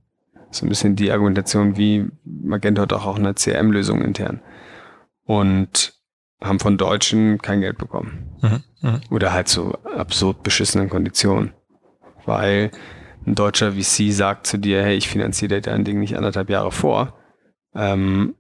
So 0.52 0.66
ein 0.66 0.70
bisschen 0.70 0.96
die 0.96 1.12
Argumentation, 1.12 1.78
wie 1.78 2.10
Magento 2.24 2.82
hat 2.82 2.94
auch, 2.94 3.06
auch 3.06 3.18
eine 3.18 3.34
CRM-Lösung 3.34 4.02
intern. 4.02 4.42
Und 5.26 5.94
haben 6.42 6.60
von 6.60 6.78
Deutschen 6.78 7.40
kein 7.40 7.62
Geld 7.62 7.78
bekommen. 7.78 8.38
Mhm, 8.42 8.64
mh. 8.82 9.02
Oder 9.12 9.34
halt 9.34 9.50
so 9.50 9.74
absurd 9.84 10.44
beschissenen 10.44 10.90
Konditionen. 10.90 11.54
Weil 12.26 12.72
ein 13.26 13.36
deutscher 13.36 13.74
VC 13.74 14.12
sagt 14.12 14.48
zu 14.48 14.58
dir, 14.58 14.82
hey, 14.82 14.96
ich 14.96 15.10
finanziere 15.10 15.56
dir 15.56 15.62
dein 15.62 15.84
Ding 15.84 16.00
nicht 16.00 16.16
anderthalb 16.16 16.50
Jahre 16.50 16.72
vor. 16.72 17.14
Ähm, 17.76 18.36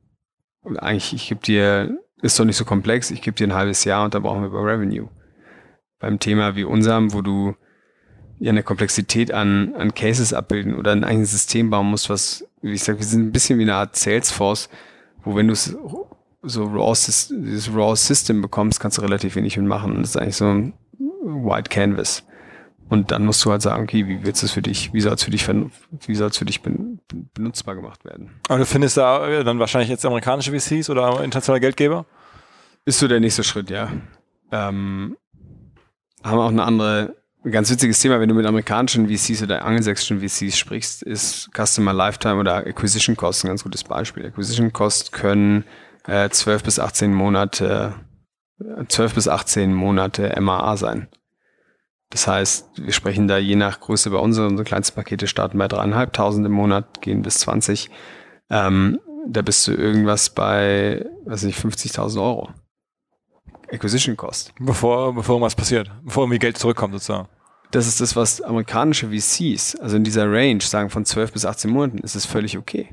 eigentlich, 0.78 1.14
ich 1.14 1.30
gebe 1.30 1.42
dir, 1.42 1.98
ist 2.22 2.40
doch 2.40 2.46
nicht 2.46 2.58
so 2.58 2.66
komplex, 2.66 3.12
ich 3.12 3.22
gebe 3.22 3.36
dir 3.36 3.48
ein 3.48 3.54
halbes 3.54 3.84
Jahr 3.84 4.06
und 4.06 4.14
dann 4.14 4.24
brauchen 4.24 4.42
wir 4.42 4.48
über 4.48 4.64
Revenue. 4.64 5.10
Beim 6.00 6.20
Thema 6.20 6.56
wie 6.56 6.64
unserem, 6.64 7.14
wo 7.14 7.22
du 7.22 7.56
ja 8.40 8.52
eine 8.52 8.64
Komplexität 8.64 9.34
an, 9.34 9.76
an 9.76 9.94
Cases 9.94 10.34
abbilden 10.34 10.76
oder 10.76 10.92
ein 10.92 11.04
eigenes 11.04 11.32
System 11.32 11.70
bauen 11.70 11.88
musst, 11.88 12.10
was, 12.10 12.46
wie 12.62 12.74
ich 12.74 12.84
sage, 12.84 13.00
wir 13.00 13.06
sind 13.06 13.28
ein 13.28 13.32
bisschen 13.32 13.60
wie 13.60 13.64
eine 13.64 13.76
Art 13.76 13.96
Salesforce, 13.96 14.70
wo 15.24 15.36
wenn 15.36 15.48
du 15.48 15.56
so 15.56 16.64
raw, 16.66 16.94
dieses 16.94 17.74
raw 17.74 17.96
System 17.96 18.42
bekommst, 18.42 18.80
kannst 18.80 18.98
du 18.98 19.02
relativ 19.02 19.36
wenig 19.36 19.58
mitmachen. 19.58 19.92
Und 19.92 20.02
das 20.02 20.12
ist 20.12 20.18
eigentlich 20.18 20.38
so 20.38 20.46
ein 20.46 20.74
White 21.00 21.70
Canvas. 21.70 22.24
Und 22.90 23.12
dann 23.12 23.26
musst 23.26 23.44
du 23.46 23.52
halt 23.52 23.62
sagen, 23.62 23.84
okay, 23.84 24.08
wie 24.08 24.24
willst 24.24 24.42
du 24.42 24.48
es 24.48 24.52
für 24.52 24.62
dich, 24.62 24.94
wie 24.94 25.02
soll 25.02 25.14
es 25.14 25.24
für 25.24 25.32
dich, 25.32 25.48
wie 25.48 26.16
soll 26.16 26.30
es 26.30 26.38
für 26.38 26.46
dich 26.46 26.62
benutzbar 27.40 27.76
gemacht 27.76 28.06
werden? 28.06 28.30
Aber 28.48 28.60
du 28.60 28.66
findest 28.66 28.98
da 28.98 29.28
äh, 29.28 29.44
dann 29.44 29.60
wahrscheinlich 29.60 29.90
jetzt 29.90 30.06
amerikanische 30.06 30.52
VCs 30.52 30.90
oder 30.90 31.24
internationale 31.24 31.60
Geldgeber? 31.60 32.06
Ist 32.86 33.00
so 33.00 33.08
der 33.08 33.20
nächste 33.20 33.44
Schritt, 33.44 33.70
ja. 33.70 33.92
Ähm, 34.52 35.18
haben 36.24 36.40
auch 36.40 36.50
eine 36.50 36.64
andere, 36.64 37.16
ein 37.44 37.52
ganz 37.52 37.72
witziges 37.72 38.00
Thema, 38.00 38.20
wenn 38.20 38.30
du 38.30 38.36
mit 38.36 38.46
amerikanischen 38.46 39.08
VCs 39.08 39.44
oder 39.44 39.64
angelsächsischen 39.64 40.20
VCs 40.20 40.58
sprichst, 40.58 41.04
ist 41.04 41.50
Customer 41.56 41.94
Lifetime 41.94 42.36
oder 42.36 42.58
Acquisition 42.68 43.16
Cost 43.16 43.44
ein 43.44 43.50
ganz 43.50 43.64
gutes 43.64 43.84
Beispiel. 43.84 44.26
Acquisition 44.26 44.74
Cost 44.74 45.12
können 45.12 45.64
äh, 46.08 46.30
12 46.30 46.64
bis 46.64 46.80
18 46.80 47.14
Monate, 47.14 47.96
12 48.88 49.14
bis 49.16 49.28
18 49.28 49.74
Monate 49.74 50.36
MAA 50.40 50.78
sein. 50.78 51.08
Das 52.10 52.28
heißt, 52.28 52.72
wir 52.78 52.94
sprechen 52.94 53.28
da 53.28 53.38
je 53.38 53.56
nach 53.56 53.80
Größe 53.80 54.10
bei 54.10 54.18
uns, 54.18 54.38
unsere 54.38 54.64
kleinsten 54.64 54.96
Pakete 54.96 55.28
starten 55.28 55.58
bei 55.58 55.68
dreieinhalbtausend 55.68 56.46
im 56.46 56.52
Monat, 56.52 57.02
gehen 57.02 57.22
bis 57.22 57.40
20. 57.40 57.90
Ähm, 58.50 59.00
da 59.28 59.42
bist 59.44 59.68
du 59.68 59.74
irgendwas 59.74 60.32
bei, 60.32 61.06
weiß 61.26 61.44
nicht, 61.44 61.60
50.000 61.60 62.20
Euro. 62.20 62.50
Acquisition 63.72 64.18
Cost. 64.18 64.54
Bevor, 64.60 65.14
bevor 65.14 65.36
irgendwas 65.36 65.54
passiert, 65.54 65.92
bevor 66.04 66.24
irgendwie 66.24 66.40
Geld 66.40 66.58
zurückkommt 66.58 66.94
sozusagen. 66.94 67.28
Das 67.72 67.86
ist 67.86 68.02
das, 68.02 68.16
was 68.16 68.42
amerikanische 68.42 69.10
VCs, 69.10 69.76
also 69.76 69.96
in 69.96 70.04
dieser 70.04 70.32
Range, 70.32 70.62
sagen 70.62 70.90
von 70.90 71.06
12 71.06 71.34
bis 71.34 71.46
18 71.46 71.70
Monaten, 71.70 72.00
ist 72.00 72.16
es 72.16 72.26
völlig 72.26 72.58
okay. 72.58 72.90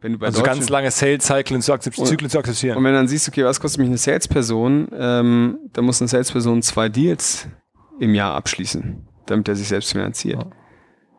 Wenn 0.00 0.12
du 0.12 0.18
bei 0.18 0.26
also 0.26 0.44
ganz 0.44 0.68
lange 0.68 0.92
Sales-Zyklen 0.92 1.62
zu, 1.62 1.76
Zyklen 1.78 2.30
zu 2.30 2.38
akzeptieren. 2.38 2.76
Und 2.76 2.84
wenn 2.84 2.94
dann 2.94 3.08
siehst, 3.08 3.26
okay, 3.26 3.44
was 3.44 3.58
kostet 3.58 3.80
mich 3.80 3.88
eine 3.88 3.98
Salesperson, 3.98 4.88
ähm, 4.96 5.58
dann 5.72 5.84
muss 5.84 6.00
eine 6.00 6.08
Salesperson 6.08 6.62
zwei 6.62 6.88
Deals 6.88 7.48
im 8.00 8.14
Jahr 8.14 8.34
abschließen, 8.34 9.06
damit 9.26 9.48
er 9.48 9.56
sich 9.56 9.68
selbst 9.68 9.92
finanziert. 9.92 10.42
Ja. 10.42 10.50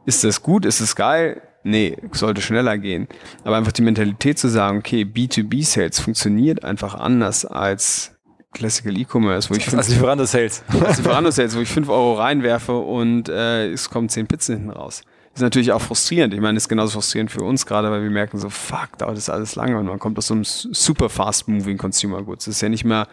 Ist 0.05 0.23
das 0.23 0.41
gut? 0.41 0.65
Ist 0.65 0.81
das 0.81 0.95
geil? 0.95 1.41
Nee, 1.63 1.97
sollte 2.11 2.41
schneller 2.41 2.77
gehen. 2.77 3.07
Aber 3.43 3.57
einfach 3.57 3.71
die 3.71 3.81
Mentalität 3.81 4.37
zu 4.37 4.49
sagen, 4.49 4.77
okay, 4.77 5.01
B2B-Sales 5.01 5.99
funktioniert 5.99 6.63
einfach 6.63 6.93
anders 6.93 7.43
als 7.43 8.15
Classical 8.53 8.95
E-Commerce, 8.95 9.49
wo 9.49 9.55
ich 9.55 9.65
fünf, 9.65 9.77
als 9.77 9.89
Lieferando-Sales. 9.89 10.63
als 10.85 10.97
Lieferando-Sales, 10.97 11.55
wo 11.55 11.61
ich 11.61 11.69
fünf 11.69 11.89
Euro 11.89 12.13
reinwerfe 12.13 12.77
und 12.77 13.29
äh, 13.29 13.71
es 13.71 13.89
kommen 13.89 14.09
zehn 14.09 14.27
Pizzen 14.27 14.57
hinten 14.57 14.69
raus. 14.69 15.01
ist 15.33 15.41
natürlich 15.41 15.71
auch 15.71 15.81
frustrierend. 15.81 16.35
Ich 16.35 16.39
meine, 16.39 16.55
ist 16.55 16.69
genauso 16.69 16.93
frustrierend 16.93 17.31
für 17.31 17.43
uns 17.43 17.65
gerade, 17.65 17.89
weil 17.89 18.03
wir 18.03 18.11
merken 18.11 18.37
so, 18.37 18.49
fuck, 18.49 18.97
dauert 18.99 19.17
das 19.17 19.29
alles 19.29 19.55
lange 19.55 19.77
und 19.79 19.87
man 19.87 19.97
kommt 19.97 20.19
aus 20.19 20.27
so 20.27 20.35
einem 20.35 20.43
super 20.43 21.09
fast 21.09 21.47
moving 21.47 21.77
Consumer 21.77 22.21
Goods. 22.21 22.45
Das 22.45 22.55
ist 22.55 22.61
ja 22.61 22.69
nicht 22.69 22.85
mehr 22.85 23.07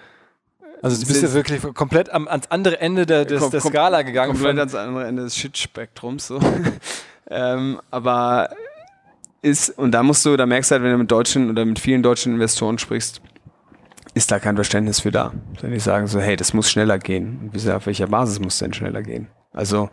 also 0.83 1.01
du 1.01 1.07
bist 1.07 1.23
ja 1.23 1.33
wirklich 1.33 1.63
komplett 1.75 2.11
am, 2.11 2.27
ans 2.27 2.51
andere 2.51 2.81
Ende 2.81 3.07
der, 3.07 3.25
des, 3.25 3.49
der 3.51 3.61
Skala 3.61 4.03
gegangen. 4.03 4.33
Komplett 4.33 4.59
ans 4.59 4.75
andere 4.75 5.07
Ende 5.07 5.23
des 5.23 5.37
Shit-Spektrums. 5.37 6.27
So. 6.27 6.41
ähm, 7.31 7.81
aber 7.91 8.51
ist, 9.43 9.71
und 9.71 9.93
da 9.93 10.03
musst 10.03 10.25
du, 10.27 10.37
da 10.37 10.47
merkst 10.47 10.71
du 10.71 10.75
halt, 10.75 10.85
wenn 10.85 10.93
du 10.93 10.99
mit 10.99 11.11
deutschen 11.11 11.51
oder 11.51 11.65
mit 11.65 11.79
vielen 11.79 12.03
deutschen 12.03 12.35
Investoren 12.35 12.79
sprichst, 12.79 13.21
ist 14.15 14.31
da 14.31 14.39
kein 14.39 14.57
Verständnis 14.57 15.01
für 15.01 15.11
da. 15.11 15.33
Wenn 15.61 15.73
die 15.73 15.81
sagen 15.81 16.07
so, 16.07 16.21
hey, 16.21 16.37
das 16.37 16.53
muss 16.53 16.71
schneller 16.71 16.99
gehen. 16.99 17.51
Und 17.53 17.71
auf 17.71 17.87
welcher 17.87 18.09
Basis 18.09 18.41
muss 18.41 18.59
denn 18.59 18.75
schneller 18.75 19.03
gehen? 19.03 19.29
Also, 19.53 19.89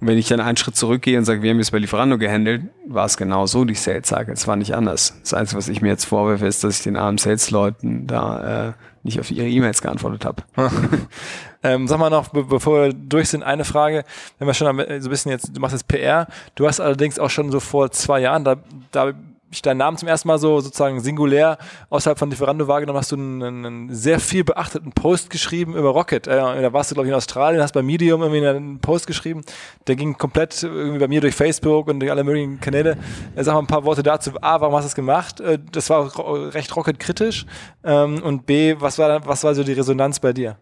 und 0.00 0.08
wenn 0.08 0.18
ich 0.18 0.28
dann 0.28 0.40
einen 0.40 0.56
Schritt 0.56 0.76
zurückgehe 0.76 1.16
und 1.16 1.24
sage, 1.24 1.42
wir 1.42 1.50
haben 1.50 1.58
es 1.58 1.70
bei 1.70 1.78
Lieferando 1.78 2.18
gehandelt, 2.18 2.62
war 2.86 3.06
es 3.06 3.16
genau 3.16 3.46
so, 3.46 3.64
die 3.64 3.74
Sales 3.74 4.08
sage. 4.08 4.32
Es 4.32 4.46
war 4.46 4.56
nicht 4.56 4.74
anders. 4.74 5.18
Das 5.22 5.32
Einzige, 5.32 5.58
was 5.58 5.68
ich 5.68 5.80
mir 5.80 5.88
jetzt 5.88 6.04
vorwerfe, 6.04 6.46
ist, 6.46 6.62
dass 6.64 6.78
ich 6.78 6.84
den 6.84 6.96
armen 6.96 7.16
Sales-Leuten 7.16 8.06
da 8.06 8.68
äh, 8.68 8.72
nicht 9.02 9.20
auf 9.20 9.30
ihre 9.30 9.48
E-Mails 9.48 9.80
geantwortet 9.80 10.26
habe. 10.26 10.42
ähm, 11.62 11.88
sag 11.88 11.98
mal 11.98 12.10
noch, 12.10 12.28
be 12.28 12.44
bevor 12.44 12.82
wir 12.82 12.92
durch 12.92 13.30
sind, 13.30 13.42
eine 13.42 13.64
Frage. 13.64 14.04
Wenn 14.38 14.46
wir 14.46 14.54
schon 14.54 14.66
so 14.76 14.82
ein 14.82 15.10
bisschen 15.10 15.30
jetzt, 15.30 15.56
du 15.56 15.60
machst 15.60 15.72
jetzt 15.72 15.88
PR, 15.88 16.26
du 16.56 16.66
hast 16.66 16.80
allerdings 16.80 17.18
auch 17.18 17.30
schon 17.30 17.50
so 17.50 17.60
vor 17.60 17.90
zwei 17.90 18.20
Jahren, 18.20 18.44
da, 18.44 18.56
da 18.90 19.14
ich 19.56 19.62
deinen 19.62 19.78
Namen 19.78 19.96
zum 19.96 20.08
ersten 20.08 20.28
Mal 20.28 20.38
so 20.38 20.60
sozusagen 20.60 21.00
singulär 21.00 21.58
außerhalb 21.90 22.18
von 22.18 22.30
Lieferando 22.30 22.68
wahrgenommen, 22.68 22.98
hast 22.98 23.12
du 23.12 23.16
einen, 23.16 23.42
einen 23.42 23.94
sehr 23.94 24.20
viel 24.20 24.44
beachteten 24.44 24.92
Post 24.92 25.30
geschrieben 25.30 25.74
über 25.74 25.90
Rocket. 25.90 26.26
Äh, 26.26 26.36
da 26.36 26.72
warst 26.72 26.90
du, 26.90 26.94
glaube 26.94 27.08
ich, 27.08 27.10
in 27.10 27.16
Australien, 27.16 27.62
hast 27.62 27.72
bei 27.72 27.82
Medium 27.82 28.22
irgendwie 28.22 28.46
einen 28.46 28.78
Post 28.78 29.06
geschrieben. 29.06 29.42
Der 29.86 29.96
ging 29.96 30.16
komplett 30.16 30.62
irgendwie 30.62 30.98
bei 30.98 31.08
mir 31.08 31.20
durch 31.20 31.34
Facebook 31.34 31.88
und 31.88 32.00
durch 32.00 32.10
alle 32.10 32.24
möglichen 32.24 32.60
Kanäle. 32.60 32.96
Äh, 33.34 33.44
sag 33.44 33.54
mal 33.54 33.60
ein 33.60 33.66
paar 33.66 33.84
Worte 33.84 34.02
dazu. 34.02 34.30
A, 34.40 34.60
warum 34.60 34.74
hast 34.74 34.84
du 34.84 34.88
das 34.88 34.94
gemacht? 34.94 35.40
Äh, 35.40 35.58
das 35.72 35.90
war 35.90 36.12
recht 36.54 36.74
Rocket-kritisch. 36.74 37.46
Ähm, 37.84 38.22
und 38.22 38.46
B, 38.46 38.76
was 38.78 38.98
war, 38.98 39.26
was 39.26 39.44
war 39.44 39.54
so 39.54 39.64
die 39.64 39.72
Resonanz 39.72 40.20
bei 40.20 40.32
dir? 40.32 40.56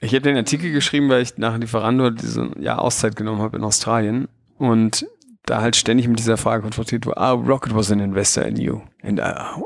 Ich 0.00 0.12
habe 0.12 0.22
den 0.22 0.36
Artikel 0.36 0.72
geschrieben, 0.72 1.08
weil 1.08 1.22
ich 1.22 1.38
nach 1.38 1.56
Lieferando 1.58 2.10
diese 2.10 2.50
Jahr 2.58 2.80
Auszeit 2.80 3.16
genommen 3.16 3.42
habe 3.42 3.56
in 3.56 3.64
Australien. 3.64 4.28
Und 4.58 5.06
da 5.48 5.62
halt 5.62 5.76
ständig 5.76 6.08
mit 6.08 6.18
dieser 6.18 6.36
Frage 6.36 6.62
konfrontiert 6.62 7.06
war, 7.06 7.16
ah, 7.16 7.32
Rocket 7.32 7.74
was 7.74 7.90
an 7.90 8.00
investor 8.00 8.44
in 8.44 8.56
you. 8.56 8.80
And 9.02 9.18
uh, 9.20 9.62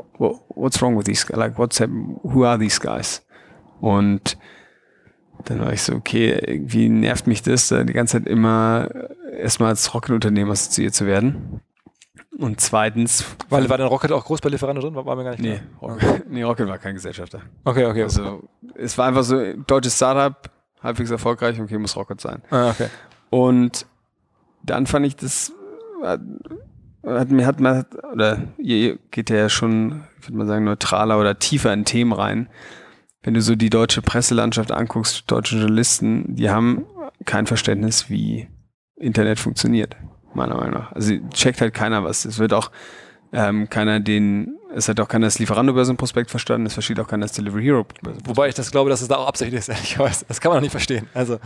what's 0.55 0.81
wrong 0.81 0.97
with 0.97 1.05
these 1.05 1.25
guys? 1.25 1.37
Like, 1.37 1.57
what's 1.57 1.79
who 1.79 2.45
are 2.45 2.57
these 2.57 2.79
guys? 2.79 3.25
Und 3.81 4.37
dann 5.45 5.59
war 5.59 5.73
ich 5.73 5.81
so, 5.81 5.93
okay, 5.93 6.39
irgendwie 6.45 6.87
nervt 6.87 7.27
mich 7.27 7.41
das, 7.41 7.67
die 7.67 7.93
ganze 7.93 8.19
Zeit 8.19 8.27
immer 8.27 8.89
erstmal 9.37 9.69
als 9.69 9.93
Rocket-Unternehmen 9.93 10.51
assoziiert 10.51 10.93
zu 10.93 11.05
werden. 11.05 11.59
Und 12.37 12.61
zweitens. 12.61 13.25
Weil 13.49 13.69
war 13.69 13.77
dann 13.77 13.87
Rocket 13.87 14.11
auch 14.13 14.23
groß 14.23 14.39
bei 14.39 14.49
Lieferando 14.49 14.81
drin? 14.81 14.95
War, 14.95 15.05
war 15.05 15.15
mir 15.15 15.23
gar 15.23 15.31
nicht 15.31 15.41
nee, 15.41 15.59
Rocket, 15.81 16.27
nee, 16.29 16.43
Rocket 16.43 16.67
war 16.67 16.77
kein 16.77 16.95
Gesellschafter. 16.95 17.41
Okay, 17.65 17.85
okay. 17.85 18.03
Also, 18.03 18.47
es 18.75 18.97
war 18.97 19.07
einfach 19.07 19.23
so, 19.23 19.53
deutsches 19.67 19.97
Startup, 19.97 20.49
halbwegs 20.81 21.11
erfolgreich, 21.11 21.59
okay, 21.59 21.77
muss 21.77 21.95
Rocket 21.95 22.21
sein. 22.21 22.41
Ah, 22.49 22.69
okay. 22.69 22.87
Und 23.29 23.85
dann 24.63 24.87
fand 24.87 25.05
ich 25.05 25.17
das 25.17 25.51
hat, 26.03 27.31
mir 27.31 27.45
hat 27.45 27.59
man, 27.59 27.85
oder 28.11 28.41
ihr 28.57 28.97
geht 29.11 29.29
ja 29.29 29.49
schon, 29.49 30.03
würde 30.21 30.37
man 30.37 30.47
sagen, 30.47 30.65
neutraler 30.65 31.19
oder 31.19 31.39
tiefer 31.39 31.73
in 31.73 31.85
Themen 31.85 32.13
rein. 32.13 32.49
Wenn 33.23 33.33
du 33.33 33.41
so 33.41 33.55
die 33.55 33.69
deutsche 33.69 34.01
Presselandschaft 34.01 34.71
anguckst, 34.71 35.23
deutsche 35.27 35.55
Journalisten, 35.55 36.35
die 36.35 36.49
haben 36.49 36.85
kein 37.25 37.47
Verständnis, 37.47 38.09
wie 38.09 38.47
Internet 38.95 39.39
funktioniert, 39.39 39.95
meiner 40.33 40.55
Meinung 40.55 40.73
nach. 40.73 40.91
Also 40.91 41.13
checkt 41.33 41.61
halt 41.61 41.73
keiner 41.73 42.03
was. 42.03 42.25
Es 42.25 42.39
wird 42.39 42.53
auch 42.53 42.69
ähm, 43.33 43.67
keiner 43.69 43.99
den, 43.99 44.55
es 44.75 44.87
hat 44.87 44.99
auch 44.99 45.07
keiner 45.07 45.25
das 45.25 45.39
Lieferando-Börsenprospekt 45.39 46.29
verstanden, 46.29 46.67
es 46.67 46.73
versteht 46.73 46.99
auch 46.99 47.07
keiner 47.07 47.25
das 47.25 47.31
Delivery 47.31 47.63
Hero. 47.63 47.85
Wobei 48.25 48.49
ich 48.49 48.55
das 48.55 48.69
glaube, 48.69 48.91
dass 48.91 49.01
es 49.01 49.07
da 49.07 49.15
auch 49.15 49.27
absichtlich 49.27 49.59
ist, 49.59 49.69
ehrlicherweise. 49.69 50.25
Das 50.27 50.39
kann 50.39 50.49
man 50.49 50.59
auch 50.59 50.61
nicht 50.61 50.71
verstehen. 50.71 51.07
Also, 51.15 51.39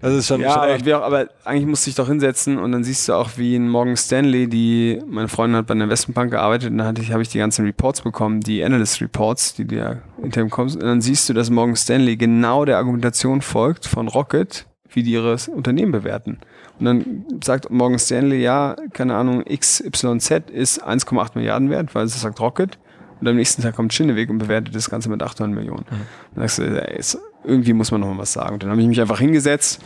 das 0.00 0.14
ist 0.14 0.26
schon, 0.26 0.40
ja, 0.40 0.52
schon 0.52 0.88
aber, 0.88 0.98
auch, 0.98 1.02
aber 1.02 1.28
eigentlich 1.44 1.66
musste 1.66 1.90
ich 1.90 1.96
doch 1.96 2.08
hinsetzen 2.08 2.58
und 2.58 2.72
dann 2.72 2.82
siehst 2.82 3.08
du 3.08 3.12
auch, 3.12 3.30
wie 3.36 3.56
in 3.56 3.68
Morgan 3.68 3.96
Stanley, 3.96 4.48
die, 4.48 5.02
meine 5.06 5.28
Freundin 5.28 5.58
hat 5.58 5.66
bei 5.66 5.72
einer 5.72 5.84
Investmentbank 5.84 6.30
gearbeitet 6.30 6.70
und 6.70 6.78
dann 6.78 6.86
hatte 6.86 7.02
ich, 7.02 7.12
habe 7.12 7.22
ich 7.22 7.28
die 7.28 7.38
ganzen 7.38 7.66
Reports 7.66 8.00
bekommen, 8.00 8.40
die 8.40 8.64
Analyst 8.64 9.02
Reports, 9.02 9.54
die 9.54 9.66
dir 9.66 10.02
intern 10.22 10.48
kommen. 10.48 10.72
Und 10.72 10.82
dann 10.82 11.02
siehst 11.02 11.28
du, 11.28 11.34
dass 11.34 11.50
Morgan 11.50 11.76
Stanley 11.76 12.16
genau 12.16 12.64
der 12.64 12.78
Argumentation 12.78 13.42
folgt 13.42 13.86
von 13.86 14.08
Rocket, 14.08 14.66
wie 14.88 15.02
die 15.02 15.12
ihre 15.12 15.36
Unternehmen 15.54 15.92
bewerten. 15.92 16.38
Und 16.78 16.86
dann 16.86 17.24
sagt 17.42 17.70
Morgan 17.70 17.98
Stanley, 17.98 18.42
ja, 18.42 18.76
keine 18.92 19.14
Ahnung, 19.14 19.44
XYZ 19.44 20.50
ist 20.52 20.84
1,8 20.84 21.30
Milliarden 21.34 21.70
wert, 21.70 21.94
weil 21.94 22.06
es 22.06 22.20
sagt 22.20 22.40
Rocket. 22.40 22.78
Und 23.20 23.28
am 23.28 23.36
nächsten 23.36 23.62
Tag 23.62 23.76
kommt 23.76 23.94
Schinneweg 23.94 24.28
und 24.28 24.38
bewertet 24.38 24.74
das 24.74 24.90
Ganze 24.90 25.08
mit 25.08 25.22
800 25.22 25.56
Millionen. 25.56 25.86
Mhm. 25.88 26.34
Dann 26.34 26.48
sagst 26.48 26.58
du, 26.58 26.64
ey, 26.64 27.00
irgendwie 27.44 27.72
muss 27.72 27.90
man 27.90 28.00
noch 28.00 28.08
mal 28.08 28.18
was 28.18 28.32
sagen. 28.32 28.54
Und 28.54 28.62
dann 28.62 28.70
habe 28.70 28.80
ich 28.80 28.88
mich 28.88 29.00
einfach 29.00 29.20
hingesetzt 29.20 29.80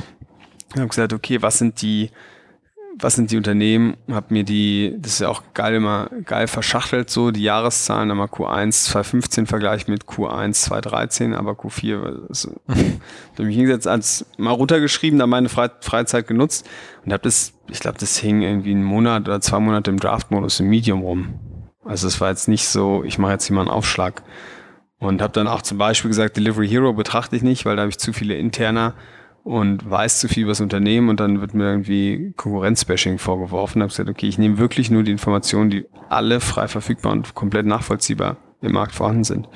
und 0.72 0.80
habe 0.80 0.89
gesagt, 0.89 1.12
okay, 1.12 1.43
was 1.43 1.59
sind 1.59 1.82
die 1.82 2.11
was 3.01 3.14
sind 3.14 3.30
die 3.30 3.36
Unternehmen, 3.36 3.96
habe 4.11 4.34
mir 4.34 4.44
die, 4.44 4.96
das 4.99 5.14
ist 5.14 5.18
ja 5.20 5.28
auch 5.28 5.42
geil 5.55 5.74
immer 5.74 6.11
geil 6.24 6.46
verschachtelt 6.46 7.11
so, 7.11 7.30
die 7.30 7.42
Jahreszahlen, 7.42 8.11
einmal 8.11 8.26
Q1 8.26 8.84
2015 8.84 9.46
Vergleich 9.46 9.88
mit 9.88 10.05
Q1 10.05 10.53
2013, 10.53 11.34
aber 11.34 11.53
Q4, 11.53 12.28
also, 12.28 12.61
da 13.36 13.42
mich 13.42 13.57
hingesetzt, 13.57 13.86
als 13.86 14.26
mal 14.36 14.51
runtergeschrieben, 14.51 15.18
da 15.18 15.26
meine 15.26 15.49
Fre 15.49 15.70
Freizeit 15.80 16.26
genutzt 16.26 16.68
und 17.05 17.12
habe 17.12 17.22
das, 17.22 17.53
ich 17.68 17.80
glaube, 17.80 17.99
das 17.99 18.18
hing 18.18 18.42
irgendwie 18.42 18.72
einen 18.72 18.84
Monat 18.84 19.28
oder 19.28 19.40
zwei 19.40 19.61
Monate 19.61 19.90
im 19.90 19.99
Draft-Modus 19.99 20.61
im 20.61 20.68
Medium 20.68 21.03
rum. 21.03 21.38
Also 21.84 22.07
es 22.07 22.20
war 22.20 22.30
jetzt 22.30 22.49
nicht 22.49 22.68
so, 22.68 23.05
ich 23.05 23.18
mache 23.18 23.32
jetzt 23.32 23.46
hier 23.46 23.55
mal 23.55 23.62
einen 23.62 23.70
Aufschlag. 23.70 24.22
Und 25.01 25.22
habe 25.22 25.32
dann 25.32 25.46
auch 25.46 25.62
zum 25.62 25.78
Beispiel 25.78 26.09
gesagt, 26.09 26.36
Delivery 26.36 26.68
Hero 26.68 26.92
betrachte 26.92 27.36
ich 27.36 27.42
nicht, 27.42 27.64
weil 27.64 27.76
da 27.76 27.82
habe 27.82 27.90
ich 27.90 27.99
zu 27.99 28.12
viele 28.12 28.34
interner 28.34 28.94
und 29.49 29.88
weiß 29.88 30.20
zu 30.20 30.28
viel 30.28 30.42
über 30.42 30.51
das 30.51 30.61
Unternehmen 30.61 31.09
und 31.09 31.20
dann 31.20 31.40
wird 31.40 31.55
mir 31.55 31.70
irgendwie 31.70 32.34
Konkurrenzbashing 32.36 33.16
vorgeworfen. 33.16 33.80
Da 33.80 33.84
habe 33.84 33.90
gesagt, 33.90 34.11
okay, 34.11 34.28
ich 34.28 34.36
nehme 34.36 34.59
wirklich 34.59 34.90
nur 34.90 35.05
die 35.05 35.11
Informationen, 35.11 35.70
die 35.70 35.86
alle 36.11 36.40
frei 36.40 36.68
verfügbar 36.68 37.12
und 37.12 37.34
komplett 37.34 37.64
nachvollziehbar 37.64 38.36
im 38.61 38.72
Markt 38.72 38.92
vorhanden 38.92 39.24
sind. 39.24 39.49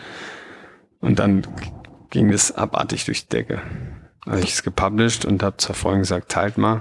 Und 1.01 1.19
dann 1.19 1.47
ging 2.09 2.31
das 2.31 2.53
abartig 2.53 3.05
durch 3.05 3.27
die 3.27 3.37
Decke. 3.37 3.61
Also 4.25 4.43
ich 4.43 4.55
es 4.55 4.63
gepublished 4.63 5.27
und 5.27 5.43
habe 5.43 5.59
zur 5.59 5.75
Freundin 5.75 6.01
gesagt, 6.01 6.31
teilt 6.31 6.57
mal. 6.57 6.81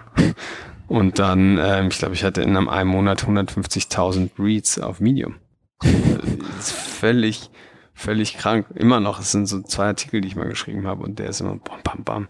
Und 0.88 1.20
dann, 1.20 1.59
ähm, 1.62 1.89
ich 1.89 1.97
glaube, 1.97 2.14
ich 2.14 2.24
hatte 2.24 2.41
in 2.41 2.55
einem 2.55 2.88
Monat 2.88 3.26
150.000 3.26 4.30
Reads 4.39 4.80
auf 4.80 5.01
Medium. 5.01 5.36
das 5.82 6.68
ist 6.68 6.72
völlig, 6.72 7.49
völlig 7.93 8.38
krank. 8.38 8.68
Immer 8.74 9.01
noch. 9.01 9.20
Es 9.20 9.34
sind 9.34 9.47
so 9.47 9.62
zwei 9.64 9.88
Artikel, 9.88 10.22
die 10.22 10.30
ich 10.30 10.38
mal 10.38 10.47
geschrieben 10.47 10.88
habe 10.88 11.03
und 11.03 11.20
der 11.20 11.28
ist 11.28 11.41
immer 11.41 11.57
bam, 11.57 11.80
bam, 11.84 12.03
bam. 12.05 12.28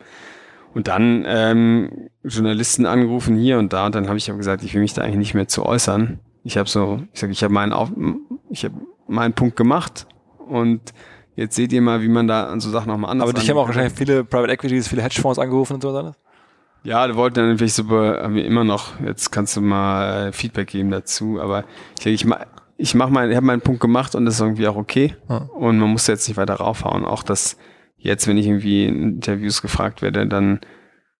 Und 0.74 0.88
dann 0.88 1.26
ähm, 1.28 2.10
Journalisten 2.24 2.86
angerufen 2.86 3.36
hier 3.36 3.60
und 3.60 3.74
da 3.74 3.88
und 3.88 3.96
dann 3.96 4.08
habe 4.08 4.18
ich 4.18 4.32
auch 4.32 4.38
gesagt, 4.38 4.64
ich 4.64 4.74
will 4.74 4.82
mich 4.82 4.94
da 4.94 5.02
eigentlich 5.02 5.18
nicht 5.18 5.34
mehr 5.34 5.48
zu 5.48 5.66
äußern. 5.66 6.20
Ich 6.44 6.58
habe 6.58 6.70
so, 6.70 7.02
ich 7.14 7.20
sage, 7.20 7.34
ich 7.34 7.44
habe 7.44 7.54
meinen, 7.54 7.74
Auf 7.74 7.92
ich 8.50 8.64
habe 8.66 8.76
meinen 9.08 9.34
Punkt 9.34 9.56
gemacht 9.56 10.08
und 10.48 10.82
jetzt 11.36 11.56
seht 11.56 11.74
ihr 11.74 11.82
mal, 11.82 12.02
wie 12.02 12.08
man 12.08 12.28
da 12.28 12.48
an 12.48 12.60
so 12.60 12.70
Sachen 12.70 12.88
nochmal 12.88 13.12
anders. 13.12 13.30
Aber 13.30 13.38
dich 13.38 13.50
haben 13.50 13.58
auch 13.58 13.68
wahrscheinlich 13.68 13.94
viele 13.94 14.24
Private 14.24 14.54
Equities, 14.54 14.88
viele 14.88 15.02
Hedgefonds 15.02 15.40
angerufen 15.40 15.76
und 15.76 15.82
so 15.82 15.94
was 15.94 16.16
Ja, 16.84 17.08
die 17.08 17.16
wollten 17.16 17.36
dann 17.36 17.50
natürlich 17.50 17.74
so, 17.74 17.90
haben 17.90 18.36
wir 18.36 18.46
immer 18.46 18.64
noch, 18.64 19.00
jetzt 19.02 19.32
kannst 19.32 19.56
du 19.58 19.62
mal 19.62 20.30
äh, 20.30 20.32
Feedback 20.32 20.70
geben 20.70 20.90
dazu, 20.90 21.40
aber 21.42 21.66
ich, 22.00 22.06
ich, 22.08 22.26
ich 22.78 22.96
mach 22.96 23.10
mein, 23.10 23.30
ich 23.30 23.36
habe 23.36 23.46
meinen 23.46 23.62
Punkt 23.62 23.82
gemacht 23.82 24.16
und 24.16 24.26
das 24.26 24.36
ist 24.36 24.42
irgendwie 24.42 24.68
auch 24.68 24.78
okay. 24.78 25.16
Ja. 25.30 25.50
Und 25.54 25.78
man 25.78 25.90
muss 25.90 26.08
jetzt 26.08 26.28
nicht 26.28 26.38
weiter 26.38 26.56
raufhauen. 26.56 27.06
Auch 27.06 27.24
das 27.24 27.58
jetzt, 28.02 28.28
wenn 28.28 28.38
ich 28.38 28.48
irgendwie 28.48 28.86
in 28.86 29.16
Interviews 29.16 29.62
gefragt 29.62 30.02
werde, 30.02 30.28
dann 30.28 30.60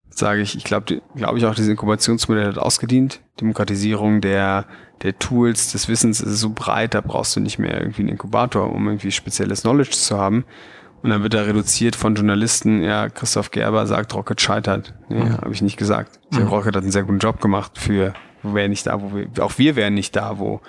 sage 0.10 0.42
ich, 0.42 0.58
ich 0.58 0.64
glaube 0.64 1.02
glaube 1.16 1.38
ich 1.38 1.46
auch, 1.46 1.56
dieses 1.56 1.70
Inkubationsmodell 1.70 2.48
hat 2.48 2.58
ausgedient. 2.58 3.22
Demokratisierung 3.40 4.20
der, 4.20 4.66
der 5.04 5.18
Tools, 5.18 5.72
des 5.72 5.88
Wissens 5.88 6.20
ist 6.20 6.40
so 6.40 6.52
breit, 6.54 6.94
da 6.94 7.02
brauchst 7.02 7.36
du 7.36 7.40
nicht 7.40 7.60
mehr 7.60 7.80
irgendwie 7.80 8.02
einen 8.02 8.10
Inkubator, 8.10 8.74
um 8.74 8.88
irgendwie 8.88 9.12
spezielles 9.12 9.62
Knowledge 9.62 9.92
zu 9.92 10.18
haben. 10.18 10.44
Und 11.02 11.10
dann 11.10 11.24
wird 11.24 11.34
er 11.34 11.48
reduziert 11.48 11.96
von 11.96 12.14
Journalisten, 12.14 12.84
ja, 12.84 13.10
Christoph 13.10 13.50
Gerber 13.50 13.88
sagt, 13.88 14.14
Rocket 14.14 14.40
scheitert. 14.40 14.94
Nee, 15.10 15.24
mhm. 15.24 15.38
habe 15.38 15.52
ich 15.52 15.62
nicht 15.62 15.78
gesagt. 15.78 16.20
Mhm. 16.32 16.48
Rocket 16.48 16.76
hat 16.76 16.84
einen 16.84 16.92
sehr 16.92 17.04
guten 17.04 17.18
Job 17.18 17.42
gemacht 17.42 17.78
für, 17.78 18.14
wir 18.44 18.54
wären 18.54 18.70
nicht 18.70 18.86
da, 18.86 19.02
wo 19.02 19.16
wir, 19.16 19.28
auch 19.44 19.58
wir 19.58 19.76
wären 19.76 19.96
nicht 19.96 20.16
da, 20.16 20.38
wo 20.38 20.62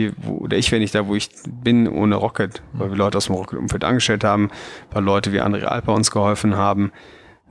wir, 0.00 0.12
wo, 0.16 0.38
oder 0.38 0.56
ich 0.56 0.72
wäre 0.72 0.80
nicht 0.80 0.94
da, 0.94 1.06
wo 1.06 1.14
ich 1.14 1.30
bin, 1.46 1.88
ohne 1.88 2.16
Rocket, 2.16 2.62
weil 2.72 2.90
wir 2.90 2.96
Leute 2.96 3.18
aus 3.18 3.26
dem 3.26 3.34
Rocket-Umfeld 3.34 3.84
angestellt 3.84 4.24
haben, 4.24 4.50
weil 4.90 5.04
Leute 5.04 5.32
wie 5.32 5.40
André 5.40 5.64
Alper 5.64 5.94
uns 5.94 6.10
geholfen 6.10 6.56
haben, 6.56 6.90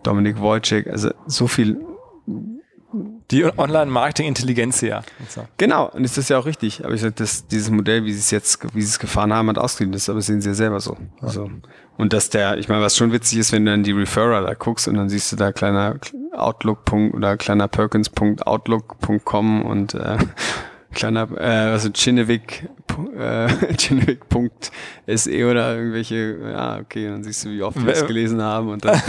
Dominik 0.03 0.39
Wojcik, 0.39 0.87
also 0.87 1.11
so 1.27 1.47
viel 1.47 1.79
Die 3.29 3.45
Online-Marketing-Intelligenz 3.45 4.81
ja. 4.81 5.03
Genau, 5.57 5.89
und 5.89 6.01
das 6.03 6.17
ist 6.17 6.29
ja 6.29 6.39
auch 6.39 6.47
richtig. 6.47 6.83
Aber 6.83 6.95
ich 6.95 7.01
sage, 7.01 7.13
dieses 7.15 7.69
Modell, 7.69 8.03
wie 8.05 8.13
sie 8.13 8.19
es 8.19 8.31
jetzt, 8.31 8.63
wie 8.73 8.81
sie 8.81 8.87
es 8.89 8.97
gefahren 8.97 9.31
haben, 9.31 9.47
hat 9.49 9.59
ausgeliehen. 9.59 9.91
Das 9.91 10.09
aber 10.09 10.21
sehen 10.21 10.41
sie 10.41 10.49
ja 10.49 10.55
selber 10.55 10.79
so. 10.79 10.97
Also, 11.21 11.51
und 11.97 12.13
dass 12.13 12.31
der, 12.31 12.57
ich 12.57 12.67
meine, 12.69 12.81
was 12.81 12.97
schon 12.97 13.11
witzig 13.11 13.37
ist, 13.37 13.51
wenn 13.51 13.65
du 13.65 13.71
dann 13.71 13.83
die 13.83 13.91
Referrer 13.91 14.41
da 14.41 14.55
guckst 14.55 14.87
und 14.87 14.95
dann 14.95 15.09
siehst 15.09 15.31
du 15.31 15.35
da 15.35 15.51
kleiner 15.51 15.99
Outlook. 16.33 16.91
oder 17.13 17.37
kleiner 17.37 17.67
Perkins.outlook.com 17.67 19.61
und 19.63 19.93
äh, 19.93 20.17
kleiner, 20.93 21.27
äh, 21.37 21.71
also 21.71 21.89
Chinevik, 21.93 22.69
äh, 23.17 23.47
Chinevik.se 23.77 25.49
oder 25.49 25.75
irgendwelche, 25.75 26.37
ja, 26.51 26.77
okay, 26.77 27.07
dann 27.07 27.23
siehst 27.23 27.45
du, 27.45 27.49
wie 27.49 27.63
oft 27.63 27.83
wir 27.85 27.93
es 27.93 28.05
gelesen 28.05 28.41
haben 28.41 28.69
und 28.69 28.85
dann 28.85 29.01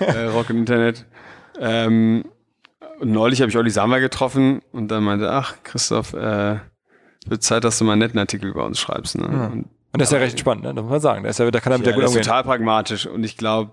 äh, 0.00 0.24
Rock 0.34 0.50
im 0.50 0.58
Internet. 0.58 1.04
Ähm, 1.58 2.24
und 3.00 3.10
neulich 3.10 3.40
habe 3.40 3.50
ich 3.50 3.56
Olli 3.56 3.70
Sammer 3.70 4.00
getroffen 4.00 4.62
und 4.72 4.88
dann 4.88 5.02
meinte, 5.02 5.30
ach, 5.30 5.56
Christoph, 5.62 6.12
äh, 6.14 6.58
wird 7.26 7.42
Zeit, 7.42 7.64
dass 7.64 7.78
du 7.78 7.84
mal 7.84 7.92
einen 7.92 8.00
netten 8.00 8.18
Artikel 8.18 8.50
über 8.50 8.64
uns 8.64 8.78
schreibst. 8.78 9.18
Ne? 9.18 9.28
Ja. 9.30 9.46
Und, 9.46 9.64
und 9.92 10.00
das 10.00 10.08
ist 10.08 10.12
ja 10.12 10.18
recht 10.18 10.38
spannend, 10.38 10.64
ne? 10.64 10.74
das 10.74 10.82
muss 10.82 10.90
man 10.90 11.00
sagen. 11.00 11.22
Der 11.22 11.30
ist 11.30 11.38
ja, 11.38 11.50
da 11.50 11.60
kann 11.60 11.72
er 11.72 11.78
mit 11.78 11.86
ja, 11.86 11.92
der 11.92 12.00
gut 12.00 12.08
umgehen. 12.08 12.22
total 12.22 12.44
pragmatisch 12.44 13.06
und 13.06 13.24
ich 13.24 13.36
glaube, 13.36 13.72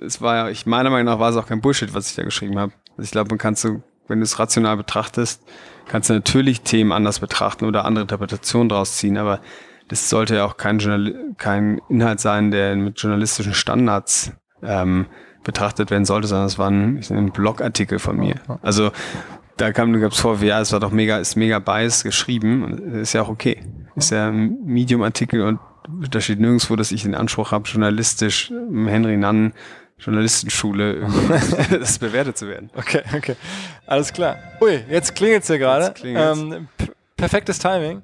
es 0.00 0.20
war 0.20 0.36
ja, 0.36 0.48
ich 0.48 0.66
meiner 0.66 0.90
Meinung 0.90 1.06
nach 1.06 1.20
war 1.20 1.30
es 1.30 1.36
auch 1.36 1.46
kein 1.46 1.60
Bullshit, 1.60 1.92
was 1.94 2.10
ich 2.10 2.16
da 2.16 2.22
geschrieben 2.22 2.58
habe. 2.58 2.72
Also 2.90 3.02
ich 3.02 3.10
glaube, 3.10 3.28
man 3.30 3.38
kannst 3.38 3.64
du, 3.64 3.82
wenn 4.10 4.18
du 4.18 4.24
es 4.24 4.38
rational 4.38 4.76
betrachtest, 4.76 5.42
kannst 5.88 6.10
du 6.10 6.14
natürlich 6.14 6.60
Themen 6.60 6.92
anders 6.92 7.20
betrachten 7.20 7.64
oder 7.64 7.84
andere 7.84 8.02
Interpretationen 8.02 8.68
draus 8.68 8.96
ziehen, 8.96 9.16
aber 9.16 9.40
das 9.88 10.10
sollte 10.10 10.36
ja 10.36 10.44
auch 10.44 10.56
kein, 10.56 10.78
Journal 10.78 11.14
kein 11.38 11.80
Inhalt 11.88 12.20
sein, 12.20 12.50
der 12.50 12.76
mit 12.76 13.00
journalistischen 13.00 13.54
Standards 13.54 14.32
ähm, 14.62 15.06
betrachtet 15.42 15.90
werden 15.90 16.04
sollte, 16.04 16.28
sondern 16.28 16.46
es 16.46 16.58
war 16.58 16.70
ein, 16.70 17.00
ein 17.10 17.32
Blogartikel 17.32 17.98
von 17.98 18.18
mir. 18.18 18.34
Also 18.62 18.92
da 19.56 19.72
kam, 19.72 19.98
gab 20.00 20.12
es 20.12 20.20
vor, 20.20 20.40
ja, 20.42 20.60
es 20.60 20.72
war 20.72 20.80
doch 20.80 20.92
mega, 20.92 21.18
ist 21.18 21.36
mega 21.36 21.58
bias 21.58 22.04
geschrieben 22.04 22.62
und 22.64 22.78
ist 22.94 23.12
ja 23.14 23.22
auch 23.22 23.28
okay. 23.28 23.62
Ist 23.96 24.10
ja 24.10 24.28
ein 24.28 24.58
Medium-Artikel 24.64 25.42
und 25.42 25.58
da 26.10 26.20
steht 26.20 26.40
nirgendwo, 26.40 26.76
dass 26.76 26.92
ich 26.92 27.02
den 27.02 27.14
Anspruch 27.14 27.52
habe, 27.52 27.68
journalistisch 27.68 28.50
Henry 28.50 29.16
Nann 29.16 29.52
Journalistenschule 30.00 31.06
das 31.70 31.98
bewertet 31.98 32.38
zu 32.38 32.48
werden. 32.48 32.70
Okay, 32.74 33.02
okay. 33.14 33.36
Alles 33.86 34.12
klar. 34.12 34.38
Ui, 34.60 34.84
jetzt 34.88 35.14
klingelt 35.14 35.42
es 35.42 35.48
hier 35.48 35.58
gerade. 35.58 35.94
Ähm, 36.02 36.68
perfektes 37.16 37.58
Timing. 37.58 38.02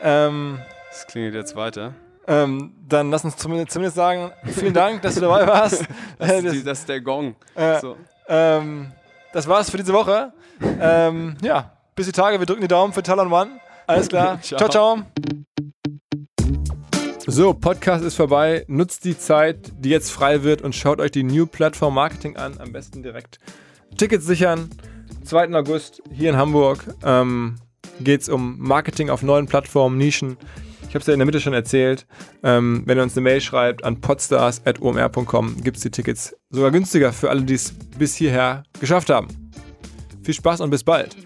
Ähm, 0.00 0.58
es 0.90 1.06
klingelt 1.06 1.34
jetzt 1.34 1.56
weiter. 1.56 1.94
Ähm, 2.28 2.74
dann 2.88 3.10
lass 3.10 3.24
uns 3.24 3.36
zumindest, 3.36 3.72
zumindest, 3.72 3.96
sagen, 3.96 4.30
vielen 4.44 4.74
Dank, 4.74 5.02
dass 5.02 5.16
du 5.16 5.22
dabei 5.22 5.46
warst. 5.46 5.84
das, 6.18 6.30
ist 6.30 6.52
die, 6.52 6.64
das 6.64 6.78
ist 6.80 6.88
der 6.88 7.00
Gong. 7.00 7.34
Äh, 7.54 7.80
so. 7.80 7.96
ähm, 8.28 8.92
das 9.32 9.48
war's 9.48 9.70
für 9.70 9.78
diese 9.78 9.92
Woche. 9.92 10.32
Ähm, 10.80 11.36
ja, 11.42 11.72
bis 11.96 12.06
die 12.06 12.12
Tage. 12.12 12.38
Wir 12.38 12.46
drücken 12.46 12.62
die 12.62 12.68
Daumen 12.68 12.92
für 12.92 13.02
Talon 13.02 13.32
One. 13.32 13.50
Alles 13.86 14.08
klar. 14.08 14.40
ciao, 14.42 14.58
ciao. 14.58 14.70
ciao. 14.70 15.02
So, 17.26 17.54
Podcast 17.54 18.04
ist 18.04 18.16
vorbei. 18.16 18.64
Nutzt 18.66 19.04
die 19.04 19.16
Zeit, 19.16 19.72
die 19.78 19.90
jetzt 19.90 20.10
frei 20.10 20.42
wird 20.42 20.60
und 20.60 20.74
schaut 20.74 21.00
euch 21.00 21.12
die 21.12 21.22
New 21.22 21.46
Platform 21.46 21.94
Marketing 21.94 22.36
an. 22.36 22.58
Am 22.58 22.72
besten 22.72 23.04
direkt 23.04 23.38
Tickets 23.96 24.26
sichern. 24.26 24.70
2. 25.24 25.54
August 25.54 26.02
hier 26.12 26.30
in 26.30 26.36
Hamburg 26.36 26.84
ähm, 27.04 27.56
geht 28.00 28.22
es 28.22 28.28
um 28.28 28.58
Marketing 28.58 29.08
auf 29.08 29.22
neuen 29.22 29.46
Plattformen, 29.46 29.98
Nischen. 29.98 30.36
Ich 30.88 30.94
habe 30.94 30.98
es 30.98 31.06
ja 31.06 31.12
in 31.12 31.20
der 31.20 31.26
Mitte 31.26 31.40
schon 31.40 31.54
erzählt. 31.54 32.06
Ähm, 32.42 32.82
wenn 32.86 32.98
ihr 32.98 33.04
uns 33.04 33.16
eine 33.16 33.22
Mail 33.22 33.40
schreibt 33.40 33.84
an 33.84 34.00
podstars.omr.com, 34.00 35.62
gibt 35.62 35.76
es 35.76 35.84
die 35.84 35.90
Tickets 35.90 36.36
sogar 36.50 36.72
günstiger 36.72 37.12
für 37.12 37.30
alle, 37.30 37.42
die 37.42 37.54
es 37.54 37.72
bis 37.96 38.16
hierher 38.16 38.64
geschafft 38.80 39.10
haben. 39.10 39.28
Viel 40.24 40.34
Spaß 40.34 40.60
und 40.60 40.70
bis 40.70 40.82
bald. 40.82 41.16